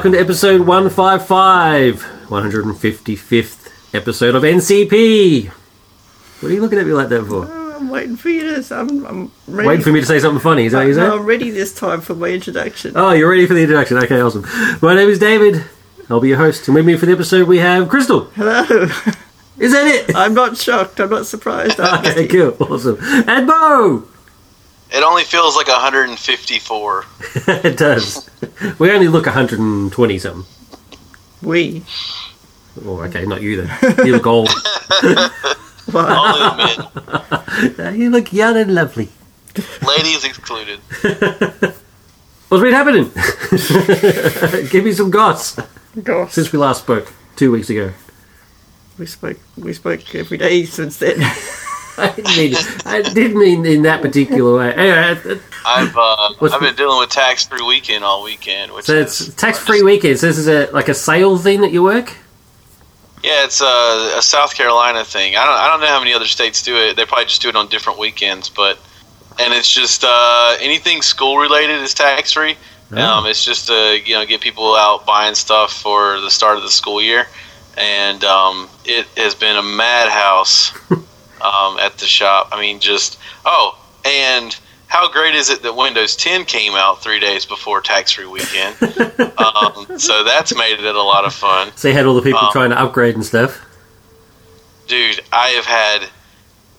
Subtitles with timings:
[0.00, 5.48] Hello and welcome to episode 155, 155th episode of NCP.
[5.48, 7.44] What are you looking at me like that for?
[7.46, 8.74] Oh, I'm waiting for you to.
[8.74, 9.68] I'm, I'm ready.
[9.68, 11.18] Waiting for me to say something funny, is that what you No.
[11.18, 12.94] I'm ready this time for my introduction.
[12.96, 13.98] Oh, you're ready for the introduction.
[13.98, 14.46] Okay, awesome.
[14.80, 15.66] My name is David.
[16.08, 16.66] I'll be your host.
[16.66, 18.24] And with me for the episode, we have Crystal.
[18.36, 18.62] Hello.
[19.58, 20.16] Is that it?
[20.16, 20.98] I'm not shocked.
[20.98, 21.78] I'm not surprised.
[21.78, 22.56] Okay, cool.
[22.58, 22.96] Awesome.
[23.28, 24.08] And Bo!
[24.92, 27.04] It only feels like 154.
[27.46, 28.30] it does.
[28.78, 30.44] We only look 120 something.
[31.42, 31.82] We.
[32.84, 33.96] Oh, okay, not you then.
[34.06, 34.48] You look old.
[35.92, 36.56] Wow.
[36.58, 37.88] Only the.
[37.88, 39.08] Uh, you look young and lovely.
[39.86, 40.78] Ladies excluded.
[42.48, 43.10] What's been happening?
[44.70, 45.58] Give me some goss.
[46.02, 46.32] Gosh.
[46.32, 47.92] Since we last spoke two weeks ago.
[48.98, 49.38] We spoke.
[49.56, 51.16] We spoke every day since then.
[51.98, 52.54] I didn't mean,
[52.86, 54.72] I didn't mean in that particular way.
[54.72, 58.94] Anyway, uh, I've uh, I've been dealing with tax free weekend all weekend, which so
[58.94, 60.18] it's tax free weekend.
[60.18, 62.16] So this is a like a sales thing that you work.
[63.22, 65.36] yeah, it's a, a South Carolina thing.
[65.36, 66.96] I don't I don't know how many other states do it.
[66.96, 68.78] They probably just do it on different weekends, but
[69.38, 72.56] and it's just uh, anything school related is tax free.
[72.92, 73.18] Oh.
[73.18, 76.62] Um, it's just to you know get people out buying stuff for the start of
[76.62, 77.26] the school year,
[77.76, 82.48] and um, it has been a madhouse um, at the shop.
[82.52, 84.58] I mean, just oh, and
[84.90, 88.76] how great is it that Windows 10 came out three days before tax free weekend?
[89.38, 92.40] um, so that's made it a lot of fun, So you had all the people
[92.42, 92.50] Oh.
[92.52, 93.64] trying to upgrade and stuff.
[94.88, 95.20] dude.
[95.32, 96.08] I have had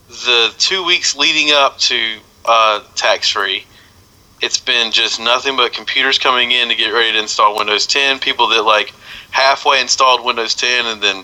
[0.09, 3.65] the two weeks leading up to uh, tax free.
[4.41, 8.19] It's been just nothing but computers coming in to get ready to install Windows 10.
[8.19, 8.93] People that like
[9.29, 11.23] halfway installed Windows 10 and then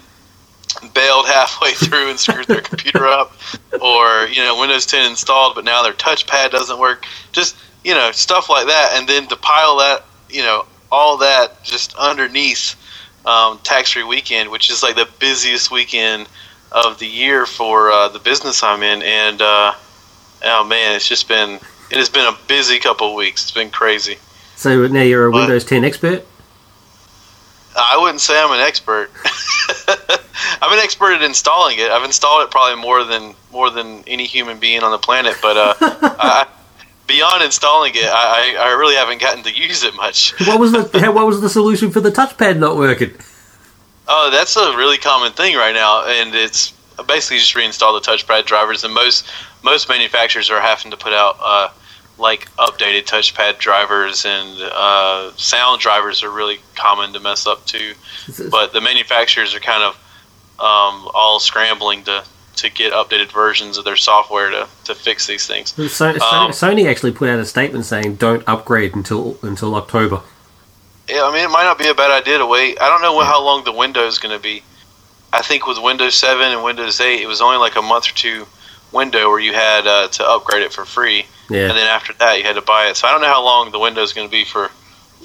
[0.94, 3.34] bailed halfway through and screwed their computer up,
[3.82, 7.06] or you know Windows 10 installed but now their touchpad doesn't work.
[7.32, 11.64] Just you know stuff like that, and then to pile that you know all that
[11.64, 12.76] just underneath
[13.26, 16.28] um, tax-free weekend, which is like the busiest weekend
[16.72, 19.74] of the year for uh, the business I'm in, and uh,
[20.46, 23.44] oh man, it's just been it has been a busy couple of weeks.
[23.44, 24.18] It's been crazy.
[24.56, 25.42] So now you're a What?
[25.42, 26.26] Windows 10 expert.
[27.78, 29.10] I wouldn't say I'm an expert.
[30.62, 31.90] I'm an expert at installing it.
[31.90, 35.36] I've installed it probably more than more than any human being on the planet.
[35.42, 36.48] But uh, I,
[37.06, 40.34] beyond installing it, I, I really haven't gotten to use it much.
[40.48, 43.14] What was the what was the solution for the touchpad not working?
[44.08, 46.72] Oh, that's a really common thing right now, and it's
[47.08, 48.84] basically just reinstall the touchpad drivers.
[48.84, 49.30] And most
[49.64, 51.70] most manufacturers are having to put out uh,
[52.18, 57.94] like updated touchpad drivers, and uh, sound drivers are really common to mess up too.
[58.50, 59.96] But the manufacturers are kind of
[60.60, 62.24] um, all scrambling to
[62.58, 65.70] to get updated versions of their software to, to fix these things.
[65.92, 70.22] So, Um, Sony actually put out a statement saying don't upgrade until until October.
[71.08, 72.82] Yeah, I mean, it might not be a bad idea to wait.
[72.82, 74.62] I don't know how long the window is going to be.
[75.32, 78.14] I think with Windows 7 and Windows 8, it was only like a month or
[78.16, 78.46] two
[78.92, 82.38] window where you had uh, to upgrade it for free, Yeah, and then after that,
[82.38, 82.98] you had to buy it.
[82.98, 84.70] So I don't know how long the window is going to be for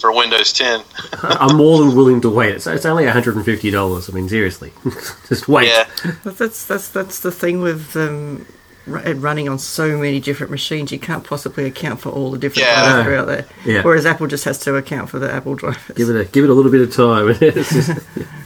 [0.00, 0.82] for Windows 10.
[1.22, 2.54] I'm more than willing to wait.
[2.54, 4.08] It's, it's only 150 dollars.
[4.08, 4.72] I mean, seriously,
[5.28, 5.68] just wait.
[5.68, 5.86] Yeah,
[6.24, 8.46] But that's that's that's the thing with um,
[8.86, 10.90] running on so many different machines.
[10.92, 12.82] You can't possibly account for all the different Yeah.
[12.82, 13.46] drivers that are out there.
[13.64, 13.82] Yeah.
[13.82, 15.96] Whereas Apple just has to account for the Apple drivers.
[15.96, 17.34] Give it a give it a little bit of time.
[17.40, 17.90] Just-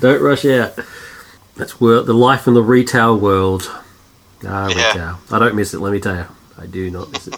[0.00, 0.74] don't rush out.
[1.56, 3.70] That's wor- the life in the retail world.
[4.46, 4.88] Ah, Yeah.
[4.88, 5.18] retail.
[5.30, 5.80] I don't miss it.
[5.80, 6.26] Let me tell you,
[6.58, 7.36] I do not miss it.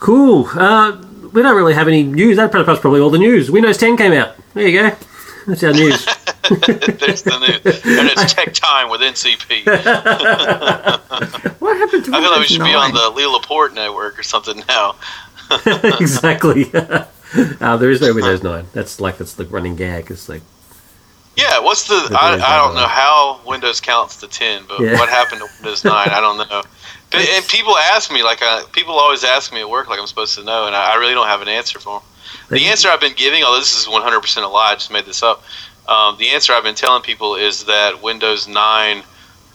[0.00, 0.46] Cool.
[0.52, 0.96] Uh,
[1.32, 2.36] we don't really have any news.
[2.36, 3.50] That that's probably all the news.
[3.50, 4.36] Windows 10 came out.
[4.54, 4.96] There you go.
[5.46, 6.04] That's our news.
[6.48, 7.64] That's the news.
[7.84, 9.64] And it's tech time with NCP.
[11.58, 14.18] What happened to I feel like we Windows should be on the Leo Laporte network
[14.18, 14.94] or something now.
[15.98, 16.70] exactly.
[16.74, 18.66] uh, there is no Windows 9.
[18.72, 20.10] That's like that's the running gag.
[20.10, 20.42] It's like
[21.36, 22.06] Yeah, what's the?
[22.08, 24.94] The I, I don't know how Windows counts to ten, but Yeah.
[24.98, 26.08] what happened to Windows nine?
[26.10, 26.62] I don't know.
[27.12, 30.36] And people ask me, like, uh, people always ask me at work, like I'm supposed
[30.36, 32.08] to know, and I, I really don't have an answer for them.
[32.50, 35.22] The answer I've been giving, although this is 100% a lie, I just made this
[35.22, 35.42] up.
[35.86, 39.02] Um, the answer I've been telling people is that Windows 9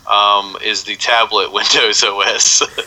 [0.06, 2.60] um, is the tablet Windows OS.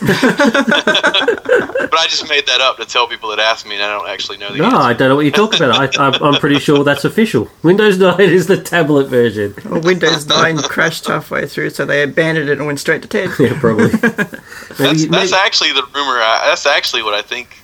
[1.98, 4.38] I just made that up to tell people that ask me, and I don't actually
[4.38, 4.76] know the no, answer.
[4.76, 5.98] I don't know what you're talking about.
[5.98, 7.48] I, I'm, I'm pretty sure that's official.
[7.62, 9.54] Windows 9 is the tablet version.
[9.64, 13.30] Well, Windows 9 crashed halfway through, so they abandoned it and went straight to 10.
[13.38, 13.86] Yeah, probably.
[13.92, 16.18] Maybe- That's, maybe- that's actually the rumor.
[16.20, 17.56] I, that's actually what I think.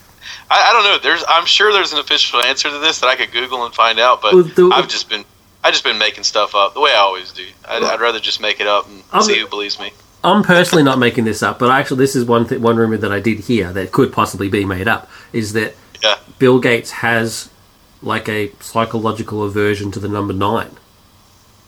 [0.51, 0.99] I, I don't know.
[0.99, 3.99] There's, I'm sure there's an official answer to this that I could Google and find
[3.99, 5.25] out, but Well, the- I've just been,
[5.65, 7.47] I just been making stuff up the way I always do.
[7.67, 9.93] I'd, I'd rather just make it up and I'm- see who believes me.
[10.23, 13.13] I'm personally not making this up, but actually, this is one th- one rumor that
[13.13, 15.11] I did hear that could possibly be made up.
[15.35, 16.17] Is that Yeah.
[16.39, 17.51] Bill Gates has
[18.03, 20.71] like a psychological aversion to the number nine.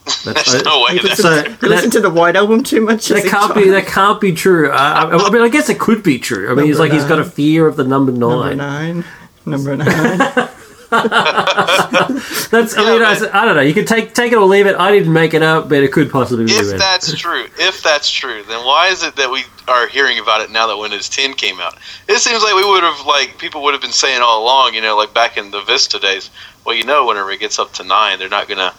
[0.25, 3.08] That's, There's no way that's so- listen, you listen to the White Album too much.
[3.08, 4.70] that can't be that can't be true.
[4.70, 6.50] Uh, I, I mean, I guess it could be true.
[6.50, 8.56] I mean, he's Number like he's got a fear of the number nine.
[8.56, 8.96] Number nine.
[8.98, 9.04] nine.
[9.44, 10.48] Number nine.
[10.90, 13.62] That's I mean, I, I don't know.
[13.62, 14.76] You can take take it or leave it.
[14.76, 16.52] I didn't make it up, but it could possibly be.
[16.52, 20.42] if that's true, if that's true, then why is it that we are hearing about
[20.42, 21.76] it now that Windows 10 came out?
[22.08, 24.80] It seems like we would have like people would have been saying all along, you
[24.80, 26.30] know, like back in the Vista days.
[26.64, 28.72] Well, you know, whenever it gets up to nine, they're not gonna,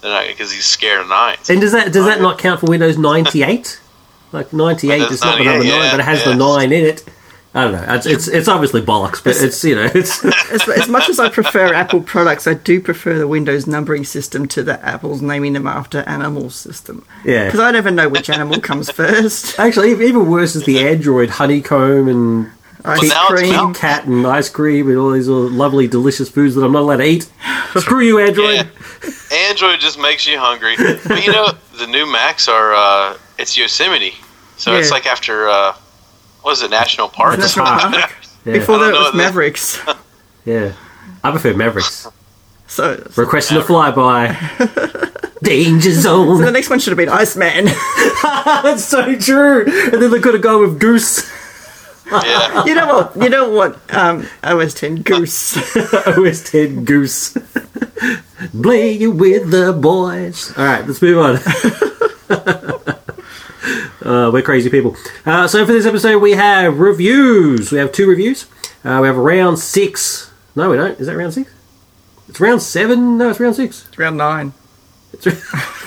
[0.00, 1.38] they're not because he's scared of nine.
[1.48, 3.80] And does that does that not count for Windows ninety eight?
[4.30, 6.32] Like ninety eight Windows is not the number 98, nine, but it has yeah.
[6.32, 7.04] the nine in it.
[7.58, 7.94] I don't know.
[7.94, 11.28] It's it's, it's obviously bollocks, but it's you know it's as, as much as I
[11.28, 15.66] prefer Apple products, I do prefer the Windows numbering system to the Apple's naming them
[15.66, 17.04] after animals system.
[17.24, 17.46] yeah.
[17.46, 19.58] Because I never know which animal comes first.
[19.58, 22.50] Actually, even even worse is the Android honeycomb and
[22.84, 23.52] Ice now cream.
[23.54, 23.74] out.
[23.74, 27.04] cat and ice cream and all these lovely delicious foods that I'm not allowed to
[27.06, 27.30] eat.
[27.74, 28.54] Screw you, Android.
[28.54, 29.10] Yeah.
[29.48, 30.76] Android just makes you hungry.
[30.76, 34.14] But you know, the new Macs are uh, it's Yosemite,
[34.56, 35.74] so it's like after uh,
[36.42, 37.34] what is it, National Park?
[37.38, 37.92] It's National park.
[37.92, 38.12] Park.
[38.44, 38.52] Yeah.
[38.54, 39.80] Before I that, it was Mavericks.
[40.44, 40.72] yeah.
[41.22, 42.06] I prefer Mavericks.
[42.66, 44.34] So, so Requesting a flyby.
[45.42, 46.38] Danger zone.
[46.38, 47.66] So the next one should have been Iceman.
[48.22, 49.64] That's so true.
[49.92, 51.30] And then they could have gone with Goose.
[52.10, 52.64] yeah.
[52.64, 53.16] you know what?
[53.22, 53.94] You know what?
[53.94, 55.56] Um, OS 10 Goose.
[56.06, 57.36] OS 10 Goose.
[58.62, 60.56] Play you with the boys.
[60.56, 62.94] All right, let's move on.
[64.08, 64.96] Uh, we're crazy people.
[65.26, 67.70] Uh, so for this episode, we have reviews.
[67.70, 68.46] We have two reviews.
[68.84, 70.30] Uh, we have round six.
[70.56, 70.98] No, we don't.
[70.98, 71.50] Is that round six?
[72.28, 73.18] It's round seven.
[73.18, 73.86] No, it's round six.
[73.88, 74.52] It's round nine.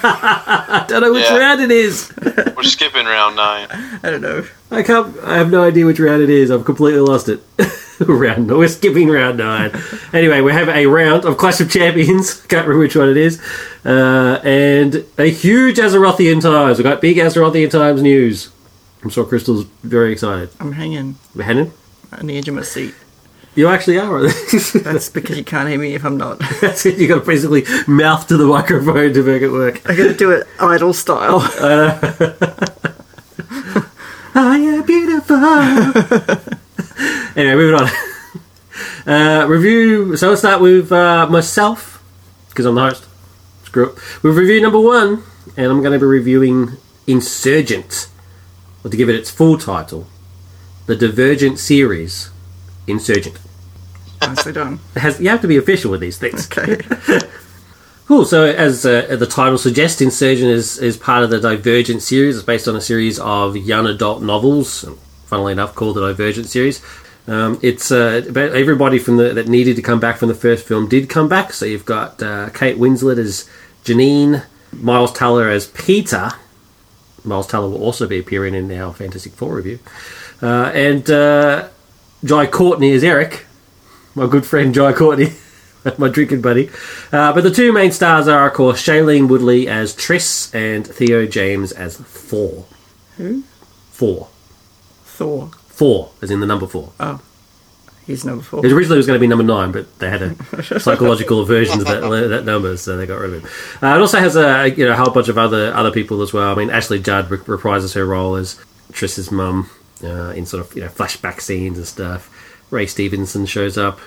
[0.03, 1.37] I don't know which Yeah.
[1.37, 2.11] round it is.
[2.55, 3.67] We're skipping round nine.
[4.03, 4.45] I don't know.
[4.71, 5.15] I can't.
[5.19, 6.49] I have no idea which round it is.
[6.51, 7.41] I've completely lost it.
[8.07, 8.47] round.
[8.47, 8.57] nine.
[8.57, 9.71] We're skipping round nine.
[10.13, 12.33] Anyway, we have a round of Clash of Champions.
[12.47, 13.41] Can't remember which one it is.
[13.85, 16.77] Uh, and a huge Azerothian Times.
[16.77, 18.49] We've got big Azerothian Times news.
[19.03, 20.49] I'm sure Crystal's very excited.
[20.59, 21.71] I'm hanging Hannon,
[22.11, 22.93] on the edge of my seat.
[23.55, 24.21] you actually are.
[24.75, 26.39] That's because you can't hear me if I'm not.
[26.61, 26.99] That's it.
[26.99, 29.81] You got to basically mouth to the microphone to make it work.
[29.89, 31.39] I gotta do it idle style.
[34.33, 36.57] I am beautiful.
[37.35, 37.89] Anyway, moving on.
[39.05, 40.15] Uh, review.
[40.15, 42.03] So let's start with uh, myself
[42.49, 43.05] because I'm the host.
[43.63, 43.95] Screw it.
[44.23, 45.23] With review number one,
[45.57, 48.07] and I'm going to be reviewing Insurgent,
[48.83, 50.07] or to give it its full title,
[50.85, 52.29] the Divergent series,
[52.87, 53.39] Insurgent.
[54.21, 54.79] Nicely done.
[54.95, 56.45] It has you have to be official with these things.
[56.45, 56.79] Okay.
[58.07, 58.25] Cool.
[58.25, 62.35] So, as uh, the title suggests, Insurgent is, is part of the Divergent series.
[62.35, 64.83] It's based on a series of young adult novels,
[65.27, 66.83] funnily enough, called the Divergent series.
[67.27, 70.67] Um, it's uh, about everybody from the that needed to come back from the first
[70.67, 71.53] film did come back.
[71.53, 73.49] So you've got uh, Kate Winslet as
[73.83, 76.31] Jeanine, Miles Teller as Peter.
[77.23, 79.79] Miles Teller will also be appearing in our Fantastic Four review,
[80.41, 81.69] uh, and uh,
[82.23, 83.45] Jai Courtney as Eric,
[84.15, 85.33] my good friend Jai Courtney.
[85.97, 86.69] my drinking buddy.
[87.11, 91.25] Uh, but the two main stars are, of course, Shailene Woodley as Tris and Theo
[91.25, 92.65] James as Thor.
[93.17, 93.43] Who?
[93.91, 94.29] Thor.
[95.03, 95.51] Thor.
[95.71, 96.91] Four, as in the number four.
[96.99, 97.21] Oh.
[98.05, 98.65] He's number four.
[98.65, 101.83] It originally was going to be number nine, but they had a psychological aversion to
[101.85, 103.51] that, that number, so they got rid of it.
[103.83, 106.33] Uh, it also has a you know a whole bunch of other other people as
[106.33, 106.51] well.
[106.51, 108.59] I mean, Ashley Judd re- reprises her role as
[108.91, 109.69] Tris's mum
[110.03, 112.29] uh, in sort of you know flashback scenes and stuff.
[112.71, 113.99] Ray Stevenson shows up.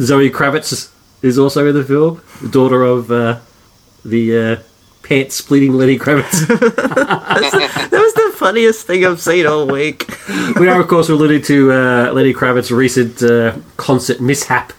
[0.00, 3.38] Zoe Kravitz is also in the film, the daughter of uh,
[4.04, 4.56] the uh,
[5.02, 6.48] pants splitting Lenny Kravitz.
[7.94, 10.06] That was the funniest thing I've seen all week.
[10.60, 14.72] we are, of course, alluding to uh, Lenny Kravitz's recent uh, concert mishap.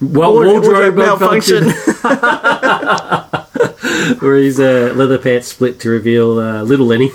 [0.00, 4.18] Well, wardrobe wardrobe malfunction, malfunction.
[4.20, 7.10] where his uh, leather pants split to reveal uh, little Lenny.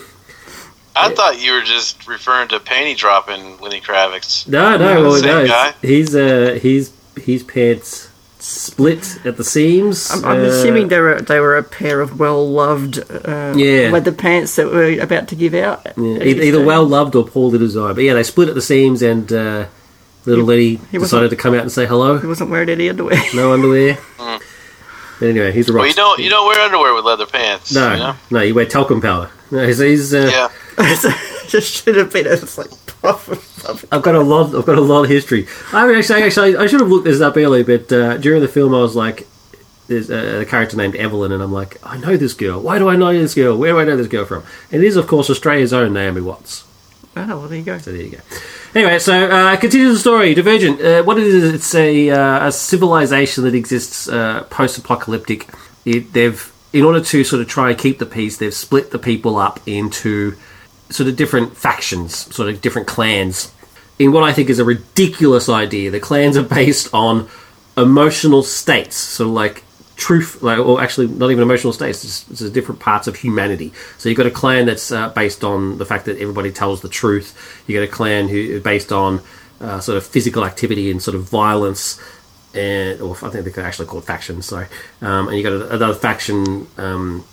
[0.96, 4.48] I thought you were just referring to panty dropping Lenny Kravitz.
[4.48, 5.48] No, no, No, well, same no.
[5.48, 5.74] guy?
[5.82, 8.07] He's uh, he's his pants
[8.48, 10.10] split at the seams.
[10.12, 13.90] I'm, I'm Uh, assuming they were they were a pair of well loved uh, Yeah.
[13.92, 15.86] leather pants that were about to give out.
[15.98, 17.96] Yeah, either, either well loved or poorly designed.
[17.96, 19.66] But yeah, they split at the seams, and uh,
[20.26, 22.18] little Lenny he wasn't- decided to come out and say hello.
[22.18, 23.22] He wasn't wearing any underwear.
[23.34, 23.98] No underwear.
[25.20, 25.80] But anyway, he's a rock.
[25.82, 27.74] Well, you don't you don't wear underwear with leather pants.
[27.74, 28.16] No, You know?
[28.30, 29.32] no, you wear talcum powder.
[29.50, 30.50] No, he's, he's uh, Yeah.
[31.48, 32.70] Just should have been a it's like
[33.02, 33.28] puff
[33.68, 33.86] puff.
[33.92, 34.56] I've got a lot.
[34.56, 35.48] I've got a lot of history.
[35.72, 38.48] I mean, actually, actually, I should have looked this up earlier, but uh, during the
[38.48, 39.28] film, I was like,
[39.88, 42.62] "There's a, a character named Evelyn," and I'm like, "I know this girl.
[42.62, 43.58] Why do I know this girl?
[43.58, 46.22] Where do I know this girl from?" And it is, of course, Australia's own Naomi
[46.22, 46.64] Watts.
[47.16, 47.78] Oh, well, there you go.
[47.80, 48.20] So there you go.
[48.76, 50.36] Anyway, so uh, continue the story.
[50.36, 50.80] Divergent.
[50.80, 55.48] Uh, what it is, it's a, uh, a civilization that exists uh, post-apocalyptic.
[55.84, 59.00] It, they've, in order to sort of try and keep the peace, they've split the
[59.00, 60.36] people up into
[60.92, 63.52] sort of different factions, sort of different clans.
[64.00, 67.28] In what I think is a ridiculous idea, the clans are based on
[67.76, 69.64] emotional states, of like
[69.96, 73.74] truth, like, or actually not even emotional states, it's, it's different parts of humanity.
[73.98, 76.90] So you've got a clan that's uh, based on the fact that everybody tells the
[76.90, 77.64] truth.
[77.68, 79.22] You get a clan who is based on
[79.60, 82.00] uh, sort of physical activity and sort of violence,
[82.54, 84.46] and or I think they're actually called factions.
[84.46, 84.68] Sorry,
[85.02, 86.68] um, and you got another faction.
[86.78, 87.26] Um,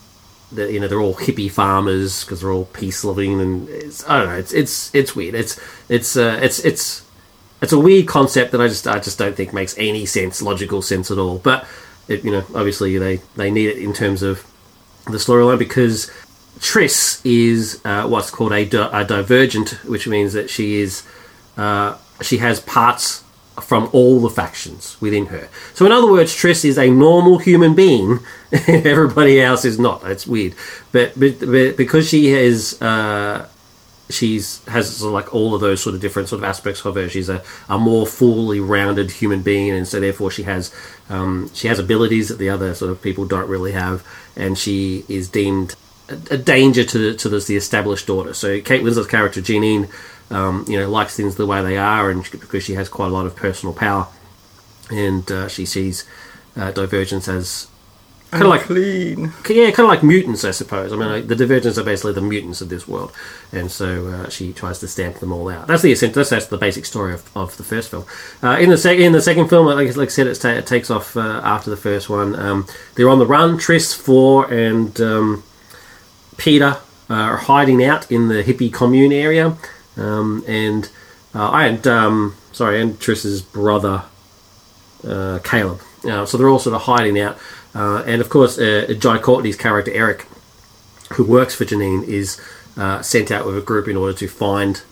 [0.56, 4.28] you know they're all hippie farmers because they're all peace loving, and it's, I don't
[4.28, 4.36] know.
[4.36, 5.34] It's it's it's weird.
[5.34, 7.04] It's it's uh, it's it's
[7.60, 10.82] it's a weird concept that I just I just don't think makes any sense, logical
[10.82, 11.38] sense at all.
[11.38, 11.66] But
[12.08, 14.46] it, you know, obviously they they need it in terms of
[15.06, 16.10] the storyline because
[16.60, 21.02] Tris is uh, what's called a, di- a, divergent, which means that she is
[21.56, 23.23] uh, she has parts
[23.62, 25.48] from all the factions within her.
[25.74, 28.20] So in other words, Tris is a normal human being,
[28.52, 30.02] everybody else is not.
[30.04, 30.54] It's weird,
[30.92, 32.80] but but, but because she is.
[32.80, 33.48] Uh,
[34.10, 37.08] she's has like all of those sort of different sort of aspects of her.
[37.08, 40.74] She's a, a more fully rounded human being, and so therefore she has
[41.08, 44.06] um, she has abilities that the other sort of people don't really have,
[44.36, 45.74] and she is deemed
[46.08, 48.34] a, a danger to the, to the, the, established order.
[48.34, 49.90] So Kate Winslet's character Jeanine,
[50.30, 53.10] um, you know, likes things the way they are, and because she has quite a
[53.10, 54.08] lot of personal power,
[54.90, 56.04] and uh, she sees
[56.56, 57.68] uh, divergence as
[58.30, 59.32] kind of like clean.
[59.48, 60.92] Yeah, kind of like mutants, I suppose.
[60.92, 63.12] I mean, like, the Divergents are basically the mutants of this world,
[63.52, 65.68] and so uh, she tries to stamp them all out.
[65.68, 68.04] That's the that's, that's the basic story of, of the first film.
[68.42, 70.90] Uh, in the second in the second film, like, like I said, ta- it takes
[70.90, 72.34] off uh, after the first one.
[72.34, 72.66] Um,
[72.96, 73.56] they're on the run.
[73.56, 75.44] Tris, Four, and um,
[76.36, 76.78] Peter
[77.08, 79.56] are hiding out in the hippie commune area,
[79.96, 80.90] um, and
[81.34, 84.04] uh, I and um, sorry, and Tris's brother
[85.06, 85.80] uh, Caleb.
[86.04, 87.38] Uh, so they're all sort of hiding out.
[87.74, 90.26] Uh, and of course, uh, Jai Courtney's character Eric,
[91.14, 92.40] who works for Jeanine, is
[92.76, 94.82] uh, sent out with a group in order to find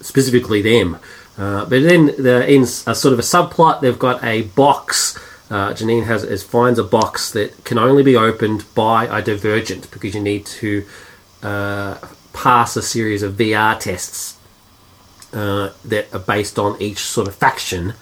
[0.00, 0.98] specifically them.
[1.36, 5.18] But then the, in a sort of a subplot, they've got a box.
[5.50, 10.20] Jeanine has finds a box that can only be opened by a divergent because you
[10.20, 10.84] need to
[11.40, 14.38] pass a series of VR tests
[15.32, 17.94] that are based on each sort of faction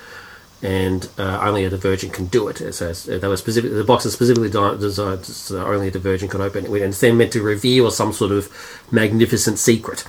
[0.63, 2.59] and uh, only a divergent can do it.
[2.75, 3.73] So they were specific.
[3.73, 7.17] The box is specifically designed so only a divergent can open it, and it's then
[7.17, 8.53] meant to reveal some sort of
[8.91, 10.05] magnificent secret.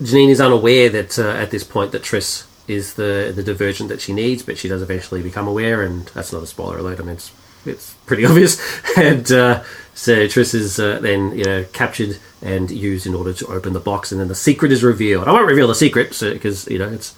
[0.00, 4.00] Jeanine is unaware that uh, at this point that Tris is the the divergent that
[4.00, 7.00] she needs, but she does eventually become aware, and that's not a spoiler alert.
[7.00, 7.32] I mean, it's
[7.66, 8.60] it's pretty obvious,
[8.96, 13.46] and uh, so Tris is uh, then you know captured and used in order to
[13.48, 15.26] open the box, and then the secret is revealed.
[15.26, 17.14] I won't reveal the secret because so, you know it's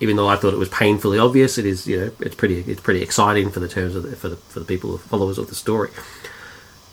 [0.00, 2.80] even though I thought it was painfully obvious, it is you know it's pretty it's
[2.80, 5.54] pretty exciting for the terms of the, for the for the people followers of the
[5.54, 5.90] story.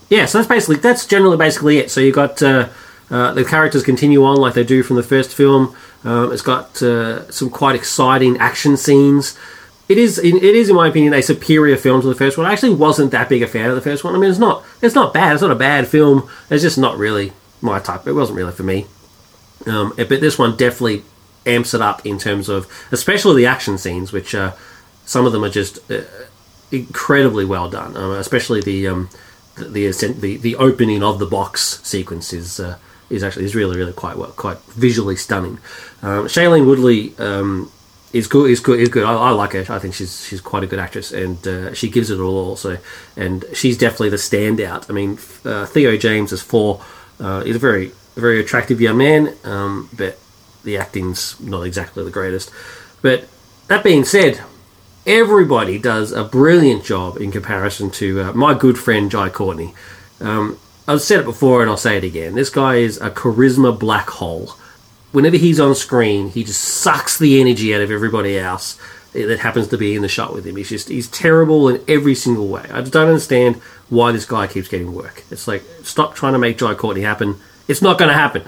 [0.10, 1.92] Yeah, so that's basically that's generally basically it.
[1.92, 2.70] So you got uh,
[3.10, 5.76] uh, the characters continue on like they do from the first film.
[6.04, 9.38] Um, it's got uh, some quite exciting action scenes.
[9.90, 12.48] It is it is in my opinion a superior film to the first one.
[12.48, 14.16] I actually wasn't that big a fan of the first one.
[14.16, 15.34] I mean, it's not it's not bad.
[15.34, 16.30] It's not a bad film.
[16.50, 18.06] It's just not really my type.
[18.08, 18.86] It wasn't really for me.
[19.66, 21.04] Um, but this one definitely
[21.46, 24.54] amps it up in terms of, especially the action scenes, which uh,
[25.06, 26.02] some of them are just uh,
[26.72, 27.96] incredibly well done.
[27.96, 29.10] Um, especially the, um,
[29.56, 29.90] the,
[30.20, 32.78] the the opening of the box sequence is uh,
[33.10, 35.60] is actually is really really quite well, quite visually stunning.
[36.02, 37.72] Um, Shailene Woodley um,
[38.12, 39.04] is good is good is good.
[39.04, 39.66] I, I, like her.
[39.74, 42.50] I think she's she's quite a good actress, and uh, she gives it all.
[42.50, 42.78] Also,
[43.16, 44.90] and she's definitely the standout.
[44.90, 46.84] I mean, uh, Theo James is four.
[47.24, 50.20] Uh, he's a very very attractive young man, um, but
[50.64, 52.52] the acting's not exactly the greatest.
[53.02, 53.28] But
[53.68, 54.42] that being said,
[55.06, 59.74] everybody does a brilliant job in comparison to uh, my good friend Jai Courtney.
[60.20, 62.36] Um, I've said it before and I'll say it again.
[62.36, 64.54] This guy is a charisma black hole.
[65.12, 68.78] Whenever he's on screen, he just sucks the energy out of everybody else
[69.14, 70.56] that happens to be in the shot with him.
[70.56, 72.68] He's just he's terrible in every single way.
[72.72, 73.62] I just don't understand
[73.94, 75.24] why this guy keeps getting work.
[75.30, 77.40] It's like stop trying to make Jai Courtney happen.
[77.68, 78.44] It's not going to happen.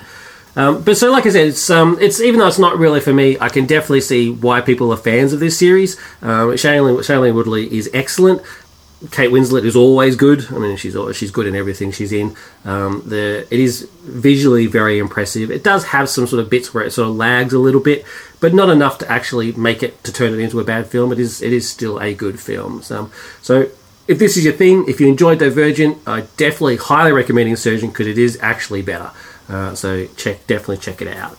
[0.56, 3.14] Um, but so, like I said, it's um, it's even though it's not really for
[3.14, 5.98] me, I can definitely see why people are fans of this series.
[6.22, 8.42] Um, Shailene, Shailene Woodley is excellent.
[9.12, 10.48] Kate Winslet is always good.
[10.52, 12.36] I mean, she's she's good in everything she's in.
[12.64, 15.52] Um, the it is visually very impressive.
[15.52, 18.06] It does have some sort of bits where it sort of lags a little bit,
[18.40, 21.12] but not enough to actually make it to turn it into a bad film.
[21.12, 22.82] It is it is still a good film.
[22.82, 23.12] So,
[23.42, 23.70] so
[24.08, 28.08] if this is your thing, if you enjoyed Divergent, I definitely highly recommend Insurgent because
[28.08, 29.12] it is actually better.
[29.50, 31.38] Uh, so check, definitely check it out.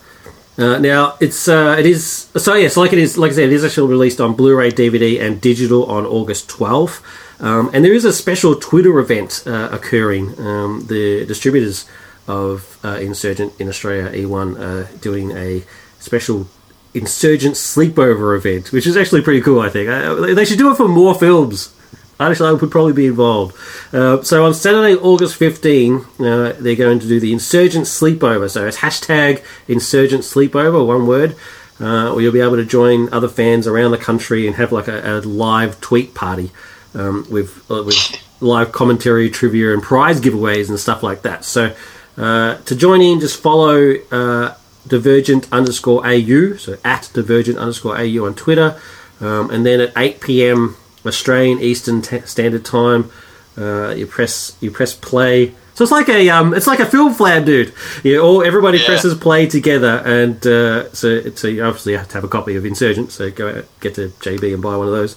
[0.57, 3.53] Uh, now it's uh, it is so yes, like it is like I said, it
[3.53, 7.03] is actually released on Blu-ray, DVD, and digital on August twelfth.
[7.39, 10.39] Um, and there is a special Twitter event uh, occurring.
[10.39, 11.87] Um, the distributors
[12.27, 15.63] of uh, Insurgent in Australia, E1, uh, doing a
[15.99, 16.47] special
[16.95, 19.59] Insurgent sleepover event, which is actually pretty cool.
[19.59, 21.71] I think uh, they should do it for more films.
[22.19, 23.55] Actually, I would probably be involved.
[23.93, 28.49] Uh, so on Saturday, August 15, uh, they're going to do the Insurgent Sleepover.
[28.49, 31.35] So it's hashtag Insurgent Sleepover, one word.
[31.79, 34.87] Uh, where you'll be able to join other fans around the country and have like
[34.87, 36.49] a, a live tweet party
[36.95, 37.95] um, with uh, with
[38.41, 41.45] live commentary, trivia, and prize giveaways and stuff like that.
[41.45, 41.75] So
[42.17, 44.55] uh, to join in, just follow uh,
[44.87, 48.79] Divergent underscore AU, so at Divergent underscore AU on Twitter,
[49.19, 50.77] um, and then at 8 p.m.
[51.07, 53.09] Australian Eastern t- Standard Time,
[53.57, 55.53] uh, you press you press play.
[55.75, 57.73] So it's like a um, it's like a film flab, dude.
[58.03, 58.85] You all everybody Yeah.
[58.87, 62.65] presses play together, and uh, so so you obviously have to have a copy of
[62.65, 63.11] Insurgent.
[63.11, 65.15] So go out, get to JB and buy one of those,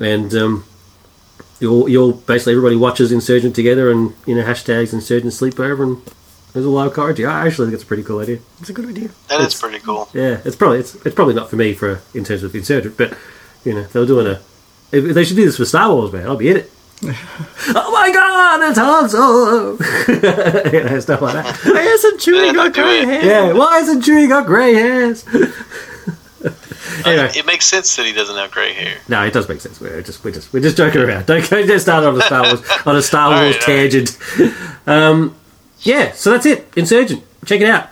[0.00, 0.64] and um,
[1.60, 6.02] you'll you'll basically everybody watches Insurgent together, and you know hashtags Insurgent sleepover, and
[6.52, 7.20] there's a live card.
[7.20, 8.38] I actually think it's a pretty cool idea.
[8.60, 9.10] It's a good idea.
[9.28, 10.08] That is It's- pretty cool.
[10.12, 13.16] Yeah, it's probably it's, it's probably not for me for in terms of Insurgent, but
[13.64, 14.40] you know they're doing a.
[14.92, 16.70] If if they should do this for Star Wars, man, I'll be in it.
[17.04, 19.72] oh my God, it's Han Solo!
[20.72, 21.58] you know, stuff like that.
[21.64, 23.08] Why hasn't Chewie Yeah, got do grey it.
[23.08, 23.24] hair?
[23.24, 25.26] Yeah, why isn't Chewie got grey hairs?
[27.04, 28.98] anyway, It makes sense that he doesn't have gray hair.
[29.08, 29.80] no, it does make sense.
[29.80, 31.26] We're just we're just we're just joking around.
[31.26, 33.90] Don't go just start on a Star Wars on a Star Wars right, all right.
[33.90, 34.18] tangent.
[34.86, 35.34] Um,
[35.80, 36.68] yeah, so that's it.
[36.76, 37.24] Insurgent.
[37.46, 37.88] Check it out.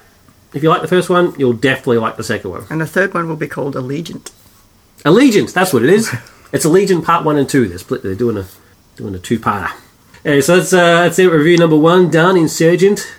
[0.54, 2.64] If you like the first one, you'll definitely like the second one.
[2.70, 4.30] And the third one will be called Allegiant.
[5.04, 6.12] Allegiant, that's what it is.
[6.52, 7.68] It's Allegiant Part One and Two.
[7.68, 8.02] They're split.
[8.02, 8.46] They're doing a
[8.96, 9.72] doing a two-parter.
[10.24, 11.30] Anyway, so that's uh, that's it.
[11.30, 12.36] Review number one done.
[12.36, 13.14] Insurgent.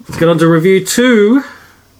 [0.00, 1.42] Let's get on to review two,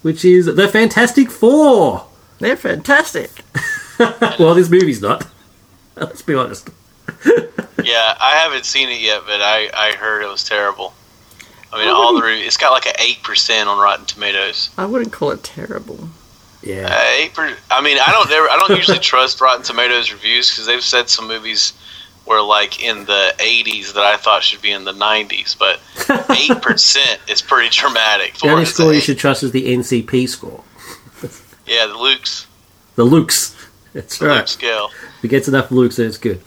[0.02, 2.06] which is the Fantastic Four.
[2.38, 3.30] They're fantastic.
[4.38, 5.26] well, this movie's not.
[5.96, 6.68] Let's be honest.
[7.82, 10.94] Yeah, I haven't seen it yet, but I, I heard it was terrible.
[11.72, 14.70] I mean, all the re- it's got like an eight percent on Rotten Tomatoes.
[14.76, 16.08] I wouldn't call it terrible.
[16.64, 16.88] Yeah.
[16.90, 17.32] Uh, eight
[17.70, 21.08] I mean, I don't ever, I don't usually trust Rotten Tomatoes reviews because they've said
[21.10, 21.74] some movies
[22.26, 25.78] were like in the 80s that I thought should be in the 90s, but
[26.30, 28.34] eight percent is pretty dramatic.
[28.34, 30.64] The For only score you should trust is the NCP score.
[31.66, 32.46] yeah, the Luke's
[32.96, 33.54] The Lukes.
[33.92, 34.38] That's the right.
[34.38, 34.90] Luke scale.
[35.18, 36.40] If it gets enough Lukes, then it's good.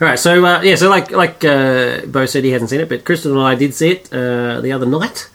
[0.00, 2.88] All right, so uh, yeah, so like like uh, Bo said, he hasn't seen it,
[2.88, 5.30] but Kristen and I did see it uh, the other night.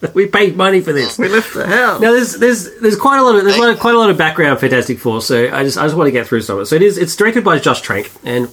[0.14, 1.18] we paid money for this.
[1.18, 2.00] We left the house.
[2.00, 4.10] Now there's there's there's quite a lot of there's a lot of- quite a lot
[4.10, 6.62] of background Fantastic Four, so I just I just want to get through some of
[6.62, 6.66] it.
[6.66, 8.48] So it is it's directed by Josh Trank, and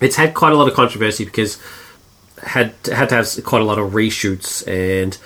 [0.00, 1.58] it's had quite a lot of controversy because
[2.42, 5.16] had had to have quite a lot of reshoots and.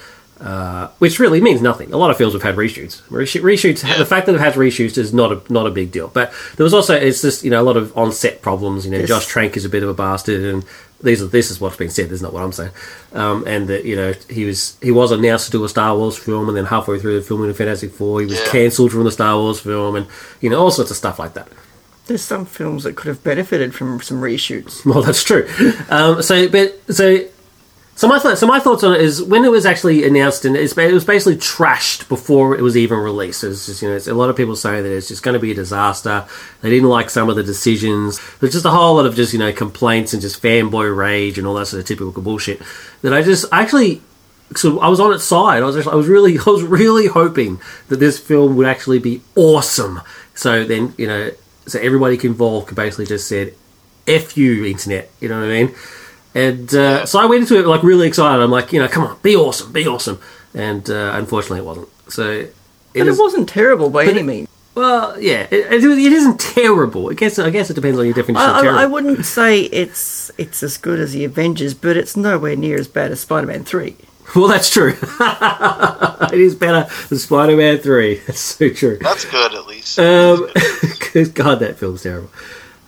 [0.41, 1.93] Uh, which really means nothing.
[1.93, 3.03] A lot of films have had reshoots.
[3.09, 3.81] Reshoot, reshoots.
[3.99, 6.07] The fact that it has reshoots is not a not a big deal.
[6.07, 8.85] But there was also it's just you know a lot of on set problems.
[8.87, 9.09] You know, Yes.
[9.09, 10.65] Josh Trank is a bit of a bastard, and
[11.01, 12.07] these are this is what's being said.
[12.07, 12.73] This is not what I'm saying.
[13.13, 16.17] Um, and that you know he was he was announced to do a Star Wars
[16.19, 18.47] film, and then halfway through the filming of Fantastic Four, he was Yeah.
[18.51, 20.07] cancelled from the Star Wars film, and
[20.41, 21.49] you know all sorts of stuff like that.
[22.07, 24.85] There's some films that could have benefited from some reshoots.
[24.87, 25.47] Well, that's true.
[25.91, 27.21] Um, so, but so.
[27.99, 30.55] So my th- so my thoughts on it is when it was actually announced and
[30.55, 33.43] it was basically trashed before it was even released.
[33.43, 35.51] It's just you know a lot of people say that it's just going to be
[35.51, 36.25] a disaster.
[36.61, 38.21] They didn't like some of the decisions.
[38.39, 41.47] There's just a whole lot of just you know complaints and just fanboy rage and
[41.49, 42.63] all that sort of typical bullshit.
[43.03, 44.01] That I just I actually
[44.55, 45.65] so I was on its side.
[45.65, 49.23] I was I was really I was really hoping that this film would actually be
[49.35, 50.03] awesome.
[50.37, 51.33] So then you know
[51.67, 53.55] so everybody involved basically just said
[54.07, 55.11] F you, internet.
[55.19, 55.75] You know what I mean?
[56.35, 58.43] And uh, so I went into it like really excited.
[58.43, 60.21] I'm like, you know, come on, be awesome, be awesome.
[60.55, 61.89] And uh, unfortunately, it wasn't.
[62.09, 62.55] So it
[62.95, 64.49] But is, it wasn't terrible by any means.
[64.75, 67.11] well, yeah, it, it, it isn't terrible.
[67.11, 68.79] I guess I guess it depends on your definition I, of terrible.
[68.81, 72.89] I wouldn't say it's it's as good as the Avengers, but it's nowhere near as
[72.89, 73.97] bad as Spider-Man Three.
[74.37, 74.95] Well, that's true.
[75.21, 78.17] it is better than Spider-Man Three.
[78.27, 78.99] That's so true.
[79.01, 79.99] That's good at least.
[79.99, 80.49] Um,
[81.01, 82.29] 'cause God, that film's terrible.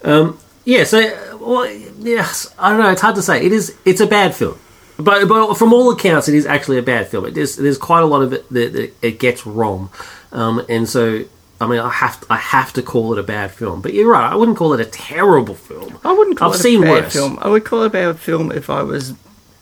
[0.05, 1.67] Um, yeah, so well,
[1.99, 2.91] yes, I don't know.
[2.91, 3.45] It's hard to say.
[3.45, 3.77] It is.
[3.85, 4.59] It's a bad film,
[4.99, 7.25] but but from all accounts, it is actually a bad film.
[7.27, 7.57] It is.
[7.57, 9.91] There's quite a lot of it that, that it gets wrong,
[10.33, 11.25] um, and so.
[11.63, 14.11] I mean, I have to, I have to call it a bad film, but you're
[14.11, 14.33] right.
[14.33, 15.99] I wouldn't call it a terrible film.
[16.03, 17.13] I wouldn't call I've it seen a bad worse.
[17.13, 17.39] film.
[17.43, 19.13] I would call it a bad film if I was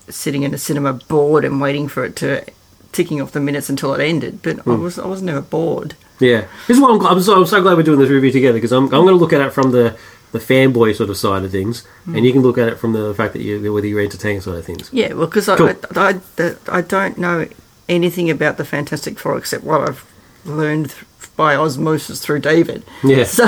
[0.08, 2.44] sitting in a cinema bored and waiting for it to
[2.92, 4.42] ticking off the minutes until it ended.
[4.44, 4.70] But Hmm.
[4.70, 5.96] I was I was never bored.
[6.20, 8.58] Yeah, this is why I'm, I'm, so, I'm so glad we're doing this review together
[8.58, 9.98] because I'm, I'm going to look at it from the,
[10.38, 13.14] the fanboy sort of side of things, and you can look at it from the
[13.14, 14.90] fact that you whether you're entertained side of things.
[14.92, 15.68] Yeah, well, because Cool.
[15.96, 17.46] I, I, I, I don't know
[17.88, 20.04] anything about the Fantastic Four except what I've
[20.44, 20.94] learned
[21.36, 22.82] by osmosis through David.
[23.04, 23.24] Yeah.
[23.24, 23.46] So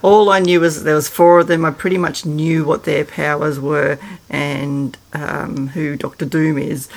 [0.02, 1.64] all I knew was there was four of them.
[1.64, 6.88] I pretty much knew what their powers were and um, who Doctor Doom is.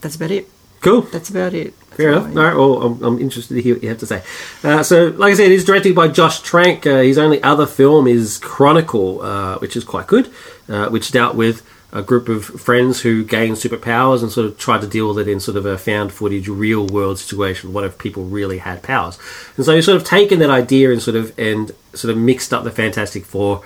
[0.00, 0.48] That's about it.
[0.80, 1.02] Cool.
[1.02, 1.74] That's about it.
[2.00, 2.34] Fair enough.
[2.34, 4.22] Right, well, I'm, I'm interested to hear what you have to say.
[4.62, 6.86] Uh, so, like I said, it's directed by Josh Trank.
[6.86, 10.30] Uh, his only other film is Chronicle, uh, which is quite good,
[10.68, 14.80] uh, which dealt with a group of friends who gained superpowers and sort of tried
[14.80, 17.72] to deal with it in sort of a found footage, real world situation.
[17.72, 19.18] What if people really had powers?
[19.56, 22.52] And so he's sort of taken that idea and sort of and sort of mixed
[22.52, 23.62] up the Fantastic Four.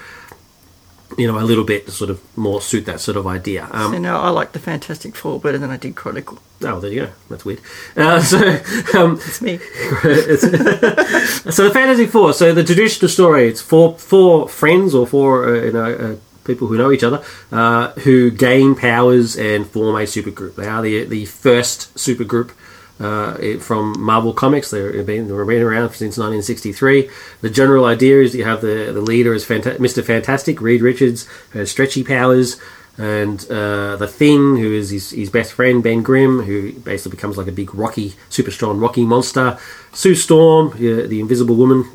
[1.17, 3.69] You know, a little bit to sort of more suit that sort of idea.
[3.71, 6.39] Um, So now I like the Fantastic Four better than I did Chronicle.
[6.65, 7.13] oh, there you go.
[7.31, 7.61] That's weird.
[7.97, 8.39] Uh, so,
[8.99, 9.59] um, It's me.
[10.39, 12.33] so the Fantasy Four.
[12.33, 13.49] So the traditional story.
[13.49, 17.23] It's four four friends or four uh, you know uh, people who know each other
[17.53, 20.57] uh, who gain powers and form a supergroup.
[20.57, 22.51] They are the the first supergroup.
[23.01, 27.11] Uh, it- from Marvel Comics, they've been, they've been around since 1963.
[27.41, 30.03] The general idea is you have the, the leader is Fanta- Mr.
[30.05, 32.57] Fantastic, Reed Richards, who has stretchy powers,
[32.97, 37.37] and uh, the Thing, who is his, his best friend Ben Grimm, who basically becomes
[37.37, 39.59] like a big rocky, super strong rocky monster.
[39.93, 40.79] Sue Storm, uh,
[41.09, 41.91] the Invisible Woman,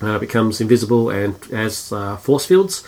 [0.00, 2.82] uh, becomes invisible and has uh, force fields,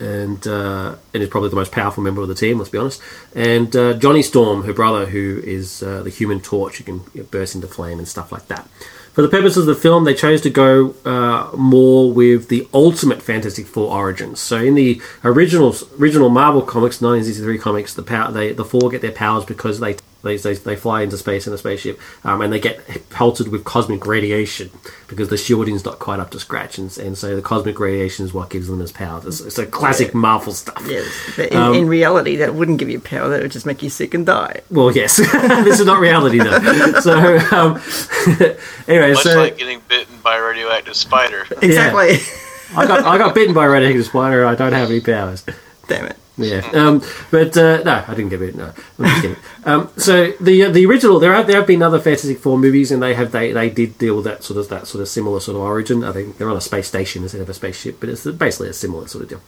[0.00, 2.58] and uh, and is probably the most powerful member of the team.
[2.58, 3.00] Let's be honest.
[3.34, 7.22] And uh, Johnny Storm, her brother, who is uh, the Human Torch, who can you
[7.22, 8.68] know, burst into flame and stuff like that.
[9.12, 13.22] For the purposes of the film, they chose to go uh, more with the ultimate
[13.22, 14.40] Fantastic Four origins.
[14.40, 19.02] So in the original original Marvel comics, 1963 comics, the power they the four get
[19.02, 22.52] their powers because they they, they, they fly into space in a spaceship um, and
[22.52, 24.70] they get pelted with cosmic radiation
[25.06, 28.34] because the shielding's not quite up to scratch, and, and so the cosmic radiation is
[28.34, 29.24] what gives them his powers.
[29.26, 30.82] It's, it's a classic Marvel stuff.
[30.88, 31.06] Yes.
[31.36, 33.28] But in, Um, in reality, that wouldn't give you power.
[33.28, 34.62] That would just make you sick and die.
[34.70, 35.16] Well, yes,
[35.64, 37.00] this is not reality though.
[37.00, 37.80] So um,
[38.88, 41.46] anyway, Much so like getting bitten by a radioactive spider.
[41.62, 42.18] Exactly.
[42.76, 44.40] I got I got bitten by a radioactive spider.
[44.40, 45.44] and I don't have any powers.
[45.86, 46.16] Damn it.
[46.36, 48.56] Yeah, um, but uh, no, I didn't get it.
[48.56, 49.36] No, I'm just kidding.
[49.66, 52.90] Um, so the uh, the original there have there have been other Fantastic Four movies,
[52.90, 55.40] and they have they, they did deal with that sort of that sort of similar
[55.40, 56.04] sort of origin.
[56.04, 58.74] I think they're on a space station instead of a spaceship, but it's basically a
[58.74, 59.40] similar sort of deal.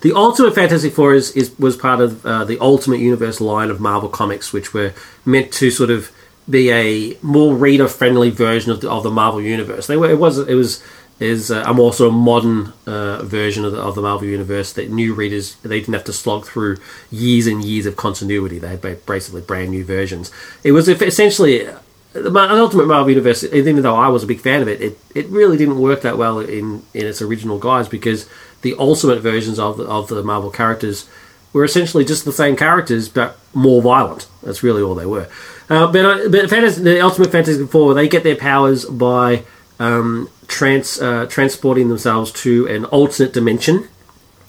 [0.00, 3.80] The Ultimate Fantastic Four is, is was part of uh, the Ultimate Universe line of
[3.80, 4.94] Marvel comics, which were
[5.26, 6.10] meant to sort of
[6.48, 9.86] be a more reader friendly version of the, of the Marvel universe.
[9.86, 10.82] They were it was it was
[11.20, 14.72] is uh, a more sort of modern uh, version of the, of the Marvel universe
[14.74, 16.76] that new readers they didn't have to slog through
[17.10, 18.58] years and years of continuity.
[18.58, 20.30] They had basically brand new versions.
[20.62, 21.68] It was essentially
[22.12, 25.26] the Ultimate Marvel Universe, even though I was a big fan of it, it, it
[25.28, 28.28] really didn't work that well in, in its original guise because
[28.62, 31.08] the ultimate versions of the, of the Marvel characters
[31.52, 34.26] were essentially just the same characters but more violent.
[34.42, 35.28] That's really all they were.
[35.68, 39.44] Uh, but uh, but Fantasy, the Ultimate Fantastic Four, they get their powers by
[39.78, 43.88] um, trans uh, transporting themselves to an alternate dimension.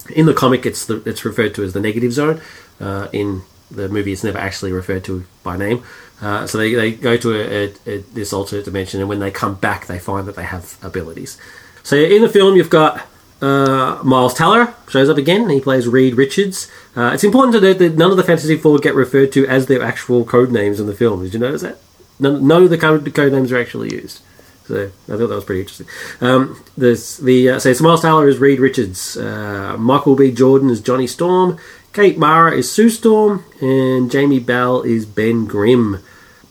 [0.10, 2.42] In the comic, it's the, it's referred to as the negative zone.
[2.80, 5.84] Uh, in the movie, it's never actually referred to by name.
[6.22, 9.30] Uh, so they, they go to a, a, a, this alternate dimension, and when they
[9.30, 11.38] come back, they find that they have abilities.
[11.84, 13.06] So in the film, you've got
[13.42, 15.50] uh, Miles Teller shows up again.
[15.50, 16.70] He plays Reed Richards.
[16.96, 19.68] Uh, it's important to note that none of the Fantasy Four get referred to as
[19.68, 21.24] their actual code names in the film.
[21.24, 21.78] Did you notice that?
[22.20, 24.22] None, none of the code names are actually used.
[24.70, 25.88] So I thought that was pretty interesting.
[26.22, 30.32] Um, there's the uh, so Miles Teller is Reed Richards, uh, Michael B.
[30.32, 31.58] Jordan is Johnny Storm,
[31.92, 36.04] Kate Mara is Sue Storm, and Jamie Bell is Ben Grimm.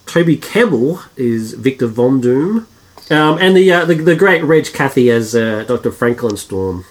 [0.05, 2.67] Toby Kebbell is Victor Von Doom,
[3.09, 5.93] um, and the, uh, the the great Reg Cathey as uh, Dr.
[5.93, 6.87] Franklin Storm.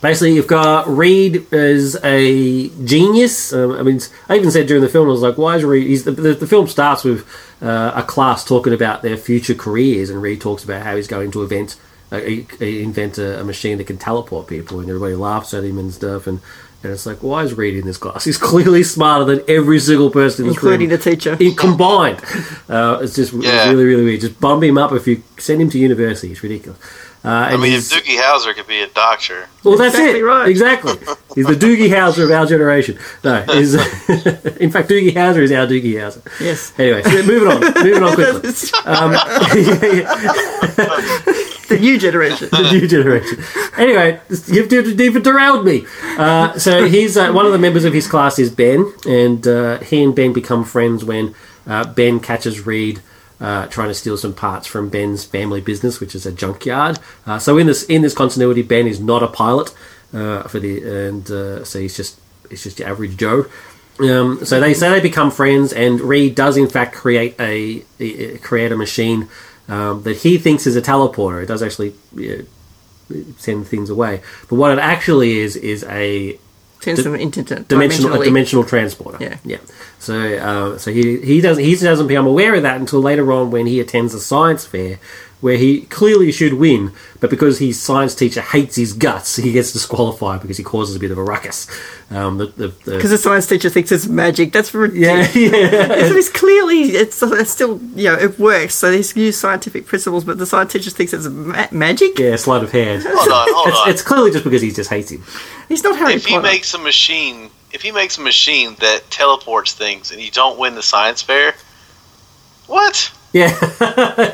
[0.00, 3.52] Basically, you've got Reed as a genius.
[3.52, 6.04] Um, I mean, I even said during the film, I was like, "Why is Reed?"
[6.04, 7.26] The, the, the film starts with
[7.62, 11.30] uh, a class talking about their future careers, and Reed talks about how he's going
[11.32, 11.76] to invent
[12.12, 12.16] uh,
[12.60, 16.26] invent a, a machine that can teleport people, and everybody laughs at him and stuff.
[16.26, 16.40] And,
[16.82, 18.24] and it's like, why is Reed in this class?
[18.28, 21.36] He's clearly smarter than every single person in this class Including room the teacher.
[21.38, 22.20] in combined.
[22.68, 23.68] Uh, it's just Yeah.
[23.68, 24.22] really, really weird.
[24.22, 26.32] Just bump him up if you send him to university.
[26.32, 26.78] It's ridiculous.
[27.22, 30.24] Uh, I mean, if Doogie Howser could be a doctor, well, that's Exactly it.
[30.24, 30.48] right.
[30.48, 30.92] Exactly.
[31.34, 32.98] He's the Doogie Howser of our generation.
[33.22, 33.74] No, he's,
[34.56, 36.22] in fact, Doogie Howser is our Doogie Howser.
[36.40, 36.72] Yes.
[36.78, 37.60] Anyway, so moving on.
[37.84, 38.50] Moving on quickly.
[38.86, 39.10] Um,
[41.68, 42.48] the new generation.
[42.50, 43.42] the new generation.
[43.76, 45.86] Anyway, you've, you've even derailed me.
[46.18, 49.78] Uh, so he's uh, one of the members of his class is Ben, and uh,
[49.80, 51.34] he and Ben become friends when
[51.66, 53.00] uh, Ben catches Reed.
[53.40, 56.98] Uh, trying to steal some parts from Ben's family business, which is a junkyard.
[57.24, 59.74] Uh, so in this in this continuity, Ben is not a pilot
[60.12, 63.46] uh, for the, and uh, so he's just he's just your average Joe.
[63.98, 68.36] Um, so they say they become friends, and Reed does in fact create a, a-
[68.38, 69.28] create a machine
[69.68, 71.42] um, that he thinks is a teleporter.
[71.42, 72.42] It does actually yeah,
[73.38, 76.38] send things away, but what it actually is is a
[76.80, 79.18] Sends them into dimensional a dimensional transporter.
[79.20, 79.36] Yeah.
[79.44, 79.58] yeah.
[79.98, 83.50] So uh, so he he doesn't he doesn't become aware of that until later on
[83.50, 84.98] when he attends a science fair.
[85.40, 89.72] Where he clearly should win, but because his science teacher hates his guts, he gets
[89.72, 91.66] disqualified because he causes a bit of a ruckus.
[92.10, 94.52] Um, the, the, the, Because the science teacher thinks it's magic.
[94.52, 95.34] That's ridiculous.
[95.34, 98.74] yeah, yeah, So it's clearly it's, it's still you know it works.
[98.74, 102.18] So he's used scientific principles, but the science teacher thinks it's ma- magic.
[102.18, 103.04] yeah, sleight of hand.
[103.06, 103.88] Hold on, hold It's, on.
[103.90, 105.24] it's clearly just because he just hates him.
[105.68, 109.72] He's not Harry if he makes a machine, if he makes a machine that teleports
[109.72, 111.54] things, and you don't win the science fair,
[112.66, 113.10] what?
[113.32, 113.48] Yeah,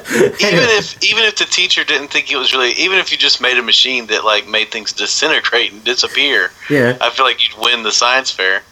[0.07, 3.43] Even if even if the teacher didn't think it was really, even if you just
[3.43, 6.97] made a machine that like made things disintegrate and disappear, yeah.
[7.01, 8.63] I feel like you'd win the science fair.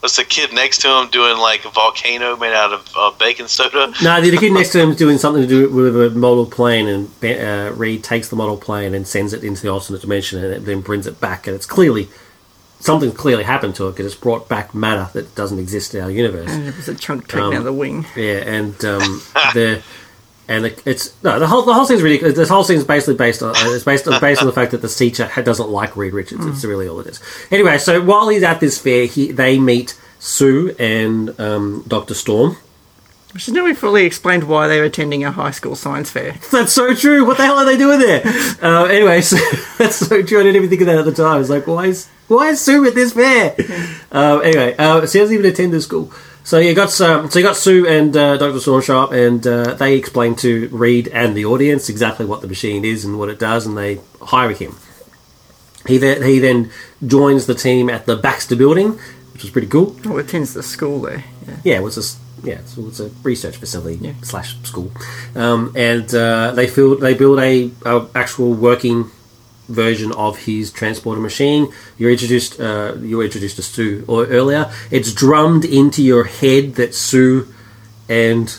[0.00, 3.48] What's the kid next to him doing like a volcano made out of uh, baking
[3.48, 3.92] soda?
[4.02, 6.86] No, the kid next to him is doing something to do with a model plane,
[6.88, 10.54] and uh, Reed takes the model plane and sends it into the alternate dimension, and
[10.54, 12.08] it then brings it back, and it's clearly
[12.86, 16.10] something clearly happened to it because it's brought back matter that doesn't exist in our
[16.10, 16.50] universe.
[16.50, 18.06] and it was a chunk taken Um, out of the wing.
[18.16, 19.22] Yeah, and um,
[19.54, 19.82] the
[20.48, 22.36] and the, it's no the whole the whole thing's ridiculous.
[22.36, 24.88] This whole thing's basically based on it's based on, based on the fact that the
[24.88, 26.46] teacher doesn't like Reed Richards.
[26.46, 27.20] It's really all it is.
[27.50, 32.56] Anyway, so while he's at this fair, he they meet Sue and um, Doctor Storm.
[33.36, 36.36] She's never fully explained why they're attending a high school science fair.
[36.52, 37.26] That's so true.
[37.26, 38.22] What the hell are they doing there?
[38.62, 39.36] Uh, anyway, so,
[39.78, 40.40] that's so true.
[40.40, 41.40] I didn't even think of that at the time.
[41.42, 43.54] It's like, why is why is Sue at this fair?
[44.10, 46.12] Uh, anyway, uh, she doesn't even attend this school.
[46.44, 49.44] So you got um, so you got Sue and uh, Doctor Storm show up, and
[49.46, 53.28] uh, they explain to Reed and the audience exactly what the machine is and what
[53.28, 54.76] it does, and they hire him.
[55.86, 56.70] He then he then
[57.04, 58.92] joins the team at the Baxter Building,
[59.32, 59.96] which is pretty cool.
[60.06, 61.24] Oh, attends the school there.
[61.46, 61.56] Yeah.
[61.64, 64.12] Yeah, it was a yeah, it's, it's a research facility Yeah.
[64.22, 64.92] slash school,
[65.34, 69.10] um, and uh, they build they build a, a actual working
[69.68, 71.72] version of his transporter machine.
[71.98, 74.70] You're introduced uh, you introduced to Sue or earlier.
[74.90, 77.52] It's drummed into your head that Sue
[78.08, 78.56] and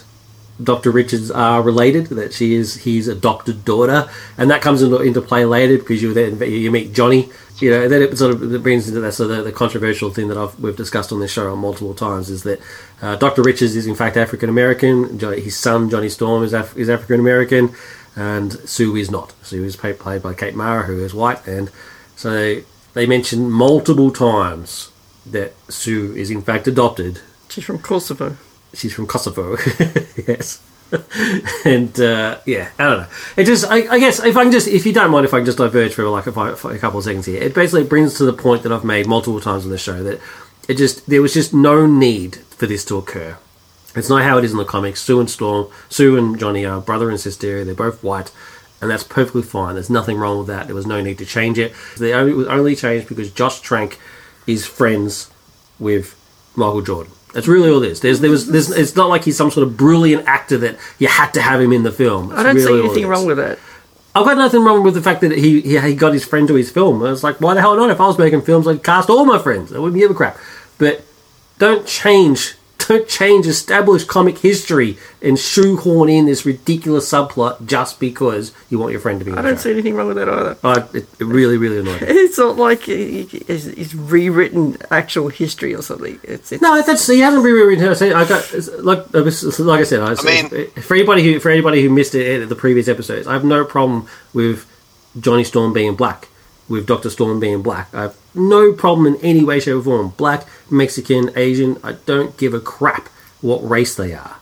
[0.61, 0.91] Dr.
[0.91, 2.07] Richards are related.
[2.07, 6.13] That she is his adopted daughter, and that comes into, into play later because you
[6.13, 7.29] then you meet Johnny.
[7.59, 10.37] You know, then it sort of brings into that so the, the controversial thing that
[10.37, 12.59] I've we've discussed on this show on multiple times is that
[13.01, 13.41] uh, Dr.
[13.41, 15.19] Richards is in fact African American.
[15.19, 17.73] His son Johnny Storm is Af- is African American,
[18.17, 19.33] and Sue is not.
[19.43, 21.71] Sue is played, by Kate Mara, who is white, and
[22.15, 22.61] so
[22.93, 24.91] they mention multiple times
[25.25, 28.37] that Sue is in fact adopted She's from Kosovo.
[28.73, 29.51] she's from Kosovo.
[30.27, 30.61] yes.
[31.65, 33.07] and uh, yeah, I don't know.
[33.35, 35.39] It just, I, I guess, if I can just, if you don't mind, if I
[35.39, 38.17] can just diverge for like a, for a couple of seconds here, it basically brings
[38.17, 40.21] to the point that I've made multiple times on the show that
[40.67, 43.37] it just there was just no need for this to occur.
[43.97, 45.01] It's not how it is in the comics.
[45.01, 47.63] Sue and Storm, Sue and Johnny are brother and sister.
[47.63, 48.31] They're both white,
[48.81, 49.73] and that's perfectly fine.
[49.75, 50.67] There's nothing wrong with that.
[50.67, 51.73] There was no need to change it.
[51.97, 53.99] They only, it was only changed because Josh Trank
[54.45, 55.31] is friends
[55.79, 56.15] with
[56.55, 57.13] Michael Jordan.
[57.33, 57.99] That's really all it is.
[58.01, 61.07] There's, there was, there's, it's not like he's some sort of brilliant actor that you
[61.07, 62.31] had to have him in the film.
[62.31, 63.59] I don't see anything wrong with that.
[64.15, 66.55] I've got nothing wrong with the fact that he, he he got his friend to
[66.55, 67.03] his film.
[67.03, 67.91] I was like, why the hell not?
[67.91, 69.71] If I was making films, I'd cast all my friends.
[69.71, 70.37] I wouldn't give a crap.
[70.79, 71.03] But
[71.59, 72.55] don't change,
[72.87, 78.91] don't change established comic history and shoehorn in this ridiculous subplot just because you want
[78.91, 79.31] your friend to be.
[79.31, 79.63] In I don't show.
[79.63, 80.57] see anything wrong with that either.
[80.63, 82.07] I, it, it really, really annoyed me.
[82.27, 86.19] It's not like he- he- he's he's rewritten actual history or something.
[86.23, 88.15] It's, it's No, that's he hasn't rewritten her.
[88.15, 90.01] I got like like I said.
[90.01, 93.33] I, mean- for anybody who for anybody who missed it at the previous episodes, I
[93.33, 94.65] have no problem with
[95.19, 96.27] Johnny Storm being black,
[96.69, 97.93] with Doctor Storm being black.
[97.95, 100.13] I have no problem in any way, shape, or form.
[100.17, 101.77] Black, Mexican, Asian.
[101.83, 103.07] I don't give a crap
[103.41, 104.37] what race they are.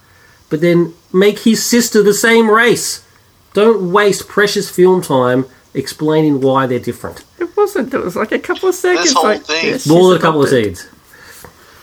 [0.49, 3.05] But then make his sister the same race.
[3.53, 7.23] Don't waste precious film time explaining why they're different.
[7.39, 7.93] it wasn't.
[7.93, 9.05] It was like a couple of seconds.
[9.05, 10.77] This whole like, thing- yes, More than a couple of adopted.
[10.77, 10.89] seeds.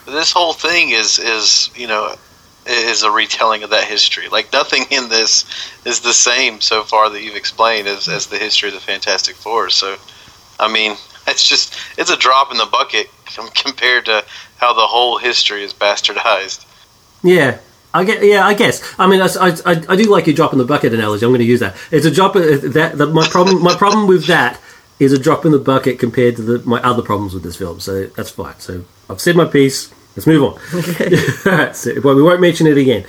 [0.06, 2.14] this whole thing is is you know
[2.66, 4.28] is a retelling of that history.
[4.28, 5.44] Like nothing in this
[5.84, 9.34] is the same so far that you've explained as, as the history of the Fantastic
[9.34, 9.70] Four.
[9.70, 9.96] So,
[10.60, 13.10] I mean, it's just it's a drop in the bucket
[13.54, 14.24] compared to
[14.58, 16.66] how the whole history is bastardized.
[17.22, 17.58] Yeah,
[17.94, 18.24] I get.
[18.24, 18.82] Yeah, I guess.
[18.98, 21.24] I mean, I, I, I do like your drop in the bucket analogy.
[21.24, 21.76] I'm going to use that.
[21.90, 22.36] It's a drop.
[22.36, 23.62] Uh, that, that my problem.
[23.62, 24.60] My problem with that
[24.98, 27.80] is a drop in the bucket compared to the, my other problems with this film.
[27.80, 28.58] So that's fine.
[28.58, 29.92] So I've said my piece.
[30.14, 30.60] Let's move on.
[31.46, 33.06] Alright, so, well, we won't mention it again.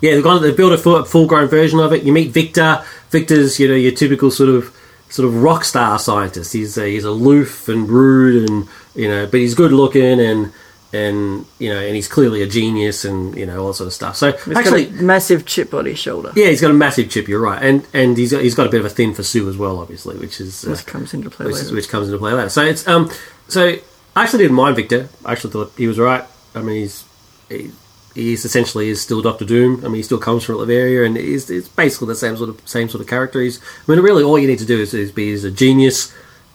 [0.00, 0.40] Yeah, they've gone.
[0.40, 2.04] They built a full, full-grown version of it.
[2.04, 2.84] You meet Victor.
[3.10, 4.74] Victor's, you know, your typical sort of
[5.10, 6.52] sort of rock star scientist.
[6.52, 10.52] He's uh, he's aloof and rude, and you know, but he's good looking and
[10.92, 13.92] and you know, and he's clearly a genius, and you know all that sort of
[13.92, 14.16] stuff.
[14.16, 16.32] So He's actually, massive chip on his shoulder.
[16.34, 17.28] yeah, he's got a massive chip.
[17.28, 19.48] You're right, and and he's got, he's got a bit of a thin for Sue
[19.48, 21.74] as well, obviously, which is uh, Which comes into play which, later.
[21.74, 22.48] which comes into play later.
[22.48, 23.08] So it's um,
[23.46, 23.76] so
[24.16, 25.08] I actually didn't mind Victor.
[25.24, 26.24] I actually thought he was right.
[26.56, 27.04] I mean, he's
[27.48, 27.70] he,
[28.14, 29.80] he's essentially is still Doctor Doom.
[29.84, 32.68] I mean, he still comes from Latveria, and he's it's basically the same sort of
[32.68, 33.40] same sort of character.
[33.40, 36.14] He's I mean, really, all you need to do is, is be is a genius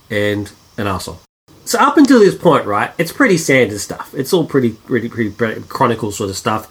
[0.10, 1.20] and an asshole.
[1.65, 4.13] So up until this point, right, it's pretty standard stuff.
[4.13, 6.70] It's all pretty, pretty, pretty, pretty chronicle sort of stuff.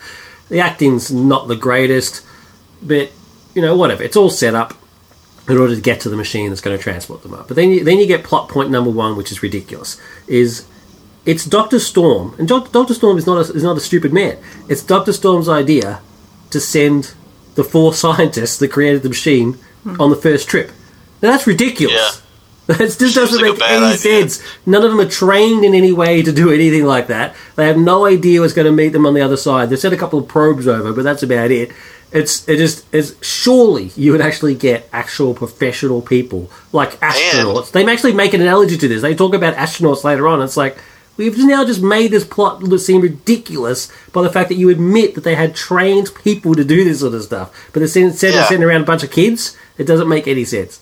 [0.49, 2.25] The acting's not the greatest,
[2.81, 3.11] but
[3.55, 4.03] you know, whatever.
[4.03, 4.75] It's all set up
[5.49, 7.49] in order to get to the machine that's going to transport them up.
[7.49, 10.01] But then, you, then you get plot point number one, which is ridiculous.
[10.27, 10.66] Is
[11.27, 14.37] it's Doctor Storm, and Doctor Storm is not a, is not a stupid man.
[14.69, 16.01] It's Doctor Storm's idea
[16.51, 17.15] to send
[17.55, 20.01] the four scientists that created the machine hmm.
[20.01, 20.71] on the first trip.
[21.23, 21.95] Now that's ridiculous.
[21.95, 22.21] Yeah.
[22.67, 23.99] That just doesn't like make any idea.
[23.99, 24.43] sense.
[24.65, 27.37] None of them are trained in any way to do anything like that.
[27.57, 29.69] They have no idea what's going to meet them on the other side.
[29.69, 31.73] They've sent a couple of probes over, but that's about it.
[32.11, 37.71] It's it just is surely you would actually get actual professional people like astronauts.
[37.71, 39.03] They actually make an analogy to this.
[39.03, 40.41] They talk about astronauts later on.
[40.41, 40.79] It's like
[41.16, 45.24] we've now just made this plot seem ridiculous by the fact that you admit that
[45.24, 48.46] they had trained people to do this sort of stuff, but instead instead of Yeah.
[48.48, 50.81] sending around a bunch of kids, it doesn't make any sense.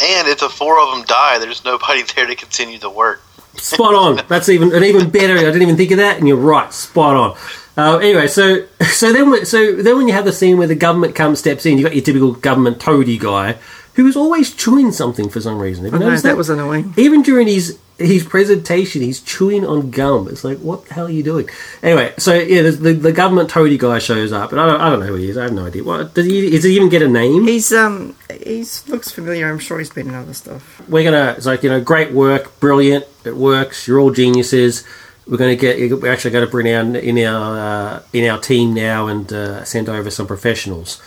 [0.00, 3.22] And if the four of them die, there's nobody there to continue the work.
[3.56, 4.20] Spot on.
[4.28, 5.36] That's even an even better.
[5.38, 6.72] I didn't even think of that, and you're right.
[6.72, 7.38] Spot on.
[7.78, 10.74] Uh, anyway, so so then when- so then when you have the scene where the
[10.74, 13.56] government comes steps in, you got your typical government toady guy
[13.96, 15.84] who is always chewing something for some reason.
[15.84, 16.94] Have you I know, noticed that was annoying.
[16.96, 20.28] even during his his presentation, he's chewing on gum.
[20.28, 21.48] It's like, what the hell are you doing?
[21.82, 24.90] Anyway, so yeah, the, the, the government toady guy shows up, and I don't, I
[24.90, 25.38] don't know who he is.
[25.38, 25.82] I have no idea.
[25.82, 26.50] What does he?
[26.50, 27.46] Does he even get a name?
[27.46, 29.48] He's um he's looks familiar.
[29.50, 30.82] I'm sure he's been in other stuff.
[30.88, 34.84] we're gonna it's like you know great work brilliant it works you're all geniuses
[35.26, 37.58] we're gonna get we're actually going to bring our in our
[37.96, 41.02] uh, in our team now and uh, send over some professionals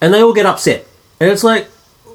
[0.00, 0.86] and they all get upset
[1.20, 1.68] and it's like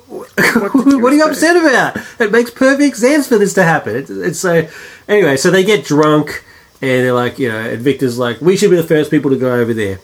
[0.10, 1.98] what, are you upset about?
[2.20, 3.96] It makes perfect sense for this to happen.
[3.96, 4.68] It's, it's so
[5.08, 6.44] anyway so they get drunk
[6.82, 9.38] and they're like you know and victor's like we should be the first people to
[9.38, 10.00] go over there.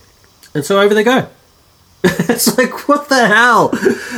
[0.53, 1.27] And so over they go.
[2.03, 3.73] It's like what the hell?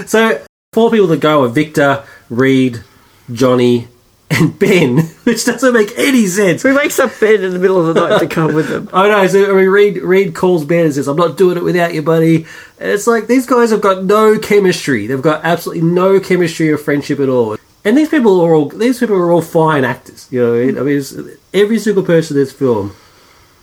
[0.08, 2.84] So four people that go are victor reed
[3.32, 3.88] Johnny,
[4.30, 6.62] and Ben, which doesn't make any sense.
[6.62, 8.90] So he wakes up Ben in the middle of the night to come with them.
[8.92, 9.28] Oh, I know.
[9.28, 12.02] So I mean, Reed Reed calls Ben and says, "I'm not doing it without you,
[12.02, 12.46] buddy."
[12.80, 15.08] And it's like these guys have got no chemistry.
[15.08, 17.58] They've got absolutely no chemistry or friendship at all.
[17.84, 20.28] And these people are all these people are all fine actors.
[20.30, 22.96] You know, I mean, I mean every single person in this film,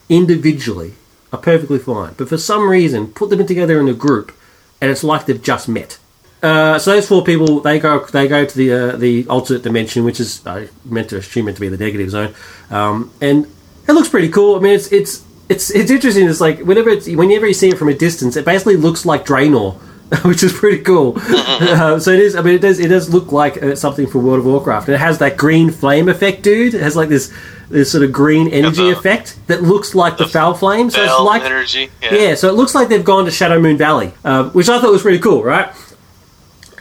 [0.08, 0.94] individually,
[1.32, 2.14] are perfectly fine.
[2.16, 4.32] But for some reason, put them together in a group,
[4.80, 5.98] and it's like they've just met.
[6.44, 10.04] Uh, so those four people, they go they go to the uh, the alternate dimension,
[10.04, 12.34] which is I meant to assume meant to be the negative zone,
[12.70, 13.46] um, and
[13.88, 14.56] it looks pretty cool.
[14.56, 16.28] I mean, it's it's it's it's interesting.
[16.28, 19.24] It's like whenever it's whenever you see it from a distance, it basically looks like
[19.24, 19.74] Draenor,
[20.24, 21.14] which is pretty cool.
[21.18, 22.36] uh, so it is.
[22.36, 24.88] I mean, it does it does look like uh, something from World of Warcraft.
[24.88, 26.74] And it has that green flame effect, dude.
[26.74, 27.32] It has like this
[27.70, 30.90] this sort of green energy the- effect that looks like the, fel flame.
[30.90, 31.90] So it's like energy.
[32.02, 32.34] yeah.
[32.34, 35.00] so it looks like they've gone to Shadow Moon Valley, uh, which I thought was
[35.00, 35.74] pretty cool, right?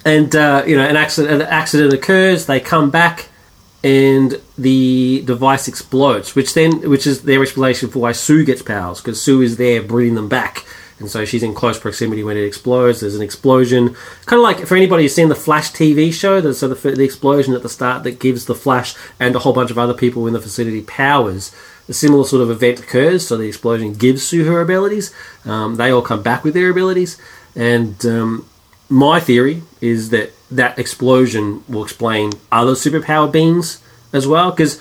[0.06, 2.46] And uh, you know, an accident, an accident occurs.
[2.46, 3.30] They come back,
[3.84, 9.02] and the device explodes, which then, which is their explanation for why Sue gets powers,
[9.02, 10.66] because Sue is there bringing them back,
[11.00, 13.02] and so she's in close proximity when it explodes.
[13.02, 16.40] There's an explosion, kind of like for anybody who's seen the Flash TV show.
[16.40, 19.54] The, so the, the explosion at the start that gives the Flash and a whole
[19.54, 21.54] bunch of other people in the facility powers.
[21.90, 25.14] A similar sort of event occurs, so the explosion gives Sue her abilities.
[25.44, 27.18] Um, they all come back with their abilities,
[27.54, 28.48] and um,
[28.94, 33.82] my theory is that that explosion will explain other superpower beings
[34.14, 34.52] as well.
[34.52, 34.80] Because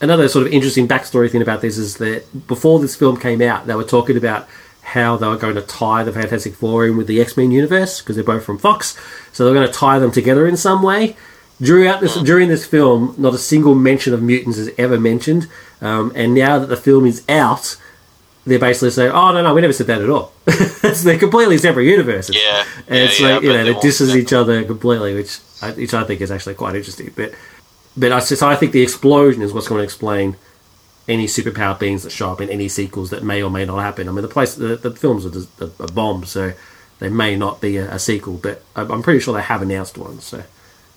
[0.00, 3.66] another sort of interesting backstory thing about this is that before this film came out,
[3.66, 4.48] they were talking about
[4.80, 8.00] how they were going to tie the Fantastic Four in with the X Men universe
[8.00, 8.98] because they're both from Fox,
[9.32, 11.14] so they're going to tie them together in some way.
[11.62, 15.48] Throughout this, during this film, not a single mention of mutants is ever mentioned,
[15.82, 17.76] um, and now that the film is out,
[18.46, 21.58] they're basically saying, "Oh no, no, we never said that at all." so they're completely
[21.58, 22.36] separate universes.
[22.36, 22.64] Yeah.
[22.86, 25.38] and Yeah, it's yeah, like I you know they they disses each other completely, which
[25.62, 27.12] I, which I think is actually quite interesting.
[27.16, 27.34] But
[27.96, 30.36] but I so I think the explosion is what's going to explain
[31.08, 34.08] any superpower beings that show up in any sequels that may or may not happen.
[34.08, 36.52] I mean, the place the, the films are just a, a bomb, so
[36.98, 39.96] they may not be a, a sequel, but I'm I'm pretty sure they have announced
[39.96, 40.42] one, so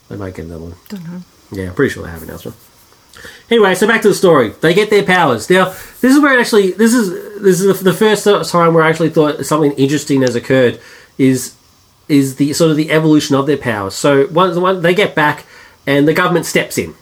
[0.09, 0.75] they might get another one.
[0.89, 1.21] Don't know.
[1.51, 2.55] Yeah, I'm pretty sure they have announced one.
[3.49, 4.49] Anyway, so back to the story.
[4.49, 5.49] They get their powers.
[5.49, 8.89] Now, this is where it actually this is this is the first time where I
[8.89, 10.79] actually thought something interesting has occurred.
[11.17, 11.55] Is
[12.07, 13.93] is the sort of the evolution of their powers.
[13.93, 15.45] So once once they get back,
[15.85, 16.95] and the government steps in,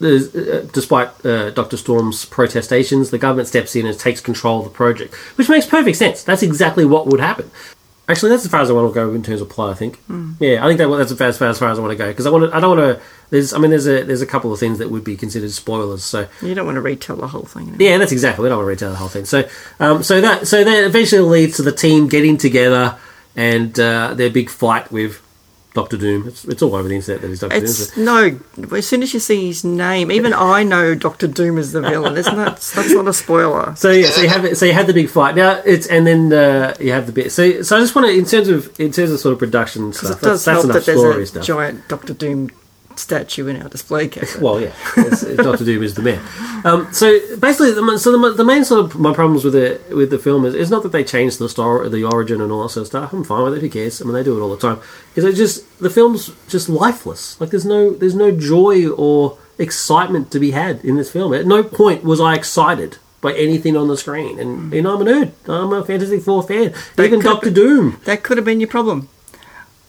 [0.00, 4.70] uh, despite uh, Doctor Storm's protestations, the government steps in and takes control of the
[4.70, 6.22] project, which makes perfect sense.
[6.22, 7.50] That's exactly what would happen.
[8.08, 9.70] Actually, that's as far as I want to go in terms of plot.
[9.70, 10.00] I think.
[10.40, 11.96] Yeah, I think that, that's as far, as far as far as I want to
[11.96, 12.56] go because I want to.
[12.56, 13.02] I don't want to.
[13.30, 13.52] There's.
[13.52, 16.04] I mean, there's a there's a couple of things that would be considered spoilers.
[16.04, 17.76] So You don't want to retell the whole thing.
[17.78, 18.42] yeah, that's exactly.
[18.44, 19.26] We don't want to retell the whole thing.
[19.26, 19.46] So,
[19.78, 22.96] um, so that so that eventually leads to the team getting together
[23.36, 25.20] and uh, their big fight with
[25.78, 26.26] Doctor Doom.
[26.26, 27.64] It's, it's all over the internet that he's Doctor Doom.
[27.64, 28.38] It's no.
[28.76, 32.16] As soon as you see his name, even I know Doctor Doom is the villain.
[32.16, 32.56] Isn't that?
[32.74, 33.74] That's not a spoiler.
[33.78, 35.36] So yeah, so you have so you had the big fight.
[35.36, 37.30] Now it's and then uh, you have the bit.
[37.32, 39.92] So so I just want to in terms of in terms of sort of production
[39.92, 40.20] stuff.
[40.20, 41.44] it does that's, that's help enough that story there's a stuff.
[41.44, 42.50] giant Doctor Doom
[42.98, 44.36] statue in our display case.
[44.36, 46.20] Well, yeah, it's, it's Doctor Doom is the man.
[46.64, 50.10] Um, so basically, the, so the, the main sort of my problems with the with
[50.10, 52.70] the film is, is not that they changed the story, the origin, and all that
[52.70, 53.12] sort of stuff.
[53.12, 53.60] I'm fine with it.
[53.60, 54.00] Who cares?
[54.02, 54.80] I mean, they do it all the time.
[55.14, 57.40] Is it just the film's just lifeless?
[57.40, 61.32] Like there's no there's no joy or excitement to be had in this film.
[61.34, 64.38] At no point was I excited by anything on the screen.
[64.38, 65.32] And you know, I'm a nerd.
[65.48, 66.72] I'm a Fantasy Four fan.
[66.96, 68.00] They Even could- Doctor Doom.
[68.04, 69.08] That could have been your problem.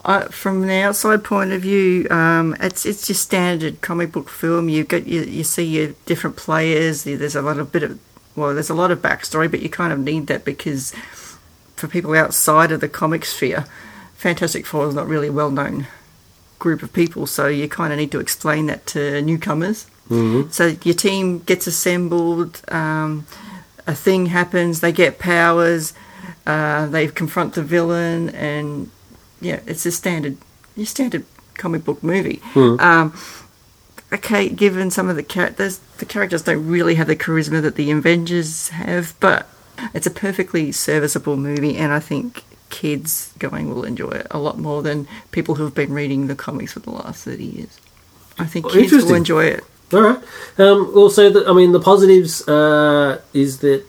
[0.10, 4.68] Uh, from the outside point of view, um, it's it's your standard comic book film.
[4.68, 7.04] You get you, you see your different players.
[7.04, 8.00] There's a lot of bit of
[8.36, 10.94] well, there's a lot of backstory, but you kind of need that because
[11.76, 13.66] for people outside of the comic sphere,
[14.16, 15.86] Fantastic Four is not really a well known
[16.58, 19.86] group of people, so you kind of need to explain that to newcomers.
[20.10, 20.50] Mm-hmm.
[20.50, 23.28] So your team gets assembled, um,
[23.86, 25.94] a thing happens, they get powers,
[26.48, 28.90] uh, they confront the villain, and
[29.42, 30.38] yeah, it's a standard,
[30.76, 31.26] your standard
[31.56, 32.42] comic book movie.
[32.56, 33.14] Um,
[34.14, 37.92] okay, given some of the characters, the characters don't really have the charisma that the
[37.92, 39.48] Avengers have, but
[39.94, 44.60] it's a perfectly serviceable movie, and I think kids going will enjoy it a lot
[44.60, 47.80] more than people who have been reading the comics for the last 30 years.
[48.38, 49.64] I think Oh, kids will enjoy it.
[49.92, 50.20] All right.
[50.60, 53.84] Um, also, the, I mean, the positives uh, is that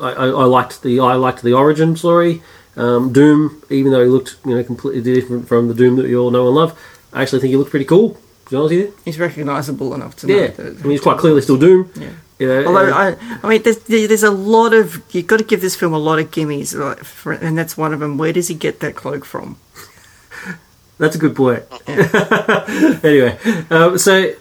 [0.00, 2.40] I, I, I liked the I liked the origin story.
[2.76, 6.20] Um, Doom, even though he looked you know completely different from the Doom that you
[6.20, 6.78] all know and love,
[7.12, 8.14] I actually think he looked pretty cool.
[8.46, 10.46] To be honest with you, He's recognisable enough to know yeah.
[10.48, 10.66] that.
[10.78, 11.90] I mean, he's quite clearly still Doom.
[11.96, 12.10] Yeah.
[12.40, 15.60] You know, Although I, I mean, there's there's a lot of you've got to give
[15.60, 18.16] this film a lot of gimmies, like, for, and that's one of them.
[18.16, 19.58] Where does he get that cloak from?
[20.96, 21.64] That's a good point.
[23.04, 23.38] anyway,
[23.70, 24.34] um, so,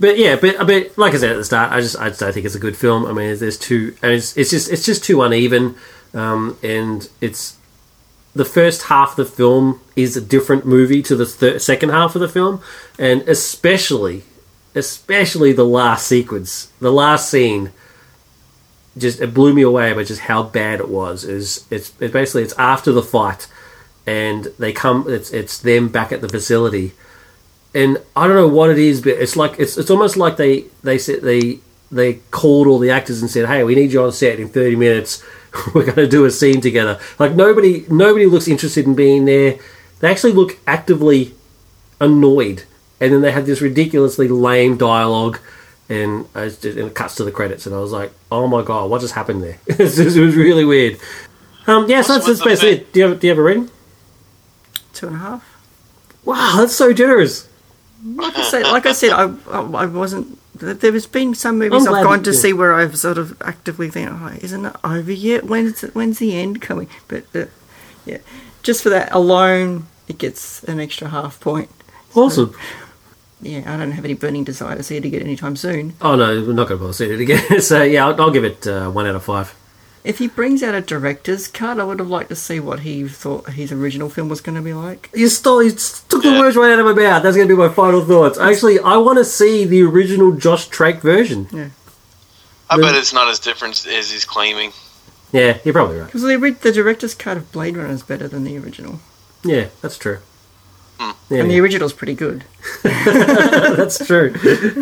[0.00, 2.32] but yeah, but but like I said at the start, I just I just don't
[2.32, 3.06] think it's a good film.
[3.06, 5.76] I mean, there's too, mean, it's, it's just it's just too uneven,
[6.14, 7.55] um, and it's
[8.36, 12.14] the first half of the film is a different movie to the thir- second half
[12.14, 12.60] of the film,
[12.98, 14.22] and especially
[14.74, 17.72] especially the last sequence, the last scene.
[18.98, 21.22] Just it blew me away by just how bad it was.
[21.24, 23.46] Is it's it basically it's after the fight
[24.06, 26.92] and they come it's it's them back at the facility
[27.74, 30.64] and i don't know what it is but it's like it's it's almost like they
[30.82, 31.58] they said they
[31.90, 34.76] they called all the actors and said hey we need you on set in 30
[34.76, 35.24] minutes
[35.74, 39.58] we're going to do a scene together like nobody nobody looks interested in being there
[40.00, 41.34] they actually look actively
[42.00, 42.64] annoyed
[43.00, 45.38] and then they have this ridiculously lame dialogue
[45.88, 48.48] and, I was just, and it cuts to the credits and i was like oh
[48.48, 50.98] my god what just happened there it's just, it was really weird
[51.66, 52.92] um, yeah, so that's, that's basically it.
[52.92, 53.70] Do you have, do you have a rating?
[54.92, 55.56] Two and a half.
[56.24, 57.48] Wow, that's so generous.
[58.04, 60.38] Like I said, like I said, I, I, I wasn't.
[60.58, 64.10] There has been some movies I've gone to see where I've sort of actively think,
[64.12, 65.44] oh, isn't it over yet?
[65.44, 66.88] When's it, when's the end coming?
[67.08, 67.46] But uh,
[68.04, 68.18] yeah,
[68.62, 71.70] just for that alone, it gets an extra half point.
[72.14, 72.54] Awesome.
[73.40, 75.94] Yeah, I don't have any burning desire to see it again anytime soon.
[76.00, 77.60] Oh no, we're not going to bother seeing it again.
[77.60, 79.54] so yeah, I'll, I'll give it uh, one out of five.
[80.06, 83.08] If he brings out a director's cut, I would have liked to see what he
[83.08, 85.10] thought his original film was going to be like.
[85.12, 87.22] You stole, you took the words right out of my mouth.
[87.24, 88.38] That's going to be my final thoughts.
[88.38, 91.48] Actually, I want to see the original Josh Trank version.
[91.52, 91.68] Yeah,
[92.70, 94.70] I The- bet it's not as different as he's claiming.
[95.32, 96.06] Yeah, you're probably right.
[96.06, 99.00] because the, the director's cut of Blade Runner is better than the original,
[99.42, 100.18] Yeah, that's true.
[101.00, 101.10] Hmm.
[101.28, 102.44] Yeah, and the original's pretty good.
[102.84, 104.34] that's true.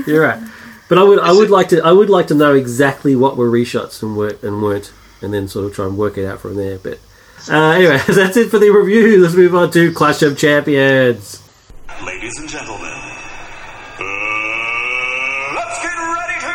[0.07, 0.43] You're right.
[0.89, 3.49] But I would, I would like to, I would like to know exactly what were
[3.51, 4.93] reshots and weren't, and weren't,
[5.25, 6.79] and then sort of try and work it out from there.
[6.79, 6.99] But
[7.51, 9.21] uh, anyway, that's it for the review.
[9.23, 11.41] Let's move on to Clash of Champions.
[12.05, 14.05] Ladies and gentlemen, uh,
[15.55, 16.53] let's get ready to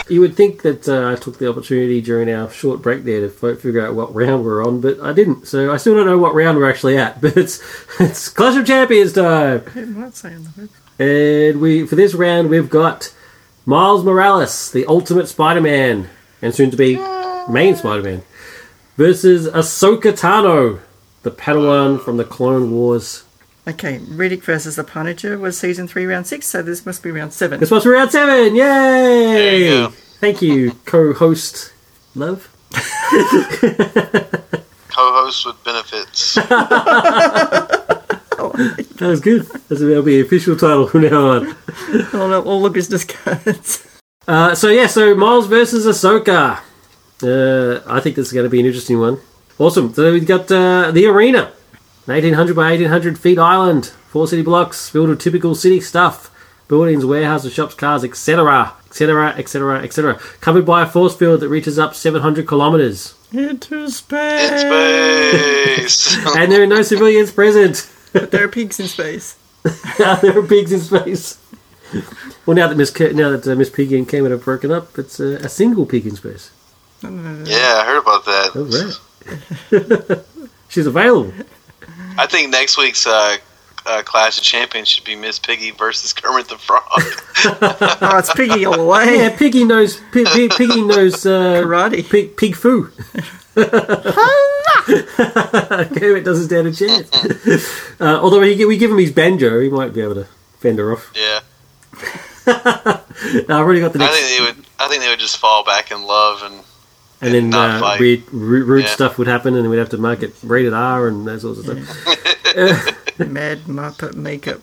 [0.00, 0.14] rumble!
[0.14, 3.26] You would think that uh, I took the opportunity during our short break there to
[3.52, 5.46] f- figure out what round we're on, but I didn't.
[5.46, 7.20] So I still don't know what round we're actually at.
[7.20, 7.60] But it's
[8.00, 10.68] it's Clash of Champions time, I'm not saying that.
[11.04, 13.14] and we for this round we've got
[13.66, 16.08] Miles Morales, the Ultimate Spider-Man,
[16.42, 16.96] and soon to be
[17.48, 18.22] main Spider-Man,
[18.96, 20.80] versus Ahsoka Tano,
[21.22, 23.24] the Padawan from the Clone Wars.
[23.68, 27.32] Okay, Riddick versus the Punisher was season three, round six, so this must be round
[27.32, 27.60] seven.
[27.60, 28.54] This must be round seven.
[28.54, 28.64] Yay!
[28.64, 29.88] There you go.
[30.20, 31.72] Thank you, co-host
[32.14, 32.48] Love.
[34.88, 36.36] Co-host with benefits.
[38.96, 39.42] That was good.
[39.46, 41.46] That's- That'll be the official title from now on.
[42.14, 43.86] all, the, all the business cards.
[44.28, 46.60] Uh, so yeah, so Miles versus Ahsoka.
[47.22, 49.18] Uh, I think this is going to be an interesting one.
[49.58, 49.92] Awesome.
[49.92, 51.52] So we've got uh, the arena,
[52.06, 56.30] an 1800 by 1800 feet island, four city blocks filled with typical city stuff,
[56.68, 60.14] buildings, warehouses, shops, cars, etc., etc., etc., etc.
[60.40, 64.60] Covered by a force field that reaches up 700 kilometers, Into In space.
[64.60, 66.16] space.
[66.36, 67.90] and there are no civilians present.
[68.12, 69.36] There are pigs in space.
[69.98, 71.38] there are pigs in space.
[72.46, 74.98] Well, now that Miss Ke- now that uh, Miss Piggy and Kermit have broken up,
[74.98, 76.50] it's uh, a single pig in space.
[77.02, 78.50] yeah, I heard about that.
[78.54, 78.64] Oh,
[80.10, 80.24] right.
[80.68, 81.32] She's available.
[82.16, 83.36] I think next week's uh,
[83.86, 86.82] uh, Clash of Champions should be Miss Piggy versus Kermit the Frog.
[88.02, 89.16] Oh, it's piggy all the way.
[89.16, 89.98] Yeah, Piggy knows.
[90.12, 92.08] Pig, pig, Piggy knows uh, Karate.
[92.08, 92.90] Pig, pig foo.
[94.86, 97.10] Kermit doesn't stand a chance.
[98.00, 100.24] Uh, although we, we give him his banjo, he might be able to
[100.58, 101.12] fend her off.
[101.14, 101.40] yeah,
[102.46, 104.66] Uh, I've already got the I think they would.
[104.78, 106.62] I think they would just fall back in love and
[107.20, 108.90] and then not uh, weird, rude, rude Yeah.
[108.90, 111.66] stuff would happen, and we'd have to mark it rated R and that sorts of
[111.66, 113.18] stuff.
[113.28, 114.62] Mad Muppet makeup.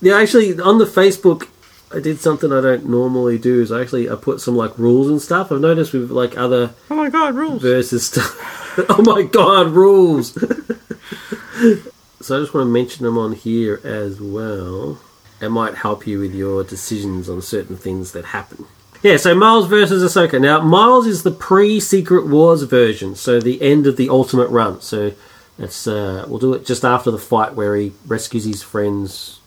[0.00, 1.48] Yeah, actually, on the Facebook,
[1.94, 3.60] I did something I don't normally do.
[3.60, 5.50] Is I actually I put some like rules and stuff.
[5.52, 7.60] I've noticed with like other Oh my god, rules.
[7.62, 8.78] versus stuff.
[8.90, 10.32] oh my god, rules!
[12.20, 15.00] so I just want to mention them on here as well.
[15.40, 18.66] It might help you with your decisions on certain things that happen.
[19.02, 20.40] Yeah, so Miles versus Ahsoka.
[20.40, 24.80] Now, Miles is the pre-Secret Wars version, so the end of the Ultimate Run.
[24.80, 25.12] So
[25.58, 29.40] that's uh, we'll do it just after the fight where he rescues his friends.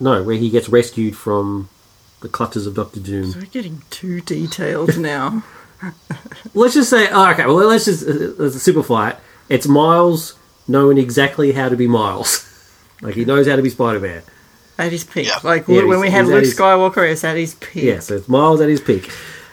[0.00, 1.68] No, where he gets rescued from
[2.20, 3.32] the clutches of Doctor Doom.
[3.34, 5.42] We're getting too detailed now.
[6.54, 7.46] Let's just say, oh, okay.
[7.46, 9.16] Well, let's just uh, let's simplify it.
[9.48, 10.36] It's Miles
[10.66, 12.44] knowing exactly how to be Miles.
[13.02, 14.22] like he knows how to be Spider Man.
[14.78, 15.26] At his peak.
[15.26, 15.38] Yeah.
[15.42, 17.82] Like Yeah, when we had Luke his- Skywalker, it's at his peak.
[17.84, 19.10] Yeah, so it's Miles at his peak.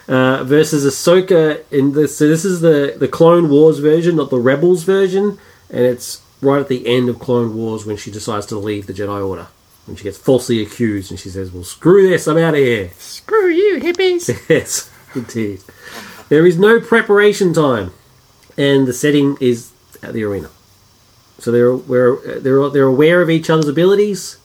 [0.07, 2.17] Uh, versus Ahsoka in this.
[2.17, 5.39] So this is the the Clone Wars version, not the Rebels version,
[5.71, 8.93] and it's right at the end of Clone Wars when she decides to leave the
[8.93, 9.47] Jedi Order.
[9.86, 12.91] When she gets falsely accused, and she says, "Well, screw this, I'm out of here."
[12.97, 14.29] Screw you, hippies.
[14.49, 15.61] Yes, indeed.
[16.29, 17.91] There is no preparation time,
[18.57, 19.71] and the setting is
[20.01, 20.49] at the arena.
[21.38, 24.38] So they're we're, they're they're aware of each other's abilities,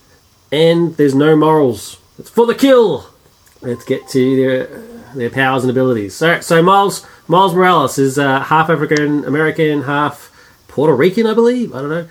[0.53, 1.99] and there's no morals.
[2.19, 3.07] It's for the kill.
[3.63, 4.67] Let's get to their
[5.15, 6.15] their powers and abilities.
[6.15, 10.31] So so Miles Miles Morales is uh, half African American, half
[10.69, 11.75] Puerto Rican, I believe.
[11.75, 12.09] I don't know.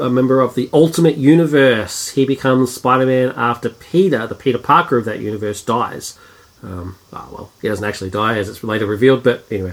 [0.00, 2.10] A member of the Ultimate Universe.
[2.10, 6.18] He becomes Spider Man after Peter, the Peter Parker of that universe, dies.
[6.62, 9.72] Um, oh, well, he doesn't actually die, as it's later revealed, but anyway.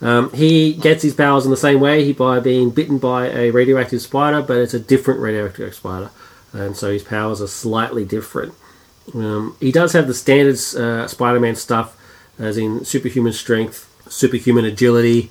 [0.00, 3.50] Um, he gets his powers in the same way, he by being bitten by a
[3.50, 6.10] radioactive spider, but it's a different radioactive spider,
[6.52, 8.54] and so his powers are slightly different.
[9.14, 11.96] Um, he does have the standard uh, Spider-Man stuff,
[12.38, 15.30] as in superhuman strength, superhuman agility,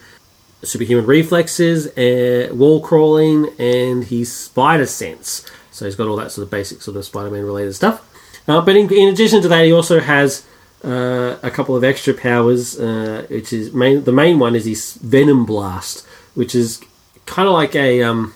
[0.64, 5.46] superhuman reflexes, uh, wall crawling, and his spider sense.
[5.72, 8.10] So he's got all that sort of basic sort of Spider-Man related stuff.
[8.48, 10.46] Uh, but in, in addition to that, he also has
[10.84, 14.96] uh, a couple of extra powers, uh, which is main, the main one is his
[14.96, 16.06] Venom Blast,
[16.36, 16.82] which is
[17.26, 18.34] kind of like a um,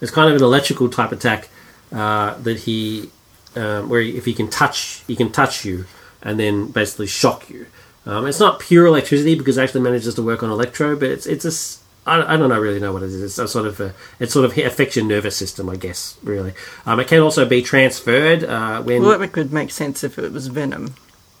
[0.00, 1.48] it's kind of an electrical type attack
[1.92, 3.10] uh, that he
[3.54, 5.84] um, where he, if he can touch he can touch you
[6.22, 7.66] and then basically shock you.
[8.06, 11.26] Um, it's not pure electricity because it actually manages to work on electro, but it's
[11.26, 13.22] it's a s- I, I don't know really know what it is.
[13.22, 16.18] It's a sort of a, it sort of affects your nervous system, I guess.
[16.22, 16.52] Really,
[16.84, 20.32] um, it can also be transferred uh, when Well, that could make sense if it
[20.32, 20.94] was Venom.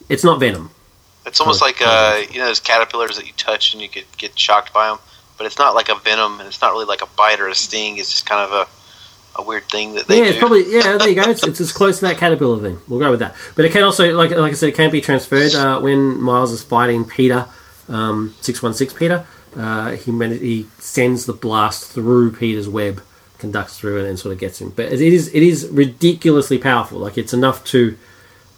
[0.08, 0.70] it's not venom.
[1.26, 4.04] It's almost Oh, like uh, you know those caterpillars that you touch and you could
[4.16, 4.98] get shocked by them,
[5.36, 7.54] but it's not like a venom and it's not really like a bite or a
[7.54, 7.98] sting.
[7.98, 8.66] It's just kind of a,
[9.36, 10.30] a weird thing that they yeah, do.
[10.30, 10.96] it's probably yeah.
[10.96, 11.30] There you go.
[11.30, 12.78] It's, it's as close to that caterpillar thing.
[12.88, 13.34] We'll go with that.
[13.54, 16.52] But it can also, like like I said, it can be transferred uh, when Miles
[16.52, 17.46] is fighting Peter,
[17.88, 19.26] um, six one six Peter.
[19.56, 23.02] Uh, he man- he sends the blast through Peter's web,
[23.38, 24.70] conducts through it, and sort of gets him.
[24.70, 26.98] But it is it is ridiculously powerful.
[26.98, 27.96] Like it's enough to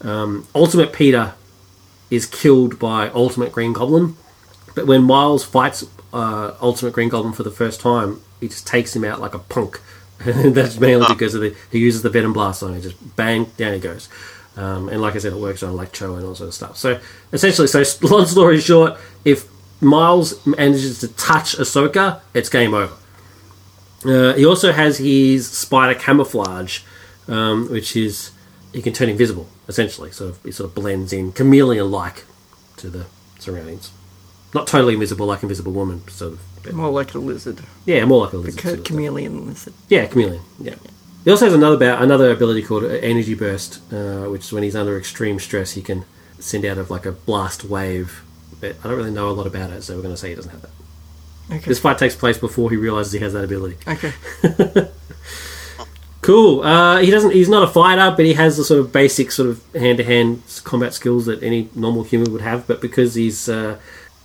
[0.02, 1.34] um, Ultimate Peter
[2.10, 4.16] is killed by Ultimate Green Goblin.
[4.74, 8.94] But when Miles fights uh, Ultimate Green Goblin for the first time, he just takes
[8.94, 9.80] him out like a punk.
[10.52, 12.80] That's mainly because of the he uses the Venom Blast on it.
[12.80, 14.08] Just bang, down he goes.
[14.56, 16.76] Um, and like I said, it works on Electro and all sort of stuff.
[16.76, 16.98] So
[17.32, 19.46] essentially, so long story short, if
[19.80, 22.94] Miles manages to touch Ahsoka, it's game over.
[24.04, 26.80] Uh, he also has his spider camouflage,
[27.28, 28.32] um, which is
[28.72, 30.10] he can turn invisible essentially.
[30.10, 32.24] Sort of, he sort of blends in chameleon-like
[32.78, 33.06] to the
[33.38, 33.90] surroundings.
[34.54, 36.40] Not totally invisible like Invisible Woman, sort of.
[36.66, 37.60] But- More like a lizard.
[37.86, 38.60] yeah, more like a lizard.
[38.60, 38.84] ca- sort of.
[38.84, 39.72] chameleon lizard.
[39.88, 40.42] Yeah, chameleon.
[40.60, 40.74] Yeah.
[41.24, 44.62] He also has another ba- another ability called uh, energy burst, uh, which is when
[44.62, 46.04] he's under extreme stress, he can
[46.38, 48.22] send out of like a blast wave.
[48.60, 50.34] But I don't really know a lot about it, so we're going to say he
[50.34, 50.70] doesn't have that.
[51.50, 51.64] Okay.
[51.66, 53.76] This fight takes place before he realizes he has that ability.
[53.88, 54.12] Okay.
[56.22, 56.62] Cool.
[56.62, 57.30] Uh, he doesn't.
[57.34, 60.04] He's not a fighter, but he has the sort of basic sort of hand to
[60.04, 62.66] hand combat skills that any normal human would have.
[62.66, 63.78] But because he's uh,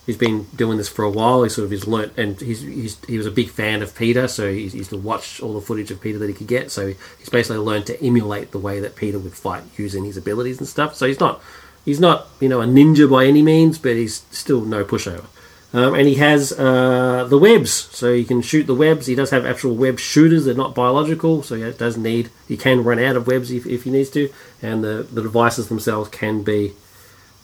[0.06, 3.04] he's been doing this for a while, he sort of has learnt, and he's, he's
[3.06, 5.90] he was a big fan of Peter, so he used to watch all the footage
[5.90, 6.70] of Peter that he could get.
[6.70, 10.58] So he's basically learned to emulate the way that Peter would fight using his abilities
[10.58, 10.94] and stuff.
[10.94, 11.42] So he's not
[11.84, 15.26] he's not you know a ninja by any means, but he's still no pushover.
[15.74, 19.06] Um, and he has uh, the webs, so he can shoot the webs.
[19.06, 22.28] He does have actual web shooters; they're not biological, so he does need.
[22.46, 24.30] He can run out of webs if, if he needs to,
[24.60, 26.74] and the, the devices themselves can be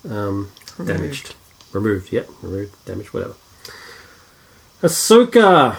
[0.07, 1.37] um, damaged,
[1.73, 2.13] removed.
[2.13, 3.35] Yep, removed, damaged, whatever.
[4.83, 5.75] Ahsoka,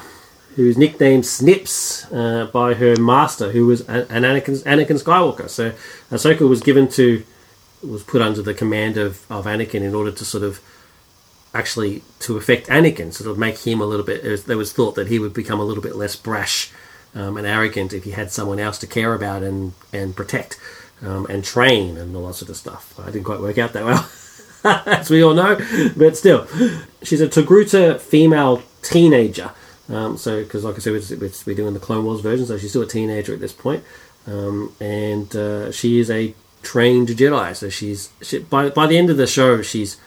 [0.56, 5.50] who's nicknamed Snips uh, by her master, who was an an Anakin, Anakin Skywalker.
[5.50, 5.72] So
[6.12, 7.24] Ahsoka was given to
[7.82, 10.60] was put under the command of, of Anakin in order to sort of
[11.54, 14.22] actually to affect Anakin, sort of make him a little bit.
[14.22, 16.72] There was, there was thought that he would become a little bit less brash
[17.16, 20.60] um, and arrogant if he had someone else to care about and and protect
[21.02, 23.00] um, and train and all that sort of stuff.
[23.00, 24.04] I didn't quite work out that well,
[24.64, 25.58] as we all know,
[25.96, 26.48] but still,
[27.04, 29.52] she's a Togruta female teenager.
[29.88, 32.70] Um, so, because like I said, we're, we're, doing the Clone Wars version, so she's
[32.70, 33.84] still a teenager at this point,
[34.28, 37.56] um, and uh, she is a trained Jedi.
[37.56, 39.98] So she's she, by by the end of the show, she's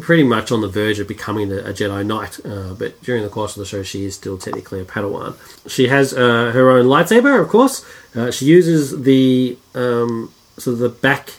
[0.00, 3.28] pretty much on the verge of becoming a, a Jedi Knight, uh, but during the
[3.28, 5.36] course of the show, she is still technically a Padawan.
[5.68, 7.84] She has uh, her own lightsaber, of course.
[8.14, 10.32] Uh, she uses the um,
[10.66, 11.34] of the back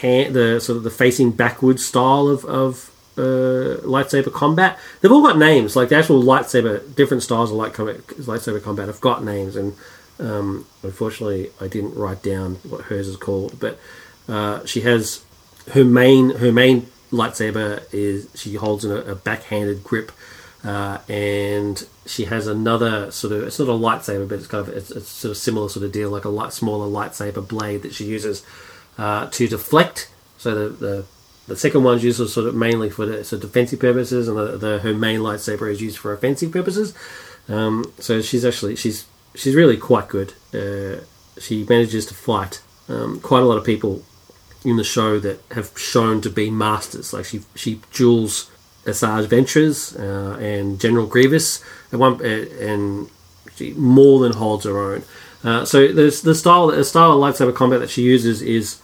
[0.00, 4.78] hand, the sort of the facing backwards style of, of uh, lightsaber combat.
[5.00, 8.86] They've all got names, like the actual lightsaber, different styles of light combat, lightsaber combat
[8.88, 9.74] have got names, and
[10.18, 13.78] um, unfortunately, I didn't write down what hers is called, but
[14.28, 15.24] uh, she has
[15.72, 20.12] her main her main lightsaber is she holds in a, a backhanded grip,
[20.64, 24.74] uh, and she has another sort of it's not a lightsaber, but it's kind of
[24.74, 27.94] it's, it's sort of similar sort of deal, like a light smaller lightsaber blade that
[27.94, 28.44] she uses
[29.00, 30.10] uh, to deflect.
[30.38, 31.04] So the, the
[31.48, 34.78] the second one's used sort of mainly for the, so defensive purposes, and the, the
[34.80, 36.94] her main lightsaber is used for offensive purposes.
[37.48, 40.34] Um, so she's actually she's she's really quite good.
[40.54, 41.00] Uh,
[41.40, 44.04] she manages to fight um, quite a lot of people
[44.64, 47.12] in the show that have shown to be masters.
[47.12, 48.50] Like she she duels
[48.84, 53.08] Asajj Ventress uh, and General Grievous at one, uh, and
[53.56, 55.02] she more than holds her own.
[55.42, 58.80] Uh, so there's the style the style of lightsaber combat that she uses is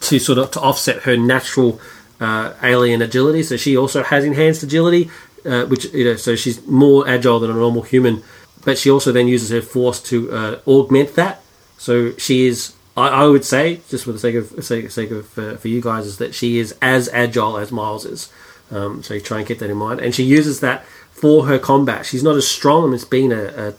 [0.00, 1.80] to sort of to offset her natural
[2.20, 3.42] uh, alien agility.
[3.42, 5.10] So she also has enhanced agility,
[5.44, 8.22] uh, which you know, so she's more agile than a normal human.
[8.64, 11.42] But she also then uses her force to uh, augment that.
[11.78, 15.38] So she is, I, I would say, just for the sake of sake, sake of
[15.38, 18.30] uh, for you guys, is that she is as agile as Miles is.
[18.70, 20.00] Um, so you try and keep that in mind.
[20.00, 22.06] And she uses that for her combat.
[22.06, 22.92] She's not as strong.
[22.94, 23.74] It's being a, a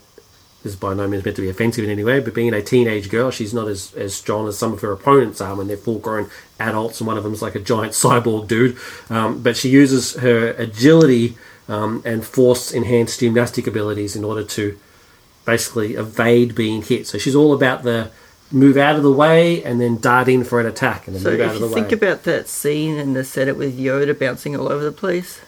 [0.62, 2.62] this is by no means meant to be offensive in any way, but being a
[2.62, 5.76] teenage girl, she's not as, as strong as some of her opponents are when they're
[5.76, 8.76] full grown adults, and one of them is like a giant cyborg dude.
[9.10, 11.36] Um, but she uses her agility
[11.68, 14.78] um, and force enhanced gymnastic abilities in order to
[15.44, 17.06] basically evade being hit.
[17.06, 18.10] So she's all about the
[18.52, 21.30] move out of the way and then dart in for an attack and then So
[21.30, 21.80] move out of the you way.
[21.80, 25.40] think about that scene and the setup with Yoda bouncing all over the place,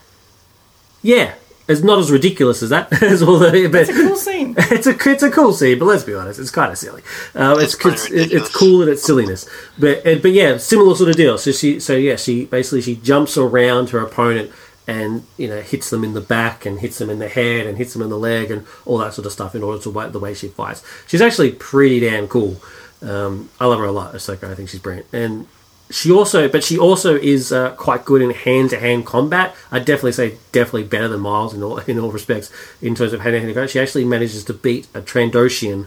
[1.03, 1.35] yeah,
[1.67, 2.93] it's not as ridiculous as that.
[3.03, 4.55] as all the, but it's a cool scene.
[4.59, 7.03] it's a it's a cool scene, but let's be honest, it's kind of silly.
[7.35, 9.49] Um, it's It's it's, it's cool in its silliness,
[9.79, 11.39] but it, but yeah, similar sort of deal.
[11.39, 14.53] So she so yeah, she basically she jumps around her opponent
[14.87, 17.79] and you know hits them in the back and hits them in the head and
[17.79, 20.09] hits them in the leg and all that sort of stuff in order to wa-
[20.09, 20.83] the way she fights.
[21.07, 22.57] She's actually pretty damn cool.
[23.01, 24.51] Um, I love her a lot, Ahsoka.
[24.51, 25.47] I think she's brilliant and.
[25.95, 29.55] She also, but she also is uh, quite good in hand-to-hand combat.
[29.71, 32.51] I'd definitely say definitely better than Miles in all in all respects
[32.83, 33.71] in terms of hand-to-hand combat.
[33.71, 35.87] She actually manages to beat a Trandoshan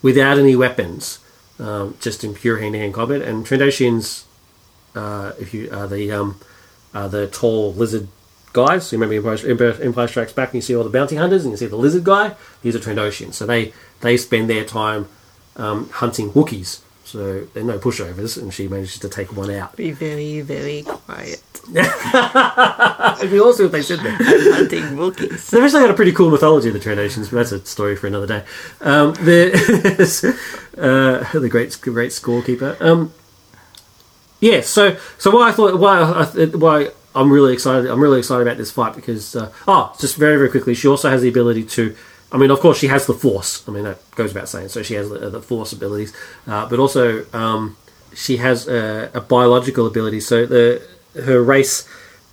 [0.00, 1.18] without any weapons,
[1.58, 3.20] um, just in pure hand-to-hand combat.
[3.22, 4.26] And Trandoshans,
[4.94, 6.38] uh, if you are the um,
[6.94, 8.06] are the tall lizard
[8.52, 8.92] guys.
[8.92, 11.56] You remember Empire, Empire Strikes Back, and you see all the bounty hunters, and you
[11.56, 12.36] see the lizard guy.
[12.62, 13.72] He's a Trandoshan, so they
[14.02, 15.08] they spend their time
[15.56, 16.80] um, hunting Wookiees.
[17.12, 19.76] So there are no pushovers, and she manages to take one out.
[19.76, 21.42] Be very, very quiet.
[21.68, 24.18] It'd be awesome if they said that.
[24.54, 25.50] Hunting Wookiees.
[25.50, 28.06] They've actually got a pretty cool mythology, of the Trandoshans, but that's a story for
[28.06, 28.44] another day.
[28.80, 29.52] Um, the
[30.78, 32.80] uh, the great great scorekeeper.
[32.80, 33.12] Um,
[34.40, 37.90] yeah, so so why I thought why I, why I'm really excited.
[37.90, 41.10] I'm really excited about this fight because uh, oh, just very very quickly, she also
[41.10, 41.94] has the ability to.
[42.32, 43.66] I mean, of course, she has the force.
[43.68, 44.68] I mean, that goes without saying.
[44.68, 46.14] So she has the, the force abilities,
[46.46, 47.76] uh, but also um,
[48.14, 50.20] she has a, a biological ability.
[50.20, 50.82] So the
[51.26, 51.86] her race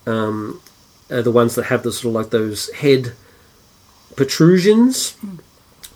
[0.05, 0.61] um,
[1.11, 3.13] are the ones that have the sort of like those head
[4.15, 5.17] protrusions.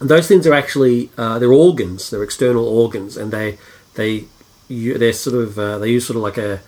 [0.01, 2.10] And those things are actually uh, they're organs.
[2.10, 3.58] They're external organs, and they
[3.95, 4.26] they
[4.70, 6.60] they're sort of uh, they use sort of like a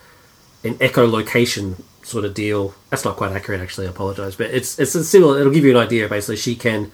[0.64, 2.74] an echolocation sort of deal.
[2.90, 3.88] That's not quite accurate, actually.
[3.88, 5.40] I apologize, but it's it's a similar.
[5.40, 6.08] It'll give you an idea.
[6.08, 6.92] Basically, she can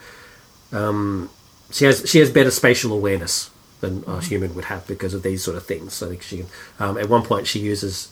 [0.71, 1.29] um,
[1.71, 3.49] she has she has better spatial awareness
[3.79, 5.93] than a human would have because of these sort of things.
[5.93, 6.47] So I think she can.
[6.79, 8.11] Um, at one point, she uses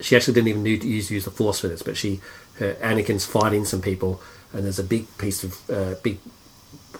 [0.00, 2.20] she actually didn't even need to use, use the force for this, but she
[2.58, 4.20] her, Anakin's fighting some people,
[4.52, 6.18] and there's a big piece of uh, big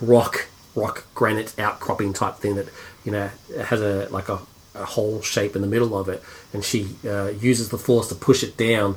[0.01, 2.68] rock rock granite outcropping type thing that
[3.05, 3.30] you know
[3.64, 4.40] has a like a,
[4.74, 6.22] a hole shape in the middle of it,
[6.53, 8.97] and she uh, uses the force to push it down,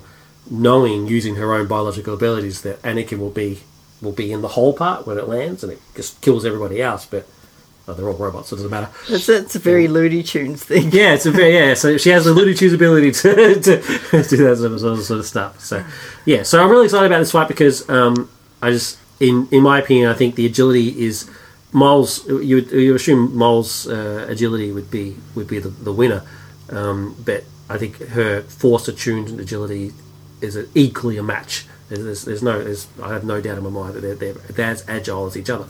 [0.50, 3.60] knowing using her own biological abilities that Anakin will be
[4.02, 7.06] will be in the hole part when it lands, and it just kills everybody else.
[7.06, 7.28] But
[7.88, 8.90] oh, they're all robots, so it doesn't matter.
[9.10, 10.92] That's, that's a very Looney Tunes thing.
[10.94, 11.74] Yeah, it's a very yeah.
[11.74, 15.26] So she has the Looney Tunes ability to, to do that sort of, sort of
[15.26, 15.60] stuff.
[15.60, 15.84] So
[16.26, 18.30] yeah, so I'm really excited about this fight because um,
[18.62, 21.30] I just, in in my opinion, I think the agility is
[21.72, 22.28] Miles.
[22.28, 26.24] You would, you assume Miles' uh, agility would be would be the, the winner,
[26.70, 29.94] um, but I think her force attuned and agility
[30.42, 31.66] is equally a match.
[31.90, 34.34] There's, there's, there's no, there's, I have no doubt in my mind that they're, they're,
[34.34, 35.66] they're as agile as each other.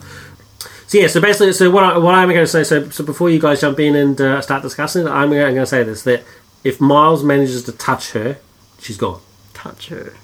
[0.86, 3.30] So yeah, so basically, so what, I, what I'm going to say, so, so before
[3.30, 6.24] you guys jump in and uh, start discussing it, I'm going to say this: that
[6.64, 8.38] if Miles manages to touch her,
[8.78, 9.20] she's gone.
[9.54, 10.14] Touch her.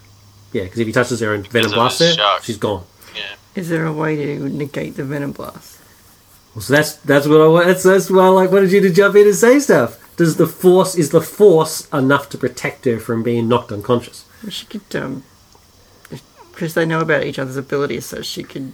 [0.53, 2.43] Yeah, because if he touches her and Venom blasts her, shock.
[2.43, 2.85] she's gone.
[3.15, 3.35] Yeah.
[3.55, 5.81] Is there a way to negate the venom blast?
[6.55, 9.15] Well, so that's that's what I that's that's why I like wanted you to jump
[9.17, 10.03] in and say stuff.
[10.17, 14.25] Does the force is the force enough to protect her from being knocked unconscious?
[14.43, 15.25] Well, She could, um,
[16.57, 18.73] because they know about each other's abilities, so she could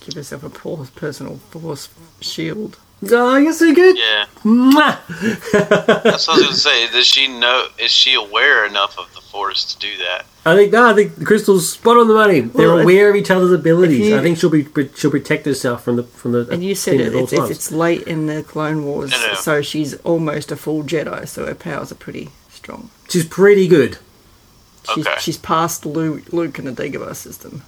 [0.00, 1.88] give herself a por- personal force
[2.20, 2.78] shield.
[3.10, 3.96] Oh, you're so good.
[3.98, 4.26] Yeah.
[4.44, 4.98] Mwah!
[6.04, 6.86] That's what I was gonna say.
[6.90, 7.66] Does she know?
[7.78, 10.24] Is she aware enough of the Force to do that?
[10.46, 12.40] I think no, I think the Crystal's spot on the money.
[12.40, 14.08] They're Well, if- aware of each other's abilities.
[14.08, 14.66] you- I think she'll be
[14.96, 16.48] she'll protect herself from the from the.
[16.50, 19.34] And you said it, at all it's, it's late in the Clone Wars, No, no.
[19.34, 22.90] so she's almost a full Jedi, so her powers are pretty strong.
[23.08, 23.98] She's pretty good.
[24.92, 25.16] She's, Okay.
[25.20, 27.62] she's past Luke, Luke in the Dagobah system.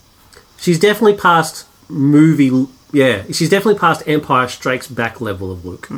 [0.58, 2.66] She's definitely past movie.
[2.92, 5.88] Yeah, she's definitely past Empire Strikes Back level of Luke.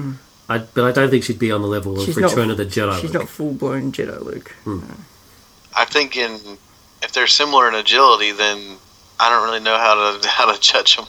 [0.49, 2.07] I, but I don't think she'd be on the level of Mm.
[2.07, 2.95] She's not- Return of the Jedi.
[3.01, 3.23] She's Luke.
[3.23, 4.55] not full blown Jedi Luke.
[5.75, 6.39] I think in
[7.03, 8.77] if they're similar in agility, then
[9.21, 11.07] I don't really know how to how to judge them.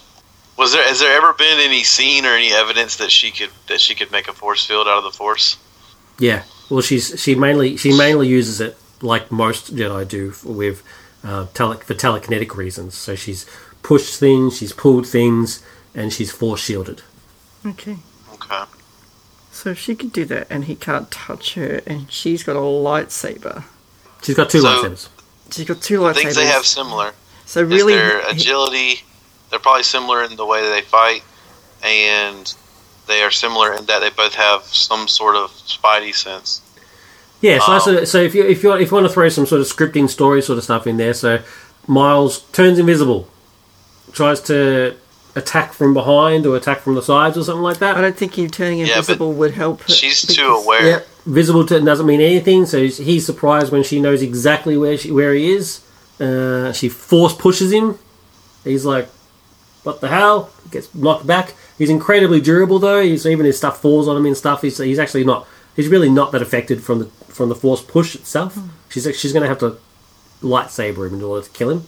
[0.58, 3.80] Was there has there ever been any scene or any evidence that she could that
[3.80, 5.58] she could make a force field out of the Force?
[6.20, 10.84] Yeah, well, she's she mainly she mainly uses it like most Jedi do with
[11.24, 12.96] uh, tele, for telekinetic reasons.
[12.96, 13.46] So she's
[13.84, 15.64] pushed things, she's pulled things,
[15.96, 17.02] and she's force shielded.
[17.66, 17.98] Okay.
[18.34, 18.64] Okay.
[19.52, 22.60] So if she could do that and he can't touch her and she's got a
[22.60, 23.66] lightsaber.
[24.24, 25.10] She's got two So- lightsabers.
[25.52, 26.16] She's got two lightsabers.
[26.16, 27.14] Things they have similar.
[27.46, 29.02] So Is really, their agility?
[29.50, 31.24] They're probably similar in the way they fight,
[31.84, 32.54] and
[33.08, 36.62] they are similar in that they both have some sort of spidey sense.
[37.42, 37.80] Yeah, so, Oh.
[37.80, 40.10] so, so if you if you if you want to throw some sort of scripting
[40.10, 41.40] story sort of stuff in there, so
[41.88, 43.30] Miles turns invisible,
[44.12, 44.96] tries to
[45.36, 47.96] attack from behind or attack from the sides or something like that.
[47.96, 49.94] I don't think him turning but invisible would help her.
[49.94, 50.86] She's too aware.
[50.86, 52.66] Yeah, visible to, doesn't mean anything.
[52.66, 55.82] So he's, he's surprised when she knows exactly where she, where he is.
[56.20, 57.98] Uh, she force pushes him.
[58.66, 59.08] He's like,
[59.84, 61.54] "What the hell?" Gets knocked back.
[61.78, 63.02] He's incredibly durable though.
[63.02, 64.62] He's even his stuff falls on him and stuff.
[64.62, 65.48] He's, he's actually not.
[65.78, 67.10] He's really not that affected from the
[67.40, 68.54] from the force push itself.
[68.56, 68.68] Hmm.
[68.90, 69.78] She's she's going to have to
[70.42, 71.88] lightsaber him in order to kill him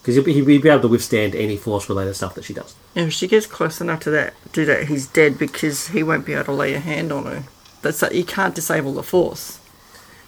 [0.00, 2.74] because he'll be, he'll be able to withstand any force related stuff that she does.
[2.96, 6.32] If she gets close enough to that, do that, he's dead because he won't be
[6.34, 7.44] able to lay a hand on her.
[7.82, 9.60] That's that you can't disable the force.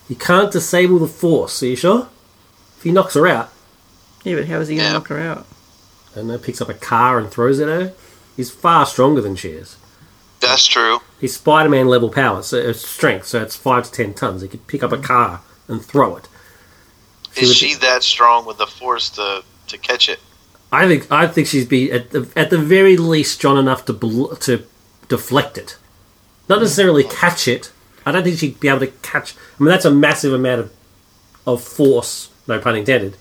[0.09, 1.61] You can't disable the force.
[1.63, 2.09] Are you sure?
[2.77, 3.51] If he knocks her out,
[4.23, 4.99] Yeah, but how is he going to Yeah.
[4.99, 5.47] knock her out?
[6.15, 7.93] and then picks up a car and throws it at her,
[8.37, 9.77] he's far stronger than she is.
[10.47, 11.01] That's true.
[11.21, 14.43] He's Spider-Man level power, so it's strength, so it's five to ten tons.
[14.43, 15.05] He could pick up a mm-hmm.
[15.05, 16.29] car and throw it.
[17.35, 17.43] it.
[17.43, 20.21] Is would- she that strong with the Force to to catch it?
[20.73, 23.93] I think I think she's be at the at the very least strong enough to
[23.93, 24.65] bl- to
[25.09, 25.77] deflect it.
[26.49, 27.17] Not necessarily mm-hmm.
[27.17, 27.73] catch it.
[28.05, 29.35] I don't think she'd be able to catch.
[29.59, 30.73] I mean, that's a massive amount of
[31.47, 32.31] of force.
[32.47, 33.17] No pun intended.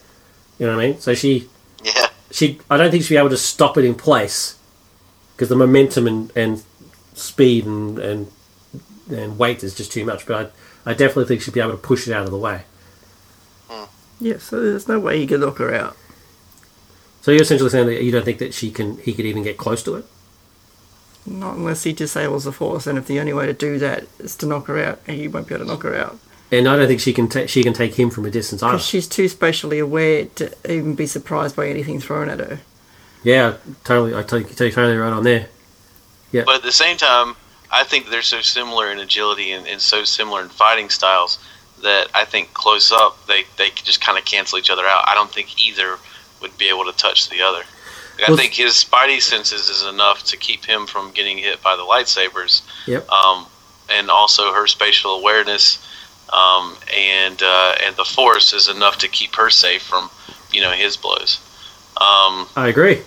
[0.59, 0.99] You know what I mean?
[0.99, 1.49] So she
[1.83, 2.07] Yeah.
[2.31, 4.55] she I don't think she'd be able to stop it in place
[5.35, 6.63] because the momentum and, and
[7.15, 8.31] speed and, and
[9.09, 10.25] and weight is just too much.
[10.25, 10.53] But
[10.85, 12.63] I I definitely think she'd be able to push it out of the way.
[13.69, 13.85] Hmm.
[14.19, 15.97] Yeah, so there's no way you could knock her out.
[17.21, 19.57] So you're essentially saying that you don't think that she can he could even get
[19.57, 20.05] close to it.
[21.25, 24.35] Not unless he disables the force, and if the only way to do that is
[24.37, 26.19] to knock her out, he won't be able to knock her out.
[26.51, 28.73] And I don't think she can ta- she can take him from a distance either.
[28.77, 32.59] Because she's too spatially aware to even be surprised by anything thrown at her.
[33.23, 34.13] Yeah, totally.
[34.13, 35.47] I take you totally right on there.
[36.43, 37.35] But at the same time,
[37.71, 41.39] I think they're so similar in agility and, and so similar in fighting styles
[41.83, 45.03] that I think close up they, they just kind of cancel each other out.
[45.07, 45.97] I don't think either
[46.41, 47.59] would be able to touch the other.
[48.17, 51.61] Like, Well- I think his spidey senses is enough to keep him from getting hit
[51.61, 52.61] by the lightsabers.
[52.87, 53.09] Yep.
[53.09, 53.45] Um,
[53.89, 55.79] and also her spatial awareness
[56.33, 60.09] um, and uh, and the force is enough to keep her safe from
[60.51, 61.39] you know his blows.
[61.97, 63.01] Um, I agree.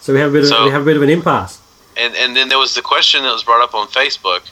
[0.00, 1.58] So we have a bit of So- we have a bit of an impasse.
[1.96, 4.42] And and then there was the question that was brought up on Facebook.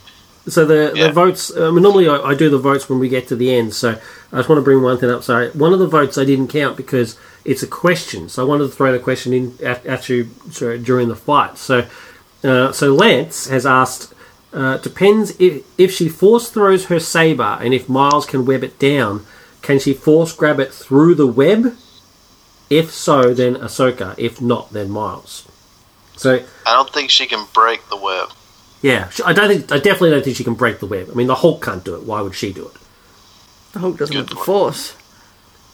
[0.49, 1.09] So the, Yeah.
[1.09, 1.55] the votes.
[1.55, 3.74] I mean, normally I, I do the votes when we get to the end.
[3.74, 3.99] So
[4.32, 5.22] I just want to bring one thing up.
[5.22, 8.28] Sorry, one of the votes I didn't count because it's a question.
[8.28, 11.59] So I wanted to throw the question in at, at you sorry, during the fight.
[11.59, 11.86] So
[12.43, 14.14] uh, so Lance has asked.
[14.53, 18.78] Uh, depends if if she force throws her saber and if Miles can web it
[18.80, 19.24] down,
[19.62, 21.76] can she force grab it through the web?
[22.68, 24.14] If so, then Ahsoka.
[24.16, 25.47] If not, then Miles.
[26.20, 26.34] So
[26.66, 28.28] I don't think she can break the web.
[28.82, 29.72] yeah, I don't think.
[29.72, 31.08] I definitely don't think she can break the web.
[31.10, 32.02] I mean, the Hulk can't do it.
[32.02, 32.74] Why would she do it?
[33.72, 34.46] The Hulk doesn't Good have the point.
[34.46, 34.96] force.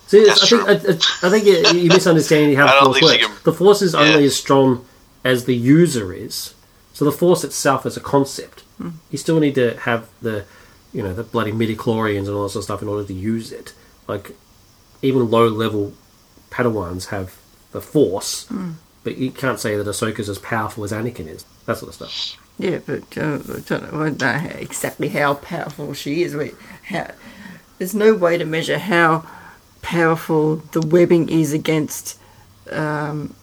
[0.07, 3.27] See, That's I think I, I I think you, you misunderstanding how the force works.
[3.27, 4.27] can- The force is only Yeah.
[4.27, 4.85] as strong
[5.25, 6.55] as the user is.
[6.95, 8.61] So the force itself is a concept.
[8.79, 8.91] Hmm.
[9.11, 10.45] You still need to have the,
[10.93, 13.51] you know, the bloody midichlorians and all that sort of stuff in order to use
[13.51, 13.73] it.
[14.07, 14.31] Like,
[15.03, 15.93] even low level
[16.51, 17.35] Padawans have
[17.73, 18.73] the force, hmm.
[19.07, 21.45] But you can't say that Ahsoka's as powerful as Anakin is.
[21.67, 22.43] That sort of stuff.
[22.59, 26.35] Yeah, but uh, I don't know, I don't know exactly how powerful she is.
[26.35, 26.57] Wait,
[26.89, 27.13] how,
[27.79, 29.25] there's no way to measure how
[29.81, 32.19] powerful the webbing is against
[32.73, 33.37] um,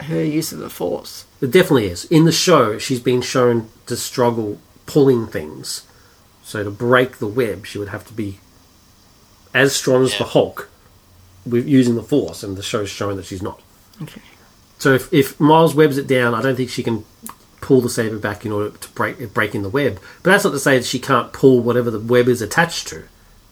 [0.00, 1.24] her use of the force.
[1.40, 2.04] It definitely is.
[2.04, 5.86] In the show, she's been shown to struggle pulling things.
[6.42, 8.38] So to break the web, she would have to be
[9.54, 10.68] as strong as the Hulk
[11.46, 13.62] with using the Force, and the show's showing that she's not.
[14.02, 14.20] Okay.
[14.78, 17.04] So if, if Miles webs it down, I don't think she can
[17.60, 19.98] pull the saber back in order to break break in the web.
[20.22, 23.04] But that's not to say that she can't pull whatever the web is attached to.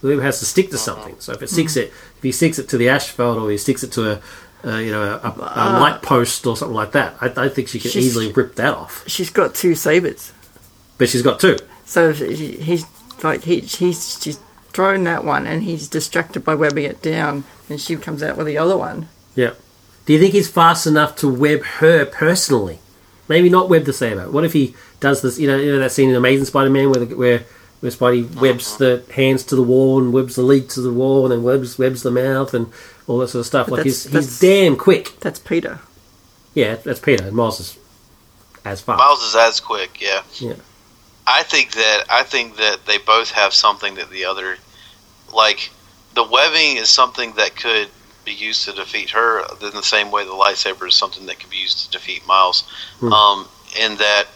[0.03, 1.17] The web has to stick to something.
[1.19, 3.83] So if it sticks it, if he sticks it to the asphalt or he sticks
[3.83, 4.23] it to a,
[4.67, 7.69] uh, you know, a, a, a light post or something like that, I, I think
[7.69, 9.03] she can easily rip that off.
[9.09, 10.33] She's got two sabers,
[10.99, 11.57] But she's got two.
[11.87, 12.85] so he's
[13.23, 14.39] like he, he's she's
[14.75, 18.47] thrown that one and he's distracted by webbing it down, and she comes out with
[18.47, 19.09] the other one.
[19.35, 19.55] Yeah.
[20.07, 22.79] Do you think he's fast enough to web her personally?
[23.29, 24.31] Maybe not web the saber.
[24.31, 25.39] What if he does this?
[25.39, 27.45] You know, you know that scene in Amazing Spider-Man where the, where
[27.81, 31.25] where Spidey webs the hands to the wall and webs the leg to the wall
[31.25, 32.71] and then webs webs the mouth and
[33.07, 33.67] all that sort of stuff.
[33.69, 35.19] But like he's that's- he's damn quick.
[35.21, 35.81] That's Peter.
[36.55, 37.25] Yeah, that's Peter.
[37.27, 37.79] And Miles is
[38.65, 38.99] as fast.
[38.99, 40.23] Miles is as quick, yeah.
[40.39, 40.55] Yeah.
[41.27, 44.57] I think that I think that they both have something that the other
[45.33, 45.71] like
[46.15, 47.89] the webbing is something that could
[48.25, 51.51] be used to defeat her in the same way the lightsaber is something that could
[51.51, 52.63] be used to defeat Miles.
[52.99, 53.13] Hmm.
[53.13, 53.49] Um,
[53.81, 54.27] in that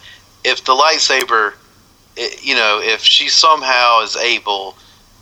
[0.45, 1.55] if the lightsaber
[2.17, 4.77] it, you know, if she somehow is able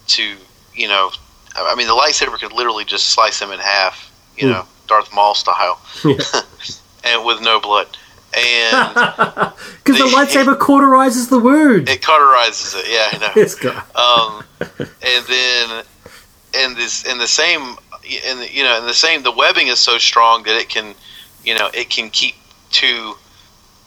[0.08, 0.34] to,
[0.74, 1.10] you know,
[1.54, 4.52] I mean, the lightsaber could literally just slice him in half, you Hmm.
[4.54, 6.16] know, Darth Maul style, Yeah.
[7.04, 7.88] and with no blood.
[8.36, 11.88] And Because the lightsaber cauterizes the wound.
[11.88, 12.86] it cauterizes it.
[12.88, 13.32] Yeah, I know.
[13.34, 13.82] This guy.
[13.94, 15.84] um, and then
[16.64, 17.76] in this in the same
[18.06, 20.94] the, you know and the same the webbing is so strong that it can
[21.44, 22.34] you know it can keep
[22.70, 23.14] two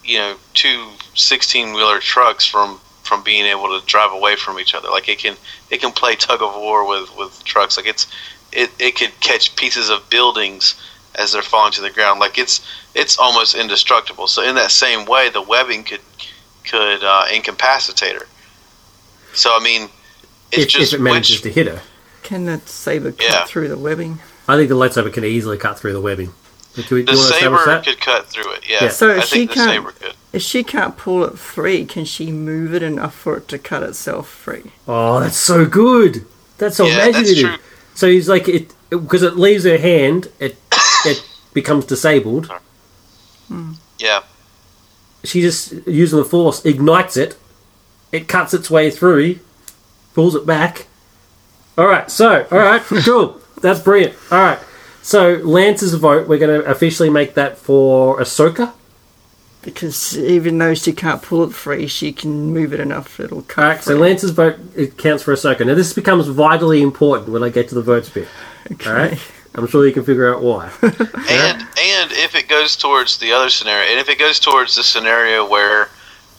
[0.03, 4.75] you know two 16 wheeler trucks from from being able to drive away from each
[4.75, 4.87] other.
[4.87, 5.35] Like it can
[5.71, 7.75] it can play tug of war with with trucks.
[7.75, 8.05] Like it's
[8.51, 10.75] it, it could catch pieces of buildings
[11.15, 12.19] as they're falling to the ground.
[12.19, 14.27] Like it's it's almost indestructible.
[14.27, 16.01] So in that same way the webbing could
[16.69, 18.27] could uh, incapacitate her.
[19.33, 19.89] So I mean
[20.51, 21.81] it's If, just if it manages which to hit her.
[22.29, 24.19] Can that saber cut through the webbing?
[24.47, 26.31] I think the lightsaber can easily cut through the webbing.
[26.75, 27.85] Do we, do the you want to establish saber that?
[27.85, 28.69] could cut through it.
[28.69, 28.89] Yeah, Yeah.
[28.89, 30.13] So I if she think can't- saber could.
[30.31, 33.81] If she can't pull it free, can she move it enough for it to cut
[33.81, 34.73] itself free?
[34.87, 36.23] Oh, that's so good.
[36.59, 37.43] That's so Yeah, that's imaginative.
[37.55, 37.57] true.
[37.95, 40.27] So he's like it because it leaves her hand.
[40.39, 40.55] It
[41.05, 42.51] it becomes disabled.
[43.47, 43.71] Hmm.
[43.97, 44.21] Yeah,
[45.23, 47.35] She just using the force ignites it,
[48.11, 49.39] it cuts its way through,
[50.13, 50.85] pulls it back.
[51.79, 53.39] All right, so all right, cool.
[53.61, 54.13] That's brilliant.
[54.31, 54.59] All right,
[55.01, 56.27] so Lance's vote.
[56.27, 58.73] We're going to officially make that for Ahsoka.
[59.61, 63.63] Because even though she can't pull it free, she can move it enough it'll cut.
[63.63, 63.95] All right, so.
[63.95, 65.65] Lance's vote it counts for Ahsoka.
[65.65, 68.27] Now this becomes vitally important when I get to the votes bit.
[68.85, 69.17] All right,
[69.55, 70.69] I'm sure you can figure out why.
[70.81, 74.83] And and if it goes towards the other scenario, and if it goes towards the
[74.83, 75.83] scenario where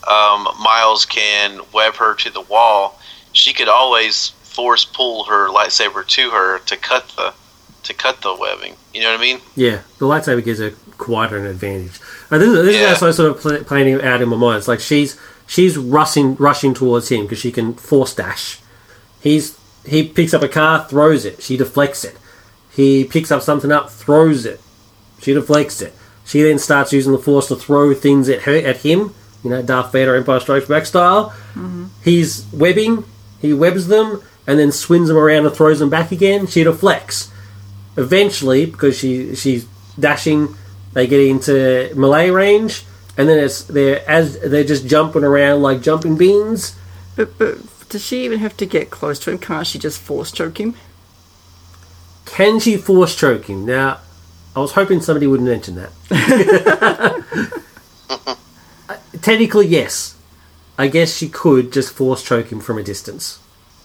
[0.06, 3.00] um, Miles can web her to the wall,
[3.32, 7.32] she could always force pull her lightsaber to her to cut the
[7.84, 8.76] to cut the webbing.
[8.92, 9.40] You know what I mean?
[9.56, 11.98] Yeah, the lightsaber gives her quite an advantage.
[12.30, 12.92] Uh, this is, this Yeah.
[12.92, 14.58] is also sort of pl- playing it out in my mind.
[14.58, 18.58] It's like she's she's rushing rushing towards him because she can force dash.
[19.20, 21.42] He's he picks up a car, throws it.
[21.42, 22.16] She deflects it.
[22.70, 24.60] He picks up something up, throws it.
[25.22, 25.94] She deflects it.
[26.26, 29.14] She then starts using the force to throw things at her at him.
[29.42, 31.34] You know, Darth Vader, Empire Strikes Back style.
[32.04, 33.04] He's webbing.
[33.40, 36.46] He webs them and then swings them around and throws them back again.
[36.46, 37.30] She deflects
[37.96, 39.66] eventually, because she she's
[39.98, 40.54] dashing,
[40.92, 42.84] they get into melee range,
[43.16, 46.76] and then it's they're as they're just jumping around like jumping beans.
[47.16, 49.38] But, but does she even have to get close to him?
[49.38, 50.74] Can't she just force choke him?
[52.24, 53.66] Can she force choke him?
[53.66, 53.98] Now,
[54.54, 57.24] I was hoping somebody wouldn't mention that.
[58.88, 60.16] Uh, technically, yes.
[60.76, 63.38] I guess she could just force choke him from a distance.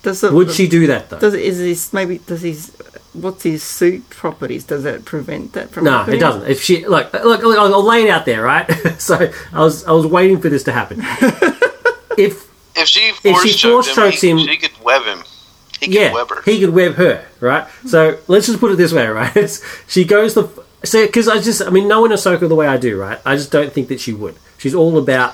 [0.06, 1.18] Does it, Would she do that though?
[1.18, 2.70] Does is this maybe does his
[3.14, 4.64] what's his suit properties?
[4.64, 5.86] Does that prevent that from?
[5.86, 6.18] No, happening?
[6.18, 6.48] it doesn't.
[6.48, 8.70] If she look, look, look I'll lay it out there, right?
[9.00, 11.00] so I was, I was waiting for this to happen.
[12.20, 15.24] if If she she force choked force him, chokes he, him- she could web him.
[15.80, 16.42] He could yeah, web her.
[16.44, 17.68] he could web her, right?
[17.88, 19.36] So let's just put it this way, right?
[19.36, 20.48] It's- she goes the
[20.84, 23.20] so because I just, I mean, knowing Ahsoka the way I do, right?
[23.26, 24.36] I just don't think that she would.
[24.60, 25.34] She's all about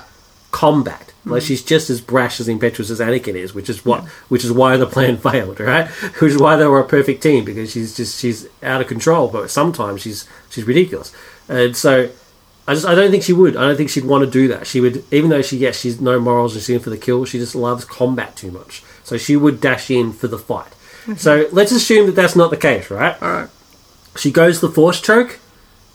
[0.50, 1.11] combat.
[1.24, 1.46] Like hmm.
[1.46, 4.76] she's just as brash as impetuous as Anakin is, which is what, which is why
[4.76, 5.88] the plan failed, right?
[5.88, 9.28] Which is why they were a perfect team because she's just she's out of control,
[9.28, 11.14] but sometimes she's she's ridiculous,
[11.48, 12.10] and so.
[12.64, 13.56] I just I don't think she would.
[13.56, 14.68] I don't think she'd want to do that.
[14.68, 17.24] She would, even though she yes she's no morals and she's in for the kill.
[17.24, 18.84] She just loves combat too much.
[19.02, 20.70] So she would dash in for the fight.
[21.02, 21.14] Mm-hmm.
[21.14, 23.20] So let's assume that that's not the case, right?
[23.20, 23.50] All right.
[24.16, 25.40] She goes the force choke.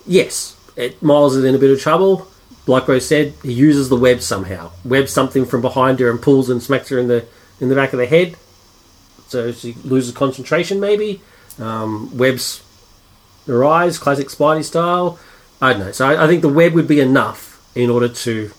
[0.06, 2.28] Yes, it, Miles is in a bit of trouble.
[2.68, 4.72] Like Bo said, he uses the web somehow.
[4.84, 7.26] Webs something from behind her and pulls and smacks her in the
[7.60, 8.36] in the back of the head.
[9.28, 11.22] So she loses concentration, maybe.
[11.60, 12.64] Um, webs
[13.48, 15.18] her eyes, classic Spidey style.
[15.62, 15.92] I don't know.
[15.92, 18.52] So I, I think the web would be enough in order to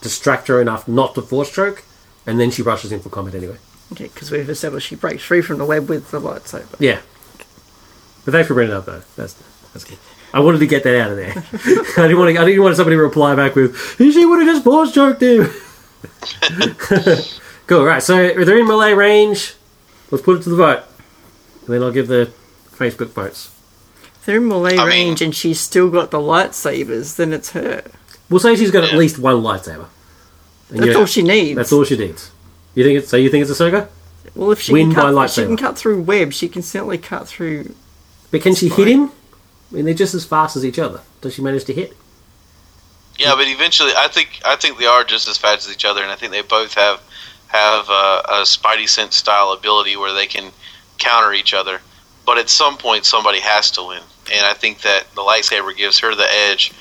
[0.00, 1.84] distract her enough not to force choke,
[2.26, 3.56] and then she rushes in for combat anyway.
[3.92, 6.76] Okay, because we've established she breaks free from the web with the lightsaber.
[6.78, 7.00] Yeah.
[8.24, 9.02] But thanks for bringing it up, though.
[9.16, 9.34] That's
[9.72, 9.98] that's good.
[10.34, 11.32] I wanted to get that out of there.
[11.98, 12.40] I didn't want to.
[12.40, 15.48] I didn't want somebody to reply back with, "She would have just force choked him."
[17.66, 17.84] cool.
[17.84, 18.02] Right.
[18.02, 18.14] So
[18.44, 19.54] they're in melee range.
[20.10, 20.82] Let's put it to the vote,
[21.66, 22.30] and then I'll give the
[22.72, 23.50] Facebook votes.
[24.04, 27.50] If they're in melee I mean- range and she's still got the lightsabers, then it's
[27.50, 27.82] her.
[28.30, 29.86] We'll say she's got at least one lightsaber.
[30.70, 31.56] And That's you- all she needs.
[31.56, 32.30] That's all she needs.
[32.74, 33.16] You think it's so?
[33.16, 33.88] You think it's a Ahsoka?
[34.34, 36.62] Well, if she Win can cut, by if she can cut through web, she can
[36.62, 37.74] certainly cut through.
[38.30, 39.10] But can she hit him?
[39.72, 41.00] I mean, they're just as fast as each other.
[41.22, 41.96] Does she manage to hit?
[43.18, 46.02] Yeah, but eventually, I think I think they are just as fast as each other,
[46.02, 47.00] and I think they both have
[47.48, 50.50] have uh, a Spidey sense style ability where they can
[50.98, 51.80] counter each other.
[52.26, 54.02] But at some point, somebody has to win,
[54.32, 56.72] and I think that the lightsaber gives her the edge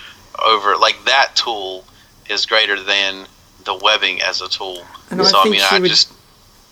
[0.43, 0.75] over.
[0.77, 1.85] Like that tool
[2.29, 3.25] is greater than
[3.63, 4.83] the webbing as a tool.
[5.09, 6.11] And I so I, think mean, I would- just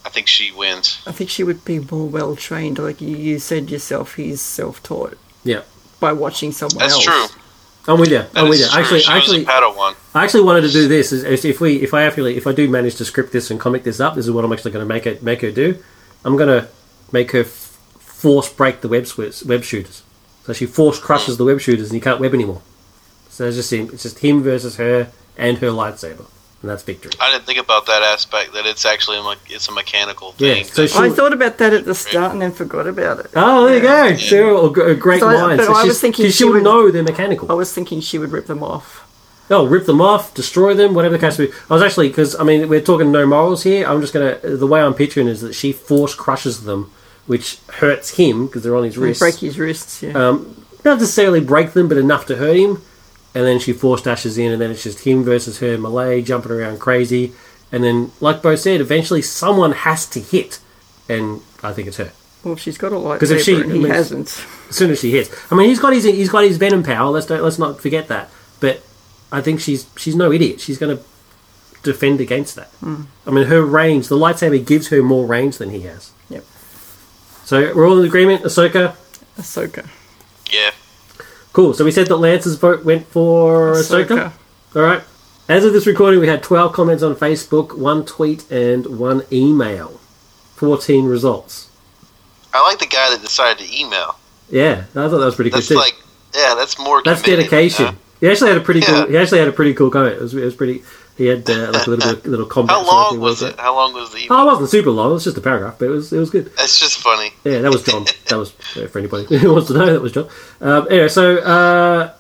[0.05, 1.01] I think she wins.
[1.05, 2.79] I think she would be more well trained.
[2.79, 5.61] Like you, you said yourself, he's self taught Yeah.
[5.99, 7.05] By watching someone That's else.
[7.05, 7.41] That's true.
[7.87, 8.19] I'm with you.
[8.19, 8.67] That I'm with you.
[8.67, 8.79] true.
[8.79, 9.95] Actually, she actually, was a Padawan.
[10.13, 11.11] I actually wanted to do this.
[11.11, 13.59] Is, is if we, if I actually, if I do manage to script this and
[13.59, 15.81] comic this up, this is what I'm actually going to make it, make her do.
[16.23, 16.69] I'm going to
[17.11, 20.03] make her f- force break the web swi- web shooters.
[20.43, 21.39] So she force crushes hmm.
[21.39, 22.61] the web shooters, and you can't web anymore.
[23.29, 23.89] So it's just him.
[23.93, 26.25] It's just him versus her and her lightsaber,
[26.61, 27.11] and that's victory.
[27.19, 28.53] I didn't think about that aspect.
[28.53, 30.55] That it's actually a, me- it's a mechanical Yeah.
[30.55, 30.65] thing.
[30.65, 30.97] So she.
[30.99, 33.31] I thought about that at the start and then forgot about it.
[33.35, 34.15] Oh, there you go.
[34.17, 35.57] So, a great So I- mind.
[35.59, 37.49] but So I was thinking thinking 'cause she she would would- know they're mechanical.
[37.51, 39.05] I was thinking she would rip them off.
[39.51, 41.51] Oh, rip them off, destroy them, whatever the case may be.
[41.69, 43.87] I was actually because I mean we're talking no morals here.
[43.87, 46.91] I'm just gonna the way I'm picturing is that she force crushes them,
[47.25, 49.19] which hurts him because they're on his wrists.
[49.21, 50.03] break his wrists.
[50.03, 50.11] Yeah.
[50.11, 50.55] Um,
[50.85, 52.81] not necessarily break them, but enough to hurt him.
[53.35, 56.51] And then she force dashes in, and then it's just him versus her melee, jumping
[56.51, 57.33] around crazy.
[57.71, 60.59] And then, like Bo said, eventually someone has to hit,
[61.07, 62.11] and I think it's her.
[62.43, 64.43] well, she's got a 'cause if lightsaber she- he I mean- hasn't.
[64.69, 67.11] As soon as she hits, I mean, he's got his he's got his venom power.
[67.11, 68.29] Let's don't let's not forget that.
[68.59, 68.81] But
[69.31, 70.59] I think she's she's no idiot.
[70.61, 70.99] She's gonna
[71.83, 72.69] defend against that.
[72.79, 73.03] Hmm.
[73.27, 76.11] I mean, her range, the lightsaber gives her more range than he has.
[76.29, 76.43] Yep.
[77.45, 78.43] So we're all in agreement.
[78.43, 78.95] Ahsoka,
[79.39, 79.87] Ahsoka.
[80.51, 80.71] Yeah.
[81.53, 81.73] Cool.
[81.73, 84.05] So we said that Lance's vote went for Ahsoka.
[84.05, 84.33] Ahsoka.
[84.75, 85.03] All right.
[85.47, 89.99] As of this recording, we had 12 comments on Facebook, one tweet, and one email.
[90.57, 91.69] 14 results.
[92.53, 94.19] I like the guy that decided to email.
[94.49, 95.79] Yeah, I thought that was pretty That's good too.
[95.79, 95.95] like,
[96.35, 97.01] yeah, that's more.
[97.03, 97.85] That's dedication.
[97.85, 97.97] you?
[98.19, 99.07] He actually had a pretty cool.
[99.07, 100.15] He actually had a pretty cool comment.
[100.15, 100.83] It was, it was pretty.
[101.19, 102.77] He had uh, like a little bit, little combat.
[102.77, 103.59] How sort of long was with it?
[103.59, 104.27] How long was the email?
[104.37, 105.11] Oh, it wasn't super long.
[105.11, 106.45] It was just a paragraph, but it was it was good.
[106.55, 107.33] That's just funny.
[107.43, 108.05] Yeah, that was John.
[108.29, 109.85] that was uh, for anybody who wants to know.
[109.93, 110.29] That was John.
[110.61, 112.13] Um, anyway, so uh,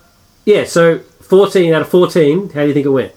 [0.45, 2.49] yeah, so fourteen out of fourteen.
[2.49, 3.13] How do you think it went?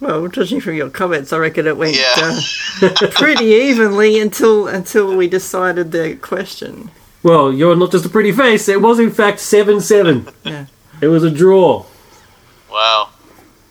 [0.00, 2.40] Well, judging from your comments, I reckon it went Yeah.
[2.82, 6.90] uh, pretty evenly until until we decided the question.
[7.22, 8.68] Well, you're not just a pretty face.
[8.68, 10.26] It was in fact seven seven.
[10.44, 10.66] Yeah.
[11.02, 11.84] It was a draw.
[12.70, 13.10] Wow.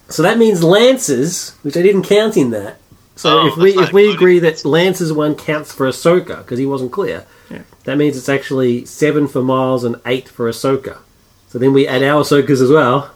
[0.10, 2.78] So that means Lance's, which I didn't count in that.
[3.16, 6.66] So Oh, if we if we agree that Lance's one counts for Ahsoka because he
[6.66, 7.64] wasn't clear, Yeah.
[7.86, 10.98] that means it's actually seven for Miles and eight for Ahsoka.
[11.50, 13.10] So then we add our Ahsokas as well,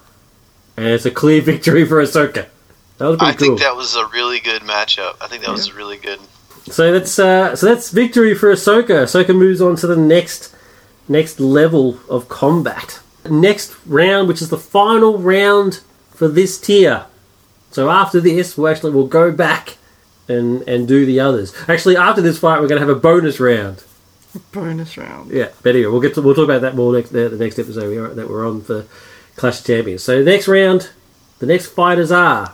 [0.76, 2.48] and it's a clear victory for Ahsoka.
[2.98, 3.28] That was pretty cool.
[3.28, 3.48] I cool.
[3.48, 5.16] think that was a really good matchup.
[5.22, 6.20] I think that was really good.
[6.68, 9.04] So that's uh, so that's victory for Ahsoka.
[9.06, 10.54] Ahsoka moves on to the next
[11.08, 13.00] next level of combat.
[13.30, 15.82] Next round, which is the final round
[16.22, 17.08] for this tier.
[17.72, 19.80] So after this, we'll actually we'll go back
[20.28, 21.52] and and do the others.
[21.68, 23.84] Actually, after this fight, we're going to have a bonus round.
[24.52, 25.32] Bonus round.
[25.32, 27.58] Yeah, but anyway, we'll get to, we'll talk about that more next the, the next
[27.58, 28.86] episode we are, that we're on for
[29.36, 30.04] Clash of Champions.
[30.04, 30.92] So next round,
[31.40, 32.54] the next fighters are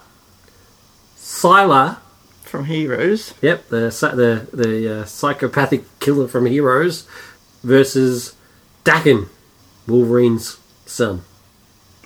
[1.17, 1.97] Sylar.
[2.43, 3.33] From Heroes.
[3.41, 7.05] Yep, the the the uh, psychopathic killer from Heroes
[7.63, 8.33] versus
[8.85, 9.27] Daken,
[9.85, 11.23] Wolverine's son.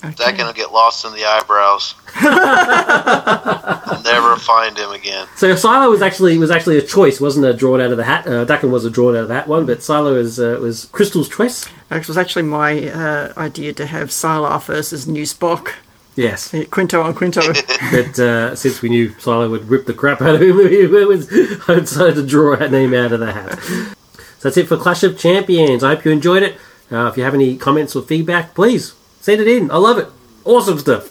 [0.03, 0.15] Okay.
[0.17, 1.93] That gonna get lost in the eyebrows.
[2.15, 5.27] I'll never find him again.
[5.35, 8.25] So Sylar was actually was actually a choice, wasn't a drawn out of the hat.
[8.25, 11.29] Uh, Daken was a drawn out of that one, but Sylar was uh, was Crystal's
[11.29, 11.67] choice.
[11.91, 15.73] It was actually my uh, idea to have Sylar versus New Spock.
[16.15, 17.41] Yes, Yeah, Quinto on Quinto.
[17.91, 21.29] but uh, since we knew Sylar would rip the crap out of him, it was,
[21.69, 23.59] I decided to draw that name out of the hat.
[23.61, 25.83] So that's it for Clash of Champions.
[25.83, 26.57] I hope you enjoyed it.
[26.91, 29.71] Uh, if you have any comments or feedback, please send it in.
[29.71, 30.07] I love it.
[30.43, 31.09] Awesome stuff.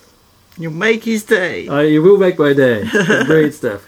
[0.58, 1.66] You'll make his day.
[1.68, 2.84] Uh, you will make my day.
[3.24, 3.82] Great stuff.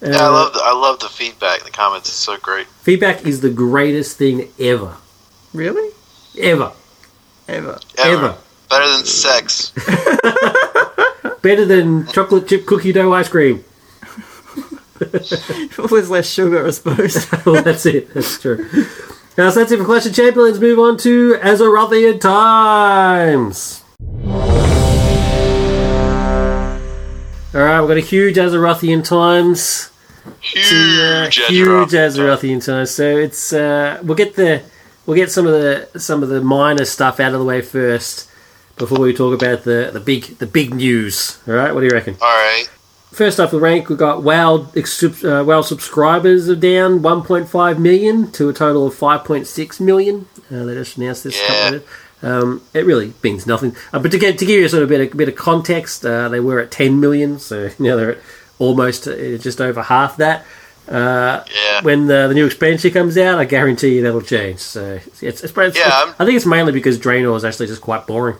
[0.00, 1.64] Uh, Yeah, I love the, I love the feedback.
[1.64, 2.66] The comments are so great.
[2.68, 4.94] feedback is the greatest thing ever,
[5.52, 5.90] Really?
[6.38, 6.70] ever,
[7.48, 7.80] Ever.
[7.96, 8.16] Ever.
[8.16, 8.36] ever.
[8.70, 9.72] Better than sex.
[11.42, 13.64] Better than chocolate chip cookie dough ice cream.
[14.98, 17.26] There's less sugar, I suppose.
[17.46, 18.12] well, that's it.
[18.14, 18.68] That's true.
[19.38, 20.48] Now, so that's it for Clash of Champions.
[20.48, 23.84] Let's move on to Azerothian Times.
[27.54, 29.92] All right, we've got a huge Azerothian Times.
[30.40, 32.90] Huge, to, uh, huge Azerothian times.
[32.90, 34.62] So it's uh, we'll get the
[35.06, 38.28] we'll get some of the some of the minor stuff out of the way first
[38.76, 41.38] before we talk about the the big the big news.
[41.46, 42.16] All right, what do you reckon?
[42.20, 42.68] All right.
[43.18, 48.48] First off, the rank we've got WoW uh, WoW subscribers are down 1.5 million to
[48.48, 50.28] a total of 5.6 million.
[50.48, 51.36] Uh, they just announced this.
[51.36, 51.80] a couple
[52.22, 52.38] Yeah.
[52.38, 53.74] Um, it really means nothing.
[53.92, 56.06] Uh, but to get to give you a sort of bit of, bit of context,
[56.06, 58.18] uh, they were at 10 million, so now they're at
[58.60, 60.46] almost uh, just over half that.
[60.88, 61.82] Uh, Yeah.
[61.82, 64.60] when the, the new expansion comes out, I guarantee you that'll change.
[64.60, 68.06] So it's, it's, it's, Yeah, I think it's mainly because Draenor is actually just quite
[68.06, 68.36] boring.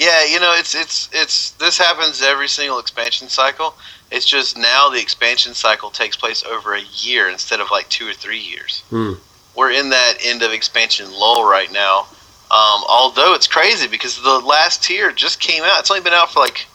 [0.00, 3.74] Yeah, you know, it's it's it's this happens every single expansion cycle.
[4.10, 8.08] It's just now the expansion cycle takes place over a year instead of like two
[8.08, 8.82] or three years.
[8.88, 9.12] Hmm.
[9.54, 12.06] We're in that end of expansion lull right now.
[12.50, 15.80] Um, although it's crazy because the last tier just came out.
[15.80, 16.66] It's only been out for like,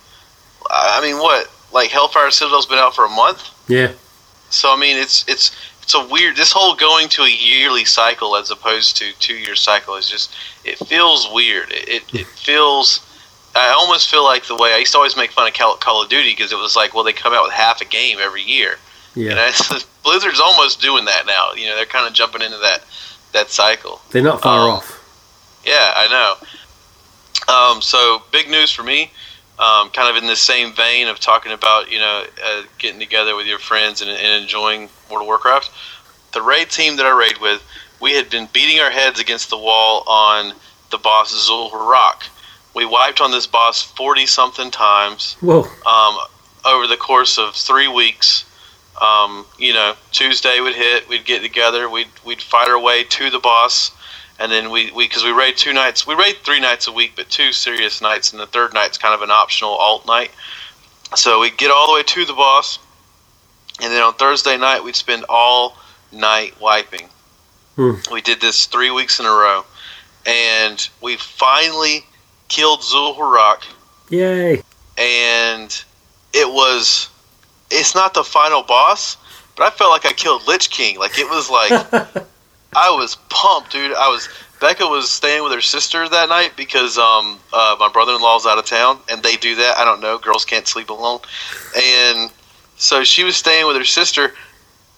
[0.70, 1.52] I mean, what?
[1.74, 3.50] Like Hellfire Citadel's been out for a month.
[3.68, 3.94] Yeah,
[4.52, 6.36] So I mean, it's it's it's a weird.
[6.36, 10.32] This whole going to a yearly cycle as opposed to two year cycle is just
[10.64, 11.72] it feels weird.
[11.72, 13.02] It it, it feels.
[13.56, 16.04] I almost feel like the way I used to always make fun of Call, Call
[16.04, 18.42] of Duty because it was like, well, they come out with half a game every
[18.42, 18.76] year.
[19.16, 19.30] yeah.
[19.30, 21.54] You know, Blizzard's almost doing that now.
[21.54, 22.84] You know, they're kind of jumping into that
[23.34, 24.02] that cycle.
[24.12, 25.02] They're not far Um, off.
[25.66, 26.08] Yeah, I
[27.48, 27.54] know.
[27.54, 29.12] Um, so big news for me.
[29.58, 33.36] Um, kind of in the same vein of talking about you know uh, getting together
[33.38, 35.70] with your friends and, and enjoying World of Warcraft.
[36.34, 37.64] The raid team that I raid with,
[38.02, 40.54] we had been beating our heads against the wall on
[40.92, 42.28] the boss Xhul'horac.
[42.76, 45.62] We wiped on this boss forty something times Whoa.
[45.62, 46.18] um,
[46.66, 48.46] over the course of three weeks.
[49.02, 53.30] Um, you know, Tuesday would hit, we'd get together, we'd we'd fight our way to
[53.30, 53.92] the boss,
[54.40, 57.14] and then we we because we raid two nights, we raid three nights a week,
[57.16, 60.32] but two serious nights, and the third night's kind of an optional alt night.
[61.16, 62.80] So we get all the way to the boss,
[63.82, 65.78] and then on Thursday night we'd spend all
[66.12, 67.08] night wiping.
[67.76, 67.94] Hmm.
[68.12, 69.66] We did this three weeks in a row,
[70.26, 72.06] and we finally
[72.48, 73.64] killed Xhul'horac,
[74.10, 74.62] Yay!
[74.98, 75.84] and
[76.34, 77.10] it was.
[77.72, 79.18] It's not the final boss,
[79.56, 81.00] but I felt like I killed Lich King.
[81.00, 81.72] Like it was like
[82.76, 83.94] I was pumped, dude.
[83.94, 88.14] I was Becca was staying with her sister that night because um uh, my brother
[88.14, 89.78] in law's out of town, and they do that.
[89.78, 90.18] I don't know.
[90.18, 91.20] Girls can't sleep alone,
[91.76, 92.32] and
[92.78, 94.34] so she was staying with her sister.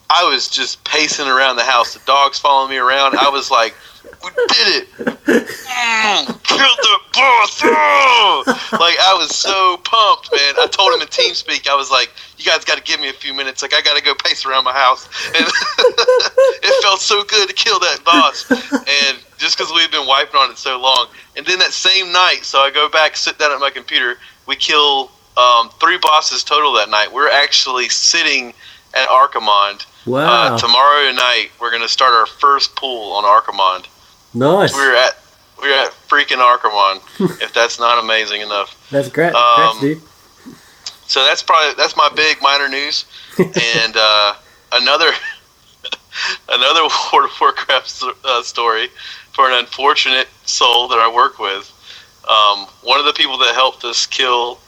[0.09, 1.93] I was just pacing around the house.
[1.93, 3.15] The dogs following me around.
[3.17, 3.75] I was like,
[4.23, 4.87] "We did it!
[4.97, 8.43] Mm, killed the boss!" Oh!
[8.73, 10.55] Like I was so pumped, man.
[10.59, 13.13] I told him in TeamSpeak, I was like, "You guys got to give me a
[13.13, 13.61] few minutes.
[13.61, 17.53] Like I got to go pace around my house." And it felt so good to
[17.53, 21.07] kill that boss, and just because we've been wiping on it so long.
[21.35, 24.17] And then that same night, so I go back, sit down at my computer.
[24.47, 27.11] We kill um, three bosses total that night.
[27.13, 28.53] We're actually sitting
[28.93, 29.85] at Archimonde.
[30.05, 30.55] Wow!
[30.55, 33.87] Uh, tomorrow night, we're going to start our first pool on Archimonde.
[34.37, 34.73] Nice.
[34.73, 35.17] We're at
[35.61, 37.01] we're at freaking Archimonde.
[37.41, 39.33] if that's not amazing enough, That's great.
[39.33, 40.01] Um, dude.
[41.07, 43.05] so that's probably that's my big minor news.
[43.39, 44.33] and uh,
[44.73, 45.09] another
[46.49, 46.81] another
[47.13, 48.87] World of Warcraft uh, story
[49.33, 51.73] for an unfortunate soul that I work with.
[52.29, 54.59] Um, one of the people that helped us kill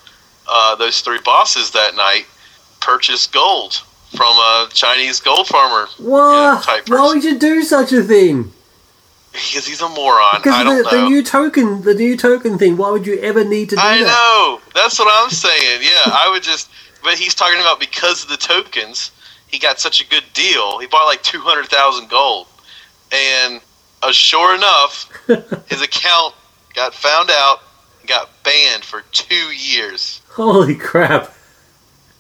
[0.48, 2.26] uh, those three bosses that night
[2.80, 3.74] purchased gold
[4.16, 6.64] from a Chinese gold farmer What?
[6.64, 8.52] type Why would you do such a thing?
[9.32, 10.20] Because he's a moron.
[10.34, 11.04] I Because don't the, know.
[11.04, 12.78] the new token, the new token thing.
[12.78, 14.06] Why would you ever need to do I that?
[14.06, 14.62] know.
[14.74, 15.82] That's what I'm saying.
[15.82, 16.70] Yeah, I would just.
[17.04, 19.12] But he's talking about because of the tokens,
[19.48, 20.80] he got such a good deal.
[20.80, 22.48] He bought like two hundred thousand gold,
[23.14, 23.62] and
[24.04, 25.10] uh, sure enough,
[25.70, 26.36] his account
[26.74, 27.60] got found out,
[28.02, 30.22] and got banned for two years.
[30.30, 31.34] Holy crap!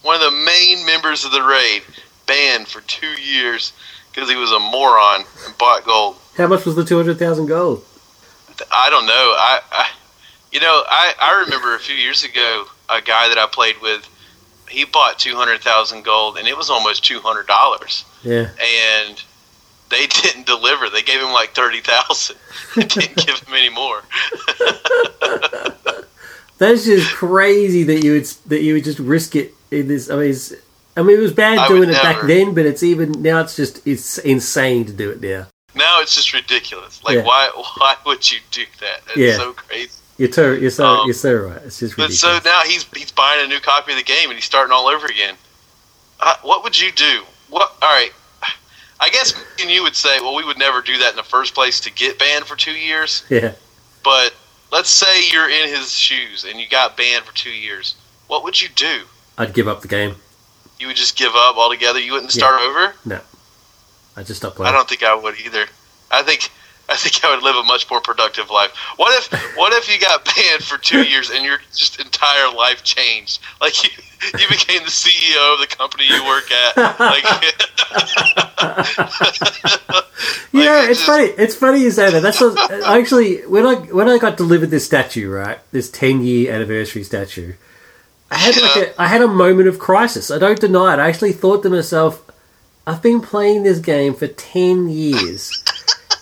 [0.01, 1.81] One of the main members of the raid
[2.25, 3.73] banned for two years
[4.11, 6.17] because he was a moron and bought gold.
[6.37, 7.83] How much was the two hundred thousand gold?
[8.71, 9.13] I don't know.
[9.13, 9.89] I, I
[10.51, 14.07] you know, I, I remember a few years ago a guy that I played with.
[14.69, 18.05] He bought two hundred thousand gold, and it was almost two hundred dollars.
[18.23, 18.49] Yeah.
[18.59, 19.21] And
[19.89, 20.89] they didn't deliver.
[20.89, 22.37] They gave him like thirty thousand.
[22.75, 24.03] They didn't give him any more.
[26.59, 30.09] That's just crazy that you would that you would just risk it in this.
[30.09, 30.53] I mean, it's,
[30.99, 33.39] I mean, it was bad I doing it back then, but it's even now.
[33.41, 35.47] It's just it's insane to do it now.
[35.75, 37.01] Now it's just ridiculous.
[37.03, 37.23] Like Yeah.
[37.23, 39.01] why why would you do that?
[39.07, 39.37] It's Yeah.
[39.37, 39.91] so crazy.
[40.17, 41.61] You're so you're so Um, you're so right.
[41.65, 44.33] It's just But so now he's he's buying a new copy of the game and
[44.33, 45.35] he's starting all over again.
[46.19, 47.23] Uh, what would you do?
[47.49, 47.73] What?
[47.81, 48.11] All right.
[48.99, 51.55] I guess and you would say, well, we would never do that in the first
[51.55, 53.23] place to get banned for two years.
[53.29, 53.53] yeah.
[54.03, 54.33] But
[54.73, 57.95] let's say you're in his shoes and you got banned for two years.
[58.27, 59.03] What would you do?
[59.37, 60.17] I'd give up the game.
[60.79, 61.99] You would just give up altogether.
[61.99, 62.39] You wouldn't Yeah.
[62.47, 62.93] start over.
[63.05, 63.19] No.
[64.15, 64.73] I'd just stop playing.
[64.73, 65.65] I don't think I would either.
[66.11, 66.49] I think
[66.89, 68.71] I think I would live a much more productive life.
[68.95, 72.83] What if what if you got banned for two years and your just entire life
[72.83, 73.39] changed?
[73.61, 73.89] Like you
[74.39, 76.77] you became the CEO of the company you work at.
[76.99, 77.23] Like
[80.53, 81.25] know, it's just- funny.
[81.25, 82.21] It's funny you say that.
[82.21, 86.51] That's what, actually when I when I got delivered this statue, right, this ten year
[86.53, 87.53] anniversary statue,
[88.31, 88.83] I had like Yeah.
[88.97, 90.29] a I had a moment of crisis.
[90.31, 90.99] I don't deny it.
[90.99, 92.23] I actually thought to myself,
[92.85, 95.51] I've been playing this game for ten years.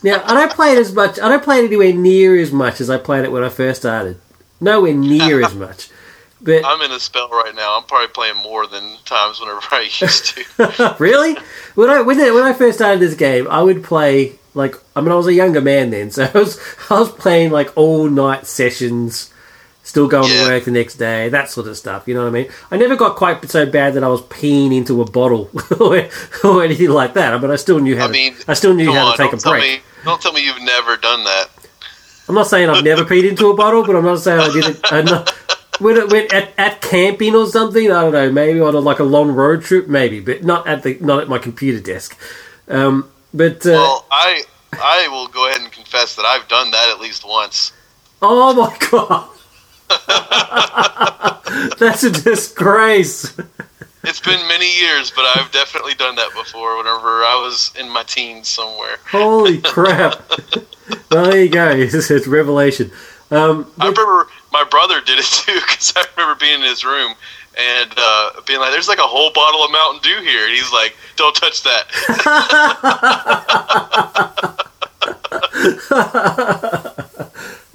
[0.04, 1.20] now I don't play it as much.
[1.20, 3.82] I don't play it anywhere near as much as I played it when I first
[3.82, 4.20] started.
[4.60, 5.90] Nowhere near as much.
[6.42, 7.78] But I'm in a spell right now.
[7.78, 10.96] I'm probably playing more than times whenever I used to.
[11.00, 11.36] really?
[11.76, 15.12] When I when, when I first started this game, I would play like I mean
[15.12, 16.60] I was a younger man then, so I was
[16.90, 19.32] I was playing like all night sessions,
[19.88, 20.44] still going Yeah.
[20.46, 22.08] to work the next day, that sort of stuff.
[22.08, 22.50] You know what I mean?
[22.72, 25.50] I never got quite so bad that I was peeing into a bottle
[25.80, 26.08] or,
[26.44, 27.40] or anything like that.
[27.42, 28.06] But I still knew how.
[28.08, 29.64] I mean, to, I still knew how on, to take a break.
[29.64, 31.48] me don't tell me you've never done that.
[32.30, 35.32] I'm not saying I've never peed into a bottle, but I'm not saying I didn't.
[35.80, 39.04] when, when at, at camping or something, I don't know, maybe on a, like a
[39.06, 42.18] long road trip, maybe, but not at the not at my computer desk.
[42.68, 44.44] Um, but uh, Well, I
[44.74, 47.72] I will go ahead and confess that I've done that at least once.
[48.22, 49.30] oh my god,
[51.80, 53.38] that's a disgrace.
[54.04, 56.78] It's been many years, but I've definitely done that before.
[56.78, 60.22] Whenever I was in my teens somewhere, Holy crap!
[61.12, 61.70] well, there you go.
[61.76, 62.92] It's, it's revelation.
[63.32, 67.14] Um, I remember my brother did it too because I remember being in his room
[67.58, 70.72] and uh, being like, "There's like a whole bottle of Mountain Dew here," and he's
[70.72, 71.88] like, "Don't touch that."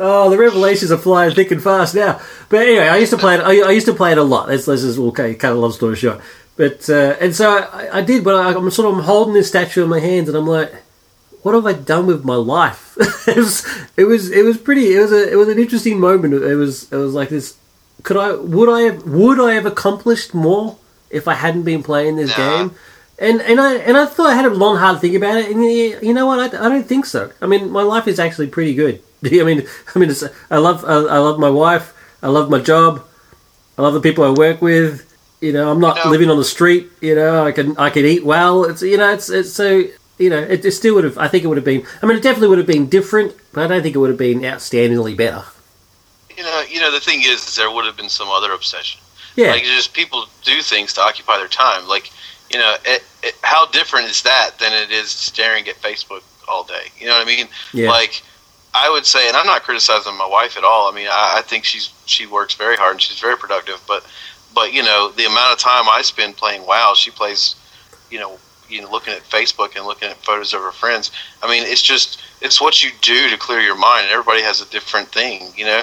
[0.04, 2.20] Oh, the revelations are flying thick and fast now.
[2.48, 3.40] But anyway, I used to play it.
[3.40, 4.48] I, I used to play it a lot.
[4.48, 6.20] Let's, let's just okay, cut a long story short.
[6.56, 9.48] But uh, and so I, I did, but I, I'm sort of I'm holding this
[9.48, 10.72] statue in my hands, and I'm like,
[11.42, 12.96] what have I done with my life?
[13.28, 13.64] it was
[13.96, 14.94] it was it was pretty.
[14.94, 16.34] It was a it was an interesting moment.
[16.34, 17.56] It was it was like this.
[18.02, 20.76] Could I would I have would I have accomplished more
[21.10, 22.36] if I hadn't been playing this Nah.
[22.58, 22.74] game?
[23.18, 25.62] And and I and I thought I had a long hard think about it, and
[25.64, 26.38] you you know what?
[26.54, 27.30] I, I don't think so.
[27.40, 29.00] I mean, my life is actually pretty good.
[29.40, 31.94] I mean, I mean, it's, I love I, I love my wife.
[32.22, 33.04] I love my job.
[33.78, 35.08] I love the people I work with.
[35.40, 36.90] You know, I'm not know- living on the street.
[37.00, 38.64] You know, I can I can eat well.
[38.64, 39.84] It's you know, it's it's so
[40.18, 41.18] you know, it, it still would have.
[41.18, 41.84] I think it would have been.
[42.02, 44.18] I mean, it definitely would have been different, but I don't think it would have
[44.18, 45.44] been outstandingly better.
[46.36, 49.00] You know, you know the thing is, is there would have been some other obsession.
[49.36, 51.88] Yeah, Like just people do things to occupy their time.
[51.88, 52.10] Like
[52.50, 56.64] you know, it, it, how different is that than it is staring at Facebook all
[56.64, 56.86] day?
[56.98, 57.48] You know what I mean?
[57.72, 58.22] yeah, Like
[58.74, 60.90] I would say, and I'm not criticizing my wife at all.
[60.90, 63.80] I mean, I, I think she's she works very hard and she's very productive.
[63.86, 64.04] But
[64.54, 67.56] but you know, the amount of time I spend playing WoW, she plays,
[68.10, 68.38] you know,
[68.68, 71.10] you know, looking at Facebook and looking at photos of her friends.
[71.42, 74.04] I mean, it's just it's what you do to clear your mind.
[74.04, 75.82] And everybody has a different thing, you know.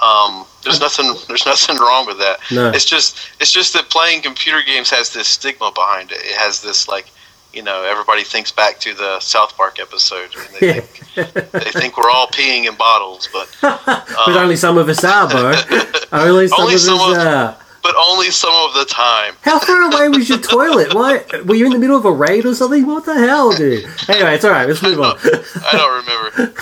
[0.00, 1.12] Um, there's nothing.
[1.26, 2.38] There's nothing wrong with that.
[2.52, 6.18] no, It's just it's just that playing computer games has this stigma behind it.
[6.18, 7.06] It has this like
[7.52, 10.80] you know everybody thinks back to the South Park episode and they yeah.
[10.80, 15.28] think they think we're all peeing in bottles, but but only some of us are,
[15.28, 15.52] bro.
[16.12, 17.56] Only some Only of us of- are.
[17.82, 19.34] but only some of the time.
[19.42, 20.94] How far away was your toilet?
[20.94, 22.86] Why were you in the middle of a raid or something?
[22.86, 23.84] What the hell, dude?
[24.08, 24.66] Anyway, it's all right.
[24.68, 25.16] Let's move on.
[25.22, 26.52] I don't remember.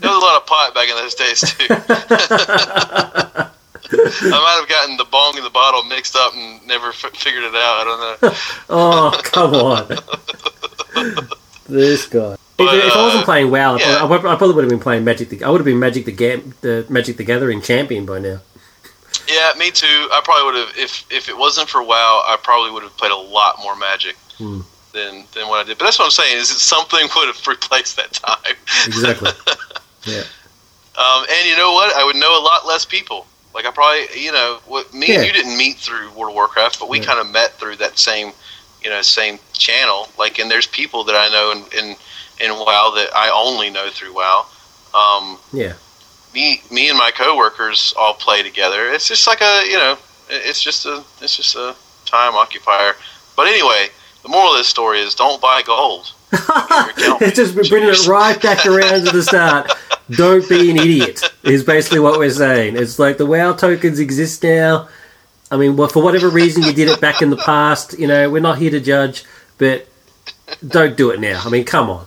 [0.00, 1.66] there was a lot of pot back in those days too.
[3.92, 7.44] I might have gotten the bong and the bottle mixed up and never f- figured
[7.44, 7.76] it out.
[7.78, 8.36] I don't know.
[8.70, 9.88] Oh, come on.
[11.68, 12.36] this guy.
[12.56, 14.80] But, if, if I wasn't uh, playing WoW, I, probably, I probably would have been
[14.80, 15.30] playing Magic.
[15.30, 18.40] The, I would have been Magic the Gam, the Magic the Gathering champion by now.
[19.28, 19.86] Yeah, me too.
[20.12, 23.12] I probably would have if if it wasn't for WoW, I probably would have played
[23.12, 24.60] a lot more Magic Hmm.
[24.92, 25.78] than than what I did.
[25.78, 28.54] But that's what I'm saying is that something would have replaced that time.
[28.86, 29.30] Exactly.
[30.04, 30.22] yeah.
[30.98, 31.94] Um, and you know what?
[31.96, 33.26] I would know a lot less people.
[33.54, 35.16] Like I probably, you know, what me Yeah.
[35.16, 37.04] and you didn't meet through World of Warcraft, but we Yeah.
[37.06, 38.32] kind of met through that same,
[38.82, 40.08] you know, same channel.
[40.18, 41.96] Like, and there's people that I know in in,
[42.40, 44.46] in WoW that I only know through WoW.
[44.94, 45.74] Um, Yeah.
[46.34, 48.88] me, me and my coworkers all play together.
[48.92, 49.98] It's just like a, you know,
[50.28, 51.74] it's just a, it's just a
[52.06, 52.94] time occupier.
[53.36, 53.88] But anyway,
[54.22, 56.12] the moral of this story is don't buy gold.
[56.32, 59.72] it's just bringing it right back around to the start.
[60.16, 61.22] Don't be an idiot.
[61.42, 62.76] Is basically what we're saying.
[62.76, 64.88] It's like the WoW tokens exist now.
[65.50, 68.30] I mean, well, for whatever reason you did it back in the past, you know,
[68.30, 69.24] we're not here to judge,
[69.58, 69.86] but
[70.66, 71.42] don't do it now.
[71.44, 72.06] I mean, come on,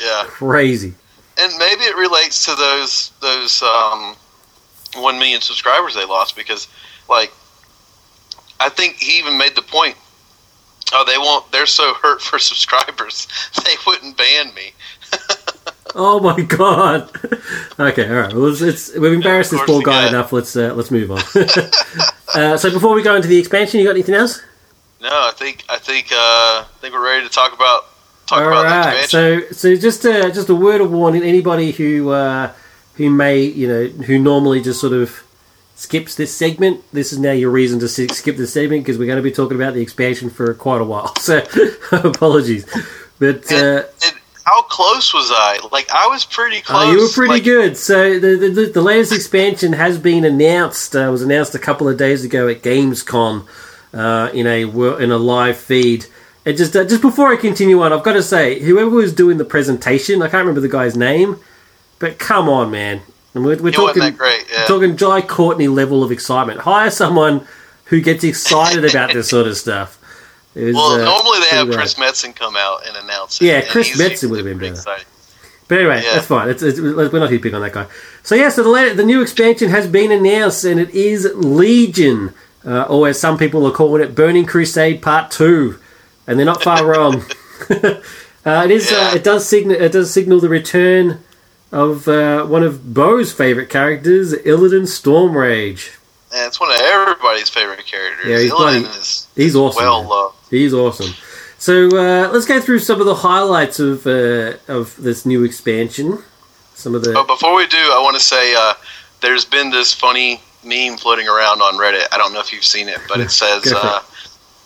[0.00, 0.24] Yeah.
[0.26, 0.94] crazy.
[1.38, 4.14] and maybe it relates to those those um,
[4.96, 6.68] one million subscribers they lost because,
[7.08, 7.32] like,
[8.60, 9.96] I think he even made the point.
[10.92, 11.50] Oh, they won't.
[11.50, 13.26] They're so hurt for subscribers,
[13.64, 14.72] they wouldn't ban me.
[15.98, 17.10] Oh my god.
[17.80, 18.32] Okay, all right.
[18.32, 20.30] Well, it's, it's we've embarrassed Of this poor guy enough.
[20.30, 21.18] Let's uh, let's move on.
[22.34, 24.42] uh, so before we go into the expansion, you got anything else?
[25.00, 27.86] No, I think I think uh, I think we're ready to talk about
[28.26, 29.04] talk All about the right.
[29.04, 29.54] expansion.
[29.54, 32.52] So, so just a, just a word of warning: anybody who uh,
[32.96, 35.22] who may you know who normally just sort of
[35.76, 39.16] skips this segment, this is now your reason to skip this segment because we're going
[39.16, 41.14] to be talking about the expansion for quite a while.
[41.20, 41.42] So,
[41.92, 42.66] apologies,
[43.18, 43.50] but.
[43.50, 43.84] Uh,
[44.46, 45.58] how close was I?
[45.72, 46.84] Like I was pretty close.
[46.84, 47.76] Oh, you were pretty Like, good.
[47.76, 50.94] So the, the the latest expansion has been announced.
[50.94, 53.46] Uh, was announced a couple of days ago at Gamescom
[53.92, 54.60] uh, in a
[54.98, 56.06] in a live feed.
[56.44, 59.36] And just uh, just before I continue on, I've got to say, whoever was doing
[59.36, 61.40] the presentation, I can't remember the guy's name,
[61.98, 63.00] but come on, man,
[63.34, 64.46] and we're, we're talking great.
[64.52, 64.64] Yeah.
[64.66, 66.60] talking Jai Courtney level of excitement.
[66.60, 67.44] Hire someone
[67.86, 69.98] who gets excited about this sort of stuff.
[70.56, 71.94] Was, well, uh, normally they have Chris.
[71.94, 73.44] Metzen come out and announce it.
[73.46, 74.72] Yeah, Chris Metzen would have been better.
[74.72, 75.04] exciting.
[75.68, 76.14] But anyway, Yeah.
[76.14, 76.48] that's fine.
[76.48, 77.86] It's, it's, we're not here pick on that guy.
[78.22, 82.32] So yeah, so the, la- the new expansion has been announced, and it is Legion,
[82.64, 85.78] uh, or as some people are calling it, Burning Crusade Part Two,
[86.26, 87.22] and they're not far wrong.
[87.70, 88.90] uh, it is.
[88.92, 89.76] Uh, it does signal.
[89.76, 91.22] It does signal the return
[91.72, 95.96] of uh, one of Bo's favorite characters, Illidan Stormrage.
[96.36, 98.26] And it's one of everybody's favorite characters.
[98.26, 99.82] Yeah, he's Illidan bloody- is He's awesome.
[99.82, 100.10] well man.
[100.10, 100.36] loved.
[100.50, 101.14] He's awesome.
[101.58, 106.22] So uh, let's go through some of the highlights of uh, of this new expansion.
[106.74, 108.74] Some of the But before we do, I want to say uh,
[109.22, 112.06] there's been this funny meme floating around on Reddit.
[112.12, 113.76] I don't know if you've seen it, but it says Go it.
[113.82, 114.00] uh,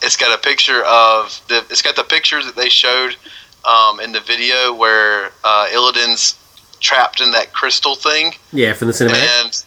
[0.03, 1.59] it's got a picture of the.
[1.71, 3.15] It's got the pictures that they showed
[3.65, 6.37] um, in the video where uh, Illidan's
[6.81, 9.29] trapped in that crystal thing, Yeah, from the cinematic.
[9.45, 9.65] and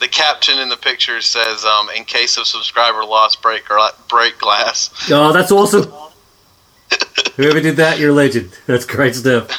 [0.00, 3.64] the caption in the picture says, um, "In case of subscriber loss, break
[4.08, 5.90] break glass." Oh, that's awesome.
[7.36, 8.50] Whoever did that, you're a legend.
[8.66, 9.50] That's great stuff.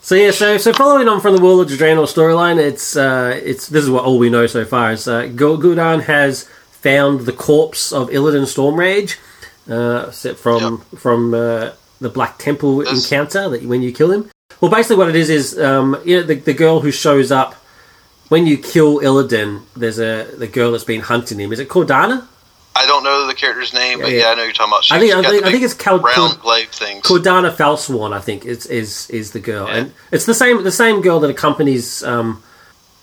[0.00, 3.68] So yeah, so so following on from the World of Draenor storyline, it's uh, it's
[3.68, 7.32] this is what all we know so far is uh, Gu- Gul'dan has found the
[7.32, 9.16] corpse of Illidan Stormrage,
[9.70, 14.30] uh, set from from uh, the Black Temple This- encounter that when you kill him.
[14.60, 17.54] Well, basically what it is is um, you know the, the girl who shows up
[18.28, 19.62] when you kill Illidan.
[19.76, 21.52] There's a the girl that's been hunting him.
[21.52, 22.26] Is it Cordana?
[22.76, 24.30] I don't know the character's name, but Yeah, yeah, yeah.
[24.30, 24.84] I know you're talking about.
[24.90, 27.04] I think- I think- I think it's Cal- round glaive things.
[27.06, 29.74] Cordana Felsong, I think, is is is the girl, Yeah.
[29.76, 32.42] and it's the same the same girl that accompanies um,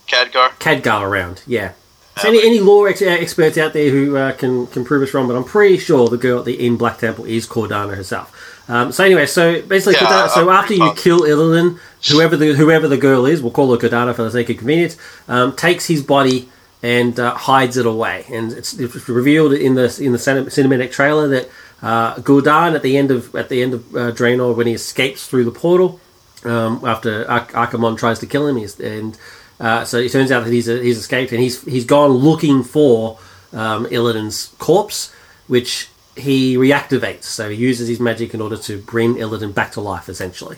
[0.08, 0.50] Khadgar.
[0.60, 1.42] Khadgar around.
[1.46, 1.72] Yeah.
[2.20, 5.14] So any, any lore ex- uh, experts out there who uh, can can prove us
[5.14, 8.51] wrong, but I'm pretty sure the girl at the in Black Temple is Cordana herself.
[8.68, 11.78] Um, so anyway, so basically, Yeah, so after you kill Illidan,
[12.08, 14.96] whoever the whoever the girl is, we'll call her Cordana for the sake of convenience,
[15.28, 16.48] um, takes his body
[16.82, 18.24] and uh, hides it away.
[18.30, 21.50] And it's, it's revealed in the in the cinematic trailer that
[21.82, 25.26] uh, Gul'dan at the end of at the end of uh, Draenor when he escapes
[25.26, 26.00] through the portal
[26.44, 29.18] um, after Ar- Archimonde tries to kill him, he's, and
[29.60, 33.18] uh, so it turns out that he's he's escaped and he's he's gone looking for
[33.52, 35.12] um, Illidan's corpse,
[35.46, 37.24] which he reactivates.
[37.24, 40.56] So he uses his magic in order to bring Illidan back to life, essentially.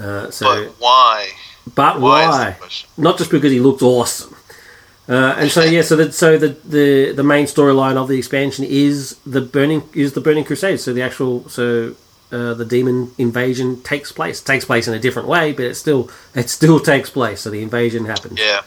[0.00, 1.28] Uh, so, But why?
[1.74, 2.48] but Why why?
[2.48, 2.90] is the question.
[2.96, 4.36] Not just because he looks awesome.
[5.08, 8.64] Uh, and so yeah, so the so the the, the main storyline of the expansion
[8.64, 10.78] is the burning is the burning crusade.
[10.80, 11.94] So the actual so
[12.30, 14.40] uh, the demon invasion takes place.
[14.40, 17.40] It takes place in a different way, but it still it still takes place.
[17.40, 18.38] So the invasion happens.
[18.40, 18.62] Yeah.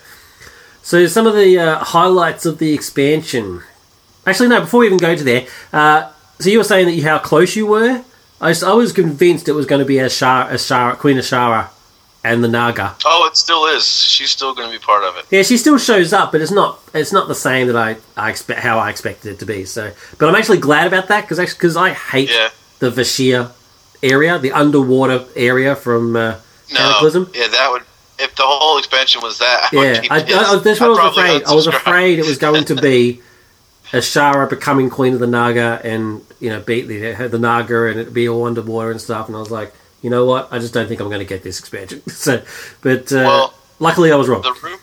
[0.83, 3.61] So some of the uh, highlights of the expansion.
[4.27, 4.59] Actually, no.
[4.61, 7.55] Before we even go to there, uh, so you were saying that you, how close
[7.55, 8.03] you were.
[8.41, 11.69] I was, I was convinced it was going to be Azshara, Azshara, Queen Azshara,
[12.23, 12.95] and the Naga.
[13.05, 13.85] Oh, it still is.
[13.87, 15.25] She's still going to be part of it.
[15.31, 18.29] Yeah, she still shows up, but it's not it's not the same that I, I
[18.29, 19.63] expect how I expected it to be.
[19.65, 22.49] So, but I'm actually glad about that because because I hate Yeah.
[22.79, 23.51] the Vashj'ir
[24.03, 26.35] area, the underwater area from uh,
[26.71, 26.77] No.
[26.77, 27.31] Cataclysm.
[27.33, 27.83] Yeah, that would.
[28.17, 30.15] If the whole expansion was that, I Yeah, I.
[30.17, 31.43] I, that's what I was afraid.
[31.43, 33.21] I was afraid it was going to be
[33.95, 38.13] Azshara becoming queen of the Naga and you know beat the the Naga and it'd
[38.13, 39.27] be all underwater and stuff.
[39.27, 40.51] And I was like, you know what?
[40.51, 42.07] I just don't think I'm going to get this expansion.
[42.09, 42.43] so,
[42.81, 44.41] but uh, Well, luckily I was wrong.
[44.41, 44.77] The ru-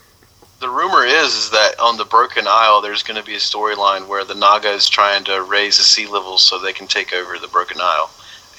[0.60, 4.06] the rumor is, is that on the Broken Isle, there's going to be a storyline
[4.06, 7.36] where the Naga is trying to raise the sea levels so they can take over
[7.36, 8.10] the Broken Isle,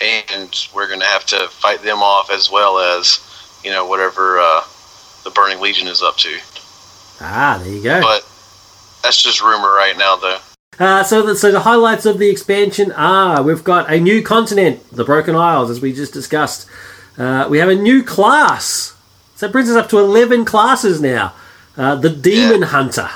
[0.01, 3.19] and we're going to have to fight them off as well as,
[3.63, 4.63] you know, whatever uh,
[5.23, 6.37] the Burning Legion is up to.
[7.21, 8.01] ah, there you go.
[8.01, 8.27] But
[9.03, 10.39] that's just rumor right now, though.
[10.79, 14.81] Uh, so, the, so the highlights of the expansion are we've got a new continent,
[14.91, 16.67] the Broken Isles, as we just discussed.
[17.17, 18.95] Uh, we have a new class.
[19.35, 21.33] So that brings us up to 11 classes now.
[21.77, 22.67] Uh, the Demon Yeah.
[22.67, 23.09] Hunter.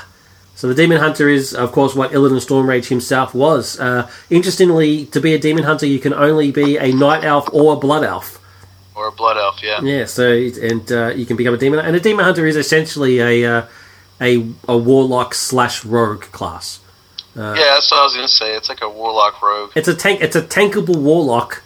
[0.54, 3.78] So the Demon Hunter is, of course, what Illidan Stormrage himself was.
[3.78, 7.74] Uh, interestingly, to be a Demon Hunter, you can only be a Night Elf or
[7.74, 8.40] a Blood Elf.
[8.94, 9.80] Or a Blood Elf, yeah.
[9.82, 13.20] Yeah, so and uh, you can become a demon, and a demon hunter is essentially
[13.20, 13.66] a uh,
[14.20, 16.80] a a warlock slash rogue class.
[17.36, 18.56] yeah, that's what I was going to say.
[18.56, 19.70] It's like a Warlock Rogue.
[19.76, 20.20] It's a tank.
[20.20, 21.62] It's a tankable warlock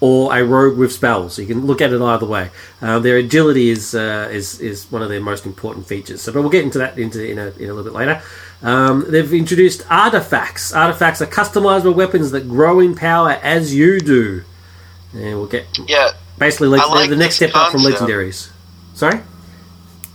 [0.00, 1.38] or a rogue with spells.
[1.38, 2.50] You can look at it either way.
[2.80, 6.22] Um, their agility is uh, is is one of their most important features.
[6.22, 8.22] So, but we'll get into that into in a, in a little bit later.
[8.62, 10.72] Um, they've introduced artifacts.
[10.72, 14.44] Artifacts are customizable weapons that grow in power as you do.
[15.14, 18.50] And we'll get Yeah, basically I like the next step up from legendaries.
[18.94, 19.20] Sorry.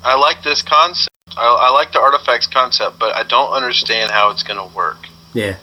[0.03, 1.09] I like this concept.
[1.37, 5.07] I, I like the artifacts concept, but I don't understand how it's going to work.
[5.33, 5.57] Yeah,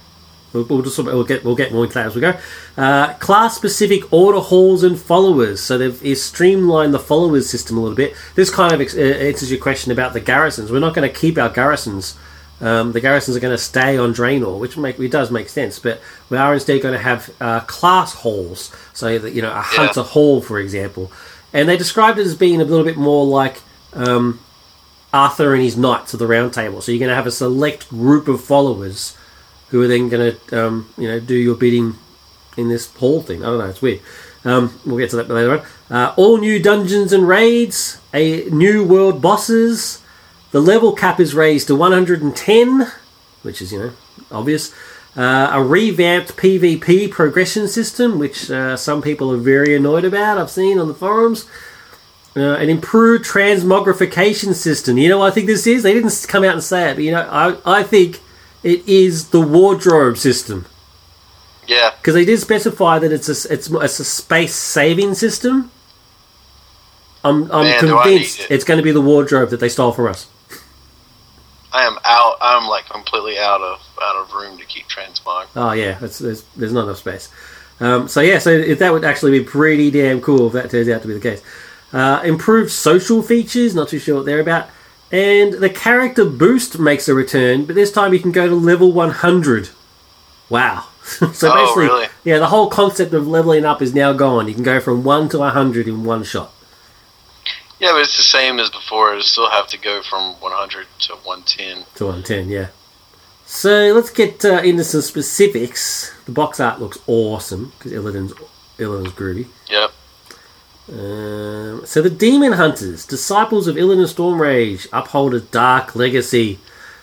[0.53, 2.39] we'll, we'll just we'll get we'll get more into that as we go.
[2.77, 5.61] Uh, class specific order halls and followers.
[5.61, 8.15] So they've streamlined the followers system a little bit.
[8.35, 10.73] This kind of ex- uh, answers your question about the garrisons.
[10.73, 12.17] We're not going to keep our garrisons.
[12.63, 15.79] Um, the garrisons are going to stay on Draenor, which make it does make sense.
[15.79, 18.75] But we are instead going to have uh, class halls.
[18.93, 21.13] So that you know a hunter hall, for example,
[21.53, 23.63] and they described it as being a little bit more like.
[23.93, 24.41] Um,
[25.13, 26.81] Arthur and his knights of the round table.
[26.81, 29.17] So you're going to have a select group of followers
[29.69, 31.97] who are then going to, um, you know, do your bidding
[32.57, 33.43] in this hall thing.
[33.43, 34.01] I don't know, it's weird.
[34.45, 35.67] Um, we'll get to that later on.
[35.91, 40.03] Uh, all new dungeons and raids, a new world bosses.
[40.53, 42.93] The level cap is raised to 110,
[43.43, 43.93] which is, you know,
[44.31, 44.75] obvious.
[45.17, 50.39] Uh, a revamped PvP progression system, which uh, some people are very annoyed about.
[50.39, 51.47] I've seen on the forums.
[52.37, 54.97] Uh, an improved transmogrification system.
[54.97, 55.83] You know what I think this is?
[55.83, 58.21] They didn't come out and say it, but you know, I, I think
[58.63, 60.67] it is the wardrobe system
[61.67, 65.73] Yeah, because they did specify that it's a it's, it's a space saving system.
[67.25, 68.51] I'm, I'm Man, do I need convinced it.
[68.51, 70.29] it's going to be the wardrobe that they stole from us.
[70.31, 70.39] I need convinced it.
[70.39, 71.27] it's going to be the wardrobe that they stole from
[71.73, 71.73] us.
[71.73, 72.37] I am out.
[72.41, 75.47] I'm like completely out of out of room to keep transmog.
[75.55, 77.29] Oh yeah, there's there's not enough space.
[77.79, 80.89] Um, so yeah, so if that would actually be pretty damn cool if that turns
[80.89, 81.43] out to be the case.
[81.93, 84.69] Uh, improved social features, not too sure what they're about.
[85.11, 88.93] And the character boost makes a return, but this time you can go to level
[88.93, 89.71] 100.
[90.49, 90.87] Wow.
[91.03, 92.07] so Oh, basically, really?
[92.25, 94.47] yeah, the whole concept of leveling up is now gone.
[94.47, 96.53] You can go from 1 to 100 in one shot.
[97.81, 99.11] Yeah, but it's the same as before.
[99.13, 101.87] It'll still have to go from 100 to 110.
[101.97, 102.69] to 110, yeah.
[103.47, 106.13] So let's get uh, into some specifics.
[106.27, 108.33] The box art looks awesome because Illidan's,
[108.79, 109.47] Illidan's groovy.
[109.69, 109.91] Yep.
[110.93, 116.59] Um, so the Demon Hunters, disciples of Illidan Stormrage, uphold a dark legacy,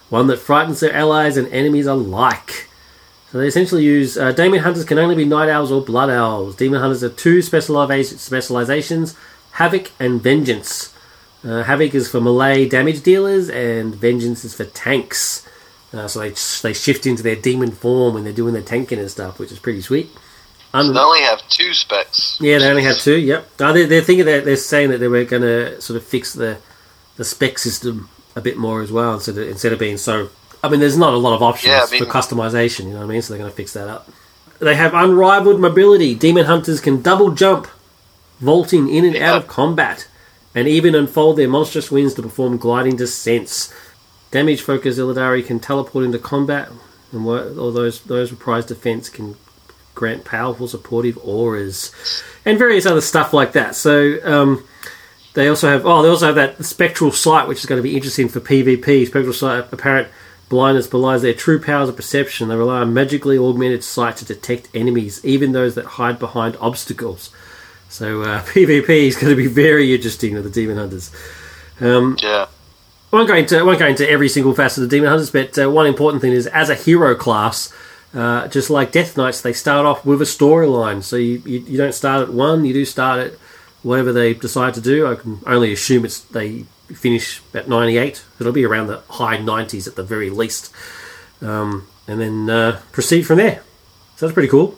[0.09, 2.67] one that frightens their allies and enemies alike.
[3.31, 6.55] So they essentially use uh, Demon Hunters can only be Night Owls or Blood Owls.
[6.55, 9.15] Demon Hunters have two specializations:
[9.51, 10.93] Havoc and Vengeance.
[11.43, 15.47] Uh, Havoc is for melee damage dealers, and Vengeance is for tanks.
[15.93, 16.29] Uh, so they
[16.61, 19.59] they shift into their demon form when they're doing their tanking and stuff, which is
[19.59, 20.09] pretty sweet.
[20.73, 22.37] Un- They only have two specs.
[22.41, 23.17] yeah, they only have two.
[23.17, 23.49] Yep.
[23.59, 26.33] Uh, they're, they're thinking that they're saying that they were going to sort of fix
[26.33, 26.57] the
[27.15, 30.29] the spec system a bit more as well, instead of, instead of being so.
[30.63, 32.85] I mean, there's not a lot of options Yeah, I mean- for customization.
[32.85, 33.21] You know what I mean?
[33.21, 34.09] So they're going to fix that up.
[34.59, 36.13] They have unrivaled mobility.
[36.15, 37.67] Demon hunters can double jump,
[38.39, 40.07] vaulting in and out of combat,
[40.53, 43.73] and even unfold their monstrous wings to perform gliding descents.
[44.31, 46.69] Damage focused Illidari can teleport into combat,
[47.11, 49.35] and all those those prize defense can
[49.97, 51.91] grant powerful supportive auras,
[52.45, 53.75] and various other stuff like that.
[53.75, 54.65] So um,
[55.33, 57.95] they also have oh they also have that spectral sight, which is going to be
[57.95, 59.07] interesting for PvP.
[59.07, 60.07] Spectral sight apparent
[60.47, 62.47] blindness belies their true powers of perception.
[62.47, 67.31] They rely on magically augmented sight to detect enemies, even those that hide behind obstacles.
[67.89, 71.11] So uh, PvP is going to be very interesting with the demon hunters.
[71.81, 72.47] Um, Yeah.
[73.11, 75.31] I won't go into I won't go into every single facet of the Demon Hunters,
[75.31, 77.73] but uh, one important thing is as a hero class,
[78.13, 81.03] uh, just like Death Knights, they start off with a storyline.
[81.03, 83.33] So you, you, you don't start at one, you do start at
[83.83, 85.07] whatever they decide to do.
[85.07, 88.23] I can only assume it's they finish at ninety eight.
[88.39, 90.73] It'll be around the high nineties at the very least,
[91.41, 93.61] um, and then uh, proceed from there.
[94.15, 94.77] So that's pretty cool.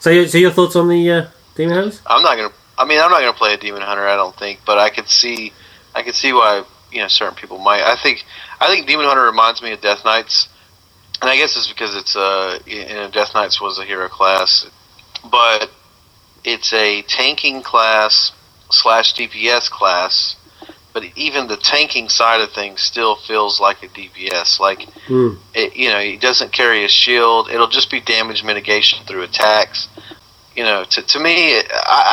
[0.00, 2.00] So, so your thoughts on the uh, Demon Hunters?
[2.06, 2.52] I'm not gonna.
[2.78, 4.06] I mean, I'm not gonna play a demon hunter.
[4.06, 5.52] I don't think, but I could see,
[5.94, 7.82] I could see why you know certain people might.
[7.82, 8.24] I think,
[8.60, 10.48] I think demon hunter reminds me of Death Knights,
[11.20, 14.66] and I guess it's because it's uh, you know, Death Knights was a hero class,
[15.30, 15.70] but
[16.44, 18.32] it's a tanking class
[18.70, 20.36] slash DPS class.
[20.92, 24.58] But even the tanking side of things still feels like a DPS.
[24.58, 25.34] Like Hmm.
[25.54, 27.48] it, you know, he doesn't carry a shield.
[27.48, 29.88] It'll just be damage mitigation through attacks.
[30.56, 31.62] You know, to, to me, I,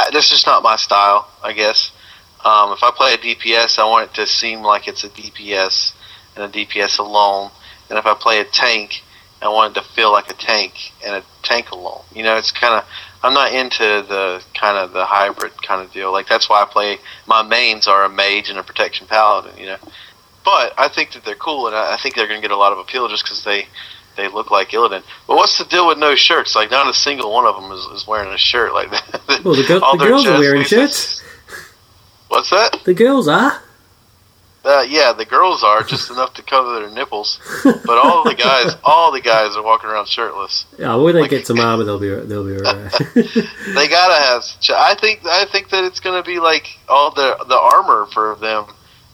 [0.08, 1.28] I, that's just not my style.
[1.44, 1.92] I guess
[2.46, 5.94] um, if I play a DPS, I want it to seem like it's a DPS
[6.36, 7.50] and a DPS alone.
[7.90, 9.04] And if I play a tank,
[9.42, 12.02] I want it to feel like a tank and a tank alone.
[12.14, 12.86] You know, it's kind of
[13.24, 16.12] I'm not into the kind of the hybrid kind of deal.
[16.12, 19.58] Like that's why I play my mains are a mage and a protection paladin.
[19.58, 19.78] You know,
[20.44, 22.72] but I think that they're cool, and I think they're going to get a lot
[22.72, 23.68] of appeal just because they
[24.16, 25.04] they look like Illidan.
[25.28, 26.56] But what's the deal with no shirts?
[26.56, 29.42] Like not a single one of them is, is wearing a shirt like that.
[29.44, 31.24] Well, the, All the girls are wearing shirts.
[32.28, 32.82] What's that?
[32.84, 33.62] The girls are.
[34.68, 38.76] Uh, yeah, the girls are just enough to cover their nipples, but all the guys,
[38.84, 40.66] all the guys are walking around shirtless.
[40.78, 42.92] Yeah, when they Like- get some armor, they'll be they'll be alright.
[43.16, 44.44] They gotta have.
[44.76, 45.26] I think.
[45.26, 48.66] I think that it's gonna be like all the the armor for them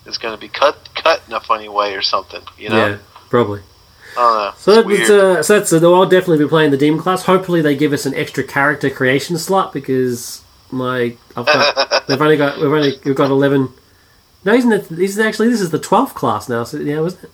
[0.08, 2.42] is gonna be cut cut in a funny way or something.
[2.58, 2.88] You know.
[2.88, 2.98] yeah,
[3.30, 3.62] probably.
[4.18, 4.54] I don't know.
[4.58, 7.24] So It's that's uh, so that's uh, I'll definitely be playing the demon class.
[7.26, 12.38] Hopefully, they give us an extra character creation slot because my I've got they've only
[12.38, 13.70] got we've only we've got eleven.
[14.46, 14.92] No, isn't it?
[14.92, 16.64] Isn't actually this is the twelfth class now?
[16.64, 17.32] So yeah, wasn't it?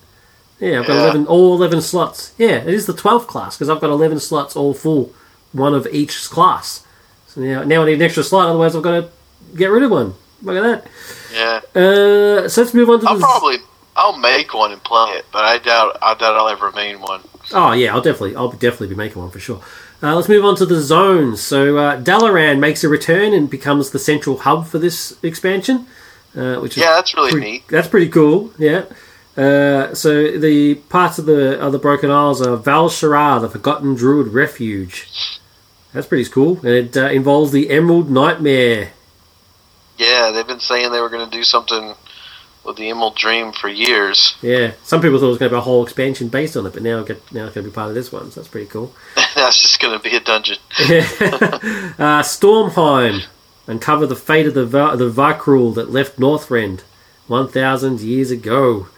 [0.60, 1.02] Yeah, I've got Yeah.
[1.04, 2.32] eleven all eleven slots.
[2.38, 5.12] Yeah, it is the twelfth class because I've got eleven slots all full,
[5.52, 6.84] one of each class.
[7.28, 8.48] So now now I need an extra slot.
[8.48, 9.08] Otherwise, I've got to
[9.56, 10.14] get rid of one.
[10.42, 10.86] Look at that.
[11.34, 11.60] yeah.
[11.80, 13.56] Uh, so let's move on to I'll probably.
[13.96, 15.98] I'll make one and play it, but I doubt.
[16.00, 17.20] I doubt I'll ever main one.
[17.52, 19.60] Oh yeah, I'll definitely, I'll definitely be making one for sure.
[20.02, 21.42] Uh, let's move on to the zones.
[21.42, 25.86] So uh, Dalaran makes a return and becomes the central hub for this expansion,
[26.36, 27.68] uh, which is Yeah, that's really pretty, neat.
[27.68, 28.52] That's pretty cool.
[28.58, 28.84] Yeah.
[29.36, 34.28] Uh, so the parts of the of the Broken Isles are Val'sharah, the Forgotten Druid
[34.28, 35.40] Refuge.
[35.92, 38.92] That's pretty cool, and it uh, involves the Emerald Nightmare.
[39.96, 41.94] Yeah, they've been saying they were going to do something
[42.64, 44.36] with the Emerald Dream for years.
[44.42, 46.72] Yeah, some people thought it was going to be a whole expansion based on it,
[46.72, 48.48] but now it get, now it's going to be part of this one, so that's
[48.48, 48.94] pretty cool.
[49.34, 50.56] That's just going to be a dungeon.
[50.78, 53.24] uh, Stormheim.
[53.70, 56.80] Uncover the fate of the Va- the Vrykul that left Northrend
[57.28, 58.88] 1,000 years ago.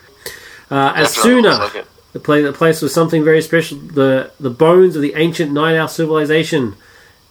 [0.71, 3.77] Uh, as Definitely sooner, like the, play, the place was something very special.
[3.77, 6.77] The the bones of the ancient Night Owl civilization,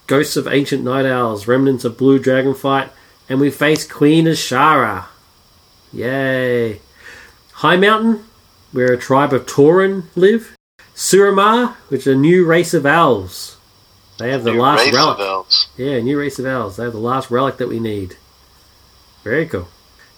[0.06, 2.92] ghosts of ancient Night Owls, remnants of Blue Dragonflight,
[3.28, 5.06] and we face Queen Azshara.
[5.92, 6.80] Yay!
[7.54, 8.24] High Mountain,
[8.72, 10.56] where a tribe of Tauren live.
[10.96, 13.58] Suramar, which is a new race of owls.
[14.22, 15.48] They have the New last race relic.
[15.78, 16.78] Yeah, new race of elves.
[16.78, 18.18] They have the last relic that we need.
[19.24, 19.68] Very cool.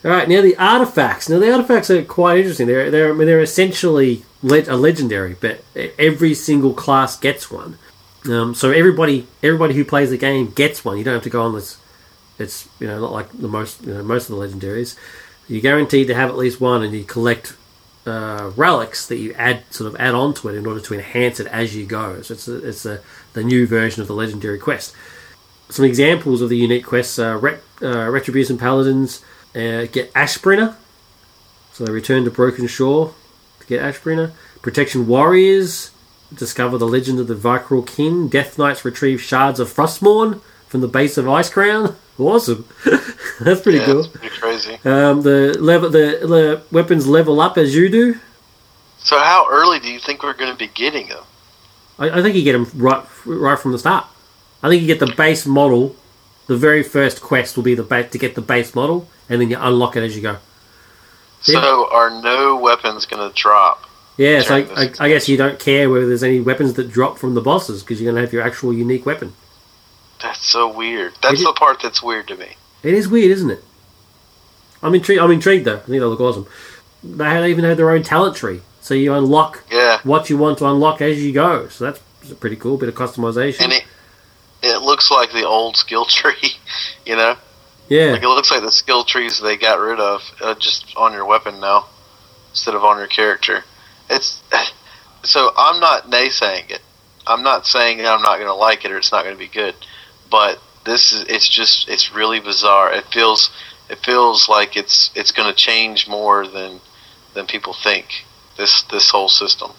[0.05, 1.29] All right, now the artifacts.
[1.29, 2.67] Now the artifacts are quite interesting.
[2.67, 5.63] They're they're I mean, they're essentially le- a legendary, but
[5.97, 7.77] every single class gets one.
[8.29, 10.97] Um, so everybody everybody who plays the game gets one.
[10.97, 11.77] You don't have to go on this.
[12.37, 14.97] It's you know not like the most you know most of the legendaries.
[15.47, 17.55] You're guaranteed to have at least one, and you collect
[18.05, 21.39] uh, relics that you add sort of add on to it in order to enhance
[21.39, 22.21] it as you go.
[22.21, 23.01] So it's a, it's a,
[23.33, 24.95] the new version of the legendary quest.
[25.69, 29.23] Some examples of the unique quests are Ret- uh, Retribution Paladins
[29.55, 30.75] uh, get Ashbringer,
[31.71, 33.13] so they return to Broken Shore
[33.59, 34.31] to get Ashbringer.
[34.61, 35.91] Protection Warriors
[36.33, 38.27] discover the legend of the Vrykul Kin.
[38.27, 41.95] Death Knights retrieve shards of Frostmourne from the base of Icecrown.
[42.19, 42.65] Awesome,
[43.41, 43.99] that's pretty yeah, cool.
[44.01, 44.75] it's pretty crazy.
[44.85, 48.19] Um, the level the, the weapons level up as you do.
[48.99, 51.23] So how early do you think we're going to be getting them?
[51.99, 54.05] I, I think you get them right right from the start.
[54.61, 55.95] I think you get the base model.
[56.47, 59.49] The very first quest will be the ba- to get the base model, and then
[59.49, 60.37] you unlock it as you go.
[61.45, 61.61] Yeah.
[61.61, 63.89] So are no weapons going to drop?
[64.17, 67.17] Yeah, so I, I, I guess you don't care whether there's any weapons that drop
[67.17, 69.33] from the bosses because you're going to have your actual unique weapon.
[70.21, 71.13] That's so weird.
[71.21, 72.55] That's the part that's weird to me.
[72.83, 73.63] It is weird, isn't it?
[74.81, 75.21] I'm intrigued.
[75.21, 75.77] I'm intrigued though.
[75.77, 76.47] I think they look awesome.
[77.03, 80.65] They even have their own talent tree, so you unlock Yeah, what you want to
[80.65, 81.69] unlock as you go.
[81.69, 82.77] So that's a pretty cool.
[82.77, 83.61] Bit of customization.
[83.61, 83.85] and it
[84.61, 86.51] it looks like the old skill tree.
[87.05, 87.35] You know,
[87.87, 91.13] yeah, like it looks like the skill trees they got rid of uh, just on
[91.13, 91.87] your weapon now
[92.51, 93.63] instead of on your character.
[94.09, 94.41] It's
[95.23, 96.81] so I'm not naysaying it.
[97.25, 99.39] I'm not saying that I'm not going to like it or it's not going to
[99.39, 99.75] be good,
[100.29, 102.93] but this is it's just it's really bizarre.
[102.93, 103.49] It feels
[103.89, 106.81] it feels like it's it's going to change more than
[107.33, 108.25] than people think.
[108.57, 109.71] This this whole system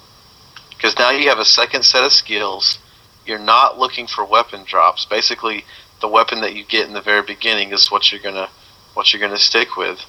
[0.85, 2.79] because now you have a second set of skills.
[3.25, 5.07] You're not looking for weapon drops.
[5.07, 5.65] Basically,
[6.03, 8.51] the weapon that you get in the very beginning is what you're gonna
[8.93, 10.05] what you're gonna stick with,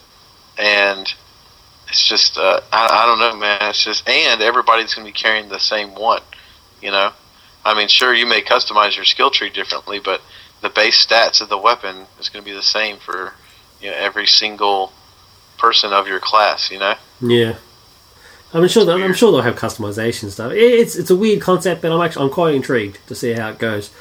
[0.57, 1.07] and
[1.87, 3.69] it's just uh, I, I don't know, man.
[3.69, 6.21] It's just and everybody's gonna be carrying the same one.
[6.81, 7.13] You know,
[7.63, 10.21] I mean, sure you may customize your skill tree differently, but
[10.61, 13.33] the base stats of the weapon is gonna be the same for
[13.79, 14.91] you know every single
[15.57, 16.69] person of your class.
[16.69, 16.95] You know.
[17.21, 17.55] Yeah,
[18.55, 18.85] I'm sure.
[18.85, 20.53] They'll, I'm sure they'll have customization stuff.
[20.53, 23.59] It's it's a weird concept, but I'm actually I'm quite intrigued to see how it
[23.59, 23.91] goes.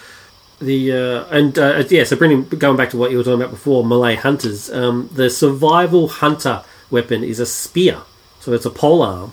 [0.61, 3.51] The uh, and uh, yeah, so bringing going back to what you were talking about
[3.51, 4.71] before, melee hunters.
[4.71, 8.03] Um, the survival hunter weapon is a spear,
[8.39, 9.33] so it's a pole arm.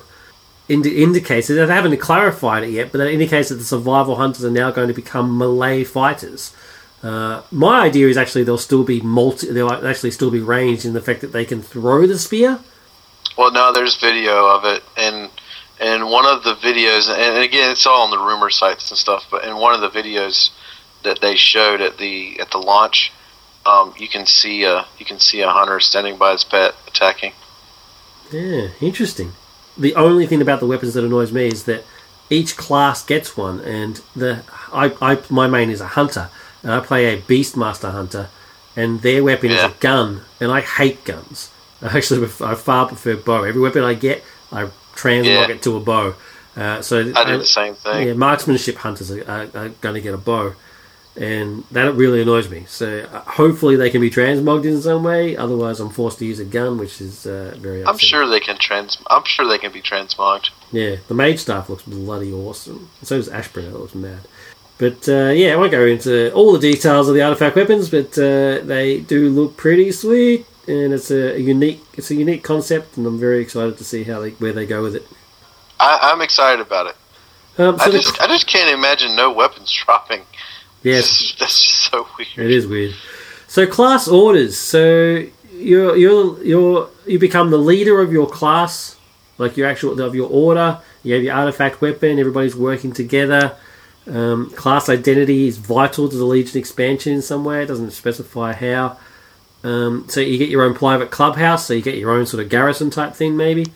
[0.68, 4.44] Indi- indicates that they haven't clarified it yet, but that indicates that the survival hunters
[4.44, 6.56] are now going to become melee fighters.
[7.04, 9.52] Uh, my idea is actually they'll still be multi.
[9.52, 12.60] They'll actually still be ranged in the fact that they can throw the spear.
[13.38, 15.30] Well, no, there's video of it, and
[15.80, 19.26] and one of the videos, and again, it's all on the rumor sites and stuff.
[19.32, 20.52] But in one of the videos
[21.04, 23.12] that they showed at the at the launch,
[23.66, 27.34] um, you can see a you can see a hunter standing by his pet attacking.
[28.32, 29.34] Yeah, interesting.
[29.78, 31.84] The only thing about the weapons that annoys me is that
[32.30, 36.30] each class gets one, and the I, I my main is a hunter,
[36.64, 38.30] and I play a beastmaster hunter,
[38.76, 41.50] and their weapon is a gun, and I hate guns.
[41.82, 43.44] I actually I far prefer bow.
[43.44, 45.50] Every weapon I get, I transmog Yeah.
[45.52, 46.16] it to a bow.
[46.56, 48.08] Uh, so I do the same thing.
[48.08, 50.54] yeah, marksmanship hunters are, are, are going to get a bow,
[51.16, 52.66] and that really annoys me.
[52.68, 55.38] So uh, hopefully they can be transmogged in some way.
[55.38, 57.86] Otherwise, I'm forced to use a gun, which is uh, very.
[57.86, 58.98] I'm sure they can trans.
[59.10, 60.50] I'm sure they can be transmogged.
[60.74, 62.90] Yeah, the mage staff looks bloody awesome.
[63.02, 63.72] So does Ashburn.
[63.72, 64.20] That looks mad.
[64.78, 68.18] But uh, yeah, I won't go into all the details of the artifact weapons, but
[68.18, 73.06] uh, they do look pretty sweet, and it's a unique it's a unique concept, and
[73.06, 75.06] I'm very excited to see how they where they go with it.
[75.80, 76.96] I, I'm excited about it.
[77.58, 80.22] Um, so I the- just I just can't imagine no weapons dropping.
[80.84, 82.30] yes, that's just so weird.
[82.50, 82.94] It is weird.
[83.48, 84.58] So class orders.
[84.58, 88.98] So you're you're you're you become the leader of your class,
[89.38, 90.80] like your actual of your order.
[91.04, 92.20] You have your artifact weapon.
[92.20, 93.56] Everybody's working together.
[94.08, 97.64] Um, class identity is vital to the Legion expansion in some way.
[97.64, 98.98] It doesn't specify how.
[99.64, 101.66] Um, so you get your own private clubhouse.
[101.66, 103.68] So you get your own sort of garrison type thing, maybe.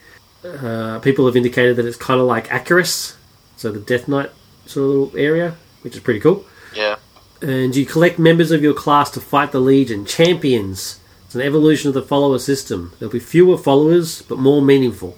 [0.43, 3.15] Uh, people have indicated that it's kind of like Acherus,
[3.57, 4.29] so the Death Knight
[4.65, 6.45] sort of little area, which is pretty cool.
[6.73, 6.97] Yeah.
[7.41, 10.05] And you collect members of your class to fight the Legion.
[10.05, 10.99] Champions.
[11.25, 12.93] It's an evolution of the follower system.
[12.99, 15.17] There'll be fewer followers, but more meaningful.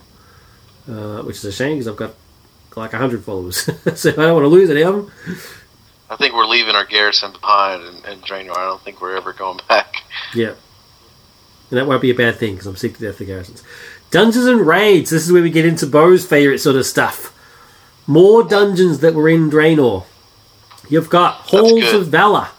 [0.90, 2.14] Uh, which is a shame because I've got
[2.78, 3.58] like 100 followers.
[3.96, 5.12] so I don't want to lose any of them.
[6.10, 8.56] I think we're leaving our garrison behind in, in Draenor.
[8.56, 10.04] I don't think we're ever going back.
[10.36, 10.54] Yeah.
[11.70, 13.64] And that won't be a bad thing because I'm sick to death of garrisons.
[14.10, 15.10] Dungeons and raids.
[15.10, 17.34] This is where we get into Bo's favourite sort of stuff.
[18.08, 20.06] More dungeons that were in Draenor.
[20.90, 22.50] You've got Halls of Valor,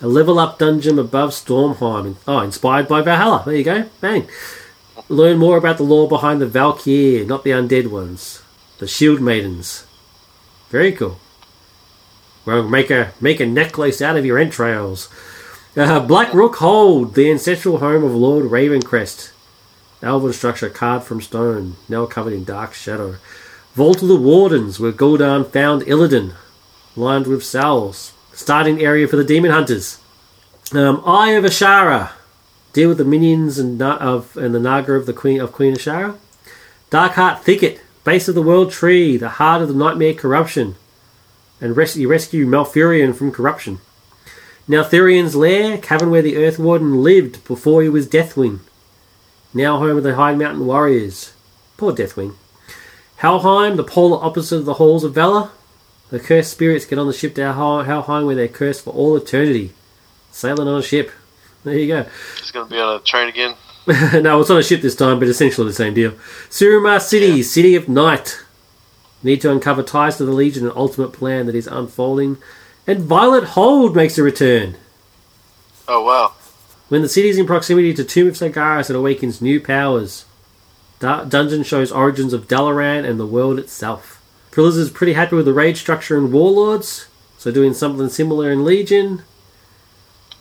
[0.00, 2.16] a level up dungeon above Stormheim.
[2.26, 3.44] Oh, inspired by Valhalla.
[3.44, 3.88] There you go.
[4.00, 4.28] Bang.
[5.08, 8.42] Learn more about the lore behind the Valkyr, not the undead ones.
[8.78, 9.86] The Shield Maidens.
[10.70, 11.18] Very cool.
[12.44, 15.08] Well, make a make a necklace out of your entrails.
[15.76, 19.30] Uh, Black Rook Hold, the ancestral home of Lord Ravencrest.
[20.02, 23.16] Elven structure carved from stone, now covered in dark shadow.
[23.74, 26.32] Vault of the Wardens, where Gul'dan found Illidan,
[26.96, 28.14] lined with cells.
[28.32, 29.98] Starting area for the Demon Hunters.
[30.72, 32.12] Um, Eye of Azshara,
[32.72, 35.74] deal with the minions and Na- of and the Naga of the Queen of Queen
[35.74, 36.16] Azshara.
[36.90, 40.76] Darkheart Thicket, base of the World Tree, the heart of the Nightmare Corruption,
[41.60, 43.78] and res- rescue Malfurion from corruption.
[44.68, 48.60] Neltharion's lair, cavern where the Earth Warden lived before he was Deathwing.
[49.54, 51.32] Now home of the Highmountain Warriors.
[51.76, 52.34] Poor Deathwing.
[53.18, 55.50] Helheim, the polar opposite of the Halls of Valor.
[56.10, 59.72] The cursed spirits get on the ship to Helheim where they're cursed for all eternity.
[60.30, 61.10] Sailing on a ship.
[61.64, 62.06] There you go.
[62.38, 63.54] It's going to be on a train again.
[64.22, 66.12] no, it's on a ship this time, but essentially the same deal.
[66.50, 68.42] Suramar City, City of Night.
[69.22, 72.36] Need to uncover ties to the Legion, an ultimate plan that is unfolding.
[72.86, 74.76] And Violet Hold makes a return.
[75.88, 76.32] Oh, wow.
[76.88, 80.24] When the city is in proximity to Tomb of Sargeras, it awakens new powers.
[81.00, 84.22] Da- Dungeon shows origins of Dalaran and the world itself.
[84.52, 88.64] Thrillers is pretty happy with the raid structure in warlords, so doing something similar in
[88.64, 89.22] Legion.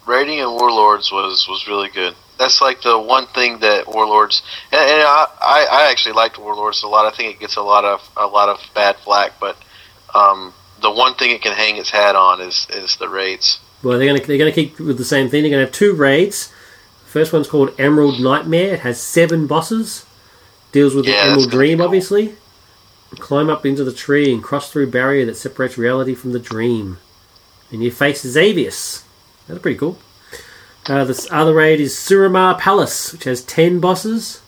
[0.05, 2.13] Raiding in Warlords was, was really good.
[2.37, 6.83] That's like the one thing that Warlords and, and I, I I actually liked Warlords
[6.83, 7.05] a lot.
[7.11, 9.57] I think it gets a lot of a lot of bad flack, but
[10.13, 10.53] um,
[10.85, 13.59] the one thing it can hang its hat on is is the raids.
[13.83, 15.41] Well, they're gonna they're gonna keep with the same thing.
[15.43, 16.51] They're gonna have two raids.
[17.05, 18.73] First one's called Emerald Nightmare.
[18.75, 20.05] It has seven bosses.
[20.71, 21.85] Deals with Yeah, the Emerald Dream, cool.
[21.87, 22.35] obviously.
[23.19, 26.97] Climb up into the tree and cross through barrier that separates reality from the dream.
[27.71, 29.03] And you face Xavius.
[29.47, 29.97] That's pretty cool.
[30.87, 34.41] Uh, this other raid is Suramar Palace, which has ten bosses.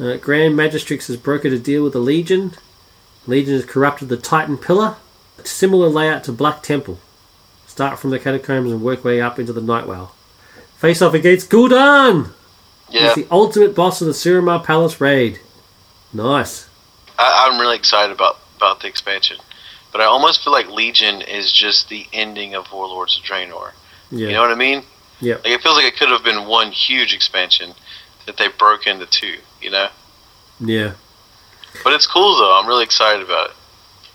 [0.00, 2.52] Uh, Grand Magistrix has brokered a deal with the Legion.
[3.26, 4.96] Legion has corrupted the Titan Pillar.
[5.42, 7.00] Similar layout to Black Temple.
[7.66, 10.14] Start from the catacombs and work way up into the Nightwell.
[10.76, 12.30] Face off against Gul'dan!
[12.90, 15.40] Yeah, He's the ultimate boss of the Suramar Palace raid.
[16.12, 16.68] Nice.
[17.18, 19.38] I, I'm really excited about about the expansion,
[19.90, 23.72] but I almost feel like Legion is just the ending of Warlords of Draenor.
[24.10, 24.28] Yeah.
[24.28, 24.84] You know what I mean?
[25.20, 25.36] Yeah.
[25.36, 27.72] Like it feels like it could have been one huge expansion
[28.26, 29.38] that they broke into two.
[29.60, 29.88] You know?
[30.60, 30.92] Yeah.
[31.82, 32.58] But it's cool though.
[32.58, 33.56] I'm really excited about it,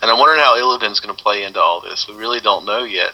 [0.02, 2.08] and I'm wondering how Illidan's going to play into all this.
[2.08, 3.14] We really don't know yet.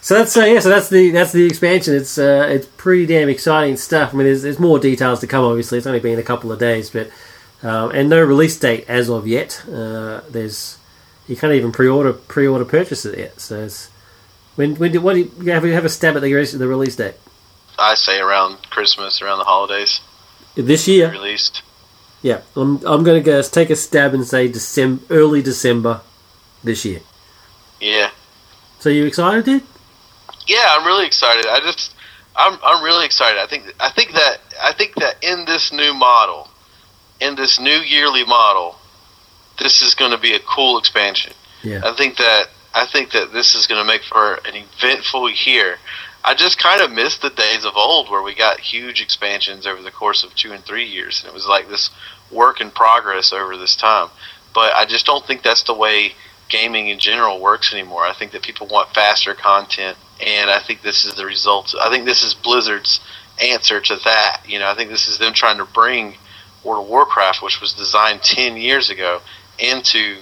[0.00, 0.58] So that's uh, yeah.
[0.58, 1.94] So that's the that's the expansion.
[1.94, 4.12] It's uh, it's pretty damn exciting stuff.
[4.12, 5.44] I mean, there's, there's more details to come.
[5.44, 7.08] Obviously, it's only been a couple of days, but
[7.62, 9.62] um, and no release date as of yet.
[9.68, 10.78] Uh, there's
[11.28, 13.40] you can't even pre-order pre-order purchase it yet.
[13.40, 13.90] So it's
[14.56, 16.66] when when do, what do you, have you have a stab at the release, the
[16.66, 17.14] release date
[17.78, 20.00] I say around Christmas, around the holidays,
[20.56, 21.12] this year?
[21.12, 21.62] released.
[22.22, 26.00] Yeah, I'm I'm gonna go take a stab and say December, early December
[26.64, 27.00] this year.
[27.80, 28.10] Yeah,
[28.78, 29.62] So you excited, dude?
[30.46, 30.66] yeah.
[30.78, 31.46] I'm really excited.
[31.46, 31.94] I just,
[32.36, 33.40] I'm, I'm really excited.
[33.40, 36.48] I think, I think that, I think that in this new model,
[37.20, 38.76] in this new yearly model,
[39.58, 41.32] this is going to be a cool expansion.
[41.62, 41.80] Yeah.
[41.84, 45.76] I think that I think that this is going to make for an eventful year.
[46.24, 49.82] I just kind of miss the days of old where we got huge expansions over
[49.82, 51.90] the course of two and three years, and it was like this
[52.30, 54.08] work in progress over this time.
[54.54, 56.12] But I just don't think that's the way
[56.52, 58.04] gaming in general works anymore.
[58.04, 61.74] I think that people want faster content, and I think this is the result.
[61.80, 63.00] I think this is Blizzard's
[63.42, 64.42] answer to that.
[64.46, 66.16] You know, I think this is them trying to bring
[66.62, 69.20] World of Warcraft, which was designed ten years ago,
[69.58, 70.18] into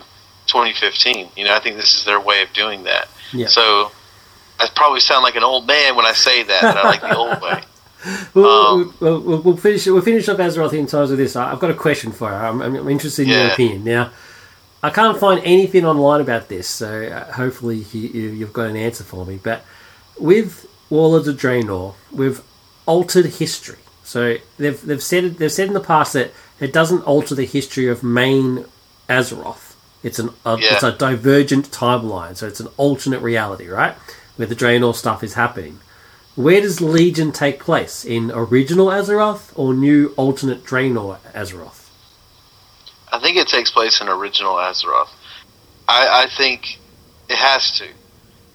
[0.46, 1.30] 2015.
[1.36, 3.08] You know, I think this is their way of doing that.
[3.32, 3.46] Yeah.
[3.48, 3.90] So
[4.58, 7.16] I probably sound like an old man when I say that, but I like the
[7.16, 7.62] old way.
[8.32, 9.86] We'll, Um, we'll, we'll, we'll finish.
[9.86, 11.36] We'll finish up Azeroth in terms of this.
[11.36, 12.34] I've got a question for you.
[12.34, 13.84] I'm, I'm interested in your opinion.
[13.84, 14.10] Now,
[14.82, 18.76] I can't find anything online about this, so uh, hopefully you, you, you've got an
[18.76, 19.38] answer for me.
[19.42, 19.62] But
[20.18, 22.40] with Warlords of Draenor, we've
[22.86, 23.78] altered history.
[24.04, 27.88] So they've they've said they've said in the past that it doesn't alter the history
[27.88, 28.64] of main
[29.08, 29.74] Azeroth.
[30.02, 30.74] It's an a, Yeah.
[30.74, 33.94] it's a divergent timeline, so it's an alternate reality, right?
[34.36, 35.78] Where the Draenor stuff is happening.
[36.36, 38.04] Where does Legion take place?
[38.04, 41.79] In original Azeroth or new alternate Draenor Azeroth?
[43.12, 45.08] I think it takes place in original Azeroth.
[45.88, 46.78] I, I think
[47.28, 47.88] it has to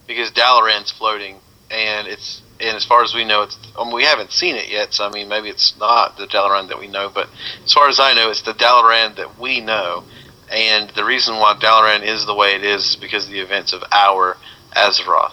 [0.07, 1.37] because Dalaran's floating,
[1.69, 4.93] and it's and as far as we know, it's um, we haven't seen it yet.
[4.93, 7.27] So I mean, maybe it's not the Dalaran that we know, but
[7.63, 10.03] as far as I know, it's the Dalaran that we know.
[10.51, 13.73] And the reason why Dalaran is the way it is is because of the events
[13.73, 14.37] of our
[14.75, 15.31] Azeroth.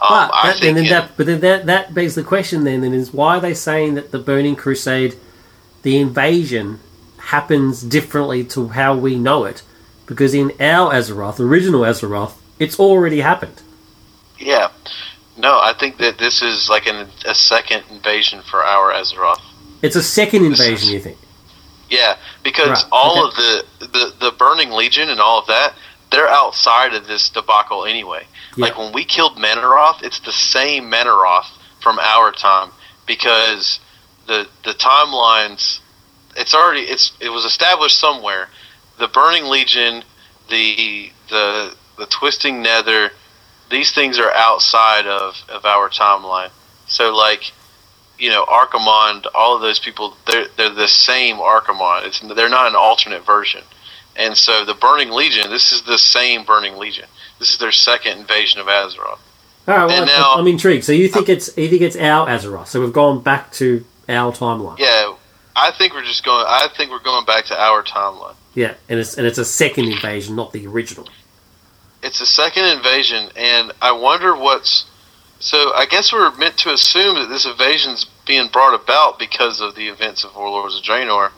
[0.00, 2.64] Um, But, I that, think then in- that, but then that, that begs the question
[2.64, 5.16] then, then is why are they saying that the Burning Crusade,
[5.82, 6.80] the invasion,
[7.28, 9.62] happens differently to how we know it?
[10.06, 13.62] Because in our Azeroth, original Azeroth, it's already happened.
[14.38, 14.70] Yeah.
[15.36, 19.40] No, I think that this is like an, a second invasion for our Azeroth.
[19.82, 21.18] It's a second invasion, is- you think?
[21.90, 23.28] Yeah, because Right, all okay.
[23.28, 25.72] of the, the the Burning Legion and all of that,
[26.10, 28.26] they're outside of this debacle anyway.
[28.56, 28.66] Yeah.
[28.66, 31.48] Like when we killed Mannoroth, it's the same Mannoroth
[31.80, 32.72] from our time
[33.06, 33.80] because
[34.26, 35.80] the the timelines
[36.38, 38.48] it's already it's it was established somewhere.
[38.98, 40.02] The Burning Legion,
[40.48, 43.10] the the the Twisting Nether,
[43.70, 46.50] these things are outside of of our timeline.
[46.86, 47.52] So like
[48.18, 52.06] you know, Archimonde, all of those people, they're they're the same Archimonde.
[52.06, 53.62] It's they're not an alternate version.
[54.16, 57.06] And so the Burning Legion, this is the same Burning Legion.
[57.38, 59.18] This is their second invasion of Azeroth.
[59.68, 60.84] All right, well, now- I'm intrigued.
[60.84, 62.66] So you think it's you think it's our Azeroth?
[62.68, 64.78] So we've gone back to our timeline.
[64.78, 65.14] Yeah,
[65.58, 66.44] I think we're just going.
[66.46, 68.36] I think we're going back to our timeline.
[68.54, 71.08] Yeah, and it's and it's a second invasion, not the original.
[72.02, 74.86] It's a second invasion, and I wonder what's.
[75.40, 79.74] So I guess we're meant to assume that this invasion's being brought about because of
[79.74, 81.30] the events of Warlords of Draenor,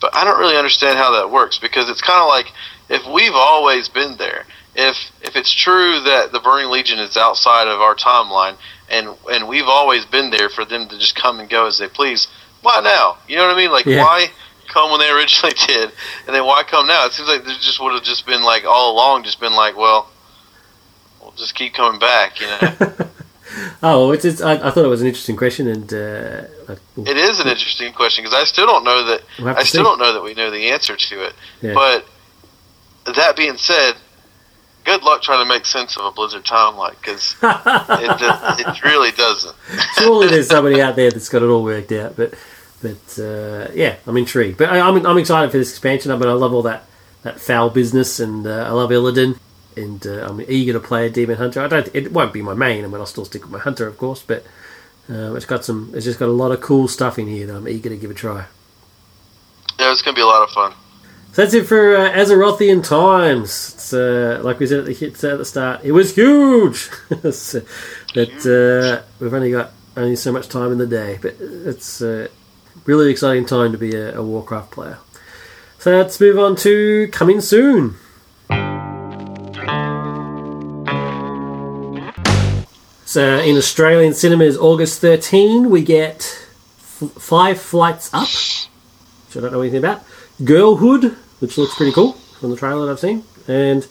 [0.00, 2.52] but I don't really understand how that works because it's kind of like
[2.88, 7.68] if we've always been there, if if it's true that the Burning Legion is outside
[7.68, 8.56] of our timeline,
[8.88, 11.88] and and we've always been there for them to just come and go as they
[11.88, 12.28] please,
[12.62, 13.18] why now?
[13.28, 13.70] You know what I mean?
[13.70, 14.02] Like Yeah.
[14.02, 14.30] why
[14.68, 15.90] come when they originally did,
[16.26, 17.06] and then why come now?
[17.06, 19.76] It seems like there just would have just been like all along, just been like,
[19.76, 20.10] well,
[21.20, 22.40] we'll just keep coming back.
[22.40, 22.92] You know,
[23.82, 27.16] Oh, it's, it's I, I thought it was an interesting question, and uh, I- it
[27.16, 29.22] is an interesting question because I still don't know that.
[29.38, 29.88] We'll I still see.
[29.88, 31.32] don't know that we know the answer to it.
[31.62, 31.72] Yeah.
[31.74, 32.04] But
[33.14, 33.94] that being said,
[34.86, 39.54] good luck trying to make sense of a Blizzard timeline because it it really doesn't.
[39.98, 42.16] surely there's somebody out there that's got it all worked out.
[42.16, 42.34] But
[42.80, 44.56] but uh, yeah, I'm intrigued.
[44.56, 46.10] But I, I'm I'm excited for this expansion.
[46.10, 46.84] I mean, I love all that
[47.22, 49.38] that foul business, and uh, I love Illidan,
[49.76, 51.60] and uh, I'm eager to play a demon hunter.
[51.60, 51.88] I don't.
[51.94, 52.84] It won't be my main.
[52.84, 54.22] I mean, I'll still stick with my hunter, of course.
[54.22, 54.44] But
[55.10, 55.92] uh, it's got some.
[55.94, 58.10] It's just got a lot of cool stuff in here that I'm eager to give
[58.10, 58.46] a try.
[59.78, 60.72] Yeah, it's gonna be a lot of fun.
[61.32, 63.75] So that's it for uh, Azerothian Times.
[63.86, 66.90] It's, uh, like we said at the, hits at the start, it was huge.
[67.32, 67.62] So-
[68.14, 71.20] but uh, we've only got only so much time in the day.
[71.22, 72.28] But it's a
[72.84, 74.98] really exciting time to be a, a Warcraft player.
[75.78, 77.94] So let's move on to coming soon.
[83.04, 86.16] So in Australian cinemas, August 13, we get
[86.76, 88.26] f- Five Flights Up,
[89.28, 90.02] which I don't know anything about.
[90.44, 93.86] Girlhood, which looks pretty cool from the trailer that I've seen, and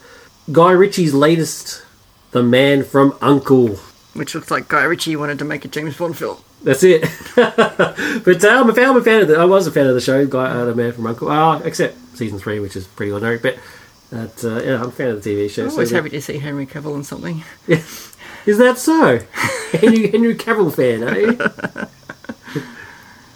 [0.52, 1.84] Guy Ritchie's latest,
[2.32, 3.76] The Man from Uncle.
[4.14, 6.38] Which looks like Guy Ritchie wanted to make a James Bond film.
[6.64, 7.02] That's it.
[7.36, 9.38] but uh, I'm, a fan, I'm a fan of the.
[9.38, 11.30] I was a fan of the show, Guy, uh, The Man from Uncle.
[11.30, 13.38] Uh, except season three, which is pretty ordinary.
[13.38, 13.60] But
[14.12, 15.66] that, uh, yeah, I'm a fan of the TV show.
[15.66, 17.44] I'm always the- happy to see Henry Cavill in something.
[18.46, 19.20] Is that so?
[19.72, 21.86] Henry, Henry Cavill fan, eh?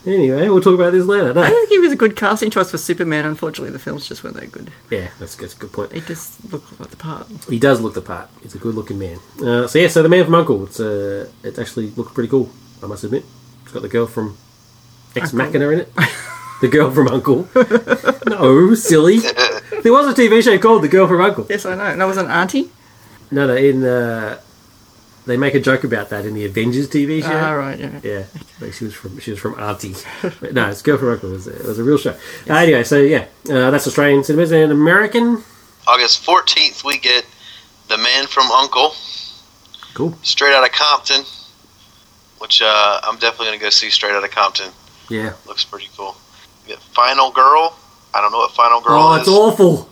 [0.10, 1.30] Anyway, we'll talk about this later.
[1.31, 1.48] I No.
[1.49, 3.26] think he was a good casting choice for Superman.
[3.26, 4.72] Unfortunately, the films just weren't that good.
[4.90, 5.91] Yeah, that's, that's a good point.
[5.94, 7.27] He just looked like the part.
[7.49, 8.30] He does look the part.
[8.41, 9.19] He's a good looking man.
[9.41, 10.64] Uh, so yeah, so the man from Uncle.
[10.65, 12.49] It's uh, it actually looks pretty cool.
[12.84, 13.23] I must admit.
[13.64, 14.38] It's got the girl from
[15.15, 15.38] Ex Uncle.
[15.48, 15.94] Machina in it.
[16.61, 17.48] the girl from Uncle.
[18.27, 19.19] no, silly.
[19.19, 21.45] There was a TV show called The Girl from Uncle.
[21.49, 21.84] Yes, I know.
[21.86, 22.69] And that was an auntie.
[23.31, 23.56] No, no.
[23.56, 24.40] In uh,
[25.30, 27.30] they make a joke about that in the Avengers TV show.
[27.32, 27.80] Ah, right.
[27.80, 28.00] Yeah.
[28.04, 28.24] Yeah,
[28.60, 29.96] like she was from she was from Auntie.
[30.22, 31.30] But no, it's Girl from Uncle.
[31.30, 32.16] It was, it was a real show.
[32.50, 35.44] Uh, anyway, so yeah, uh, that's Australian cinemas and American.
[35.88, 37.26] August 14th, we get
[37.88, 38.94] The Man from Uncle,
[39.96, 40.14] Cool.
[40.22, 41.24] straight out of Compton,
[42.40, 44.72] which uh, I'm definitely going to go see straight out of Compton.
[45.10, 45.34] Yeah.
[45.48, 46.16] Looks pretty cool.
[46.68, 47.76] Get Final Girl.
[48.14, 49.22] I don't know what Final Girl Oh, is.
[49.22, 49.90] it's awful.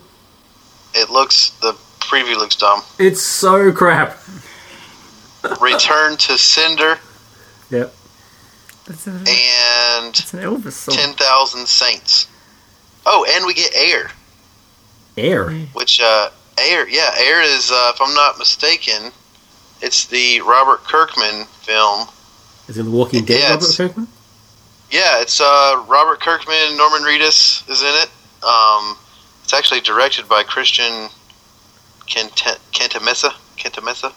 [0.94, 2.82] It looks, the preview looks dumb.
[3.00, 4.18] It's so crap.
[5.62, 6.98] Return to Sender
[7.70, 7.94] Yep.
[8.86, 10.96] That's, a, and it's an Elvis song.
[10.96, 12.28] 10,000 Saints.
[13.06, 14.12] Oh, and we get Air,
[15.18, 15.50] Air.
[15.74, 19.12] which uh, Air, yeah, Air is, uh, if I'm not mistaken,
[19.82, 22.08] it's the Robert Kirkman film.
[22.70, 24.08] Is it The Walking Dead, Yeah, Robert it's- Kirkman?
[24.90, 28.10] Yeah, it's uh, Robert Kirkman, Norman Reedus is in it.
[28.42, 28.98] Um,
[29.44, 31.10] it's actually directed by Christian
[32.06, 32.36] Kent-
[32.72, 33.34] Cantamessa.
[33.58, 34.14] Cantamessa.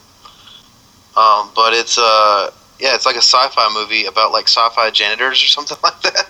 [1.16, 5.46] Um, but it's uh, yeah, it's like a sci-fi movie about like sci-fi janitors or
[5.46, 6.26] something like that.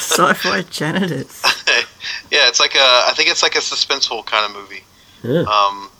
[0.00, 1.42] Sci-fi janitors.
[2.30, 2.78] yeah, it's like a.
[3.08, 4.84] I think it's like a suspenseful kind of movie.
[5.22, 5.40] Yeah.
[5.42, 5.90] Um,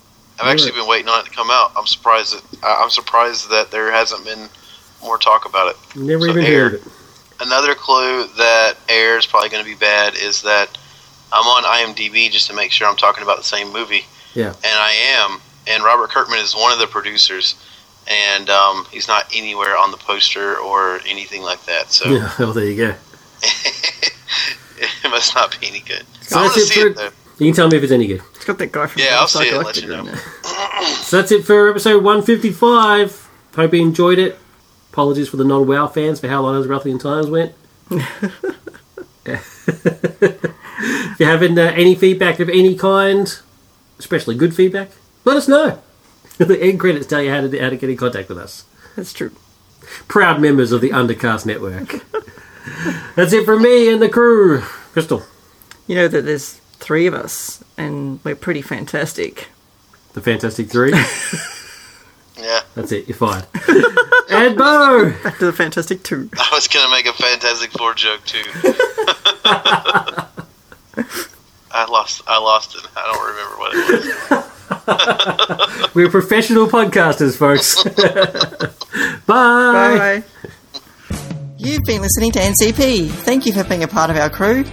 [0.41, 1.73] I've actually been waiting on it to come out.
[1.77, 4.49] I'm surprised that I'm surprised that there hasn't been
[5.03, 5.97] more talk about it.
[5.97, 6.63] Never so even Air.
[6.71, 6.83] heard it.
[7.41, 10.77] Another clue that Air is probably going to be bad is that
[11.33, 14.49] I'm on IMDb just to make sure I'm talking about the same movie, Yeah.
[14.49, 15.41] and I am.
[15.67, 17.55] And Robert Kirkman is one of the producers,
[18.09, 21.91] and um, he's not anywhere on the poster or anything like that.
[21.93, 22.31] So Yeah.
[22.39, 22.95] Well, there you go.
[23.43, 26.05] it must not be any good.
[26.23, 27.11] So I'm that's it to see for- it though.
[27.39, 28.23] You can tell me if it's any good.
[28.37, 30.05] It's got that guy from Yeah, I'll see it and let you know.
[31.03, 33.29] So that's it for episode 155.
[33.55, 34.39] Hope you enjoyed it.
[34.93, 37.55] Apologies for the non WoW fans for how long those Ruthian times went.
[39.25, 43.39] if you have uh, any feedback of any kind,
[43.99, 44.91] especially good feedback,
[45.25, 45.81] let us know.
[46.39, 48.65] The end credits tell you how to, how to get in contact with us.
[48.97, 49.33] That's true.
[50.09, 52.05] Proud members of the Undercast Network.
[53.17, 54.61] That's it from me and the crew.
[54.93, 55.23] Crystal,
[55.87, 59.49] You know that there's three of us, and we're pretty fantastic.
[60.15, 60.93] the Fantastic Three.
[62.39, 63.47] Yeah, That's it, you're fired.
[64.31, 65.13] and Bo!
[65.23, 66.29] Back to the Fantastic Two.
[66.37, 68.43] I was going to make a Fantastic Four joke too.
[71.71, 72.23] I lost.
[72.27, 72.83] I lost it.
[72.97, 74.52] I don't remember what it was.
[75.95, 77.83] We're professional podcasters, folks.
[79.27, 80.23] Bye.
[80.23, 80.25] Bye.
[81.59, 83.09] You've been listening to NCP.
[83.09, 84.65] Thank you for being a part of our crew.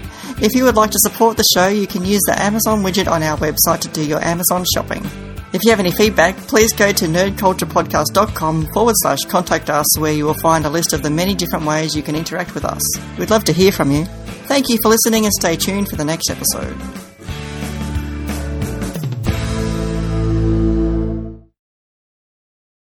[0.41, 3.21] If you would like to support the show, you can use the Amazon widget on
[3.21, 5.05] our website to do your Amazon shopping.
[5.51, 10.25] If you have any feedback, please go to nerdculturepodcast.com forward slash contact us, where you
[10.25, 12.81] will find a list of the many different ways you can interact with us.
[13.17, 14.05] We'd love to hear from you.
[14.45, 17.08] Thank you for listening and stay tuned for the next episode.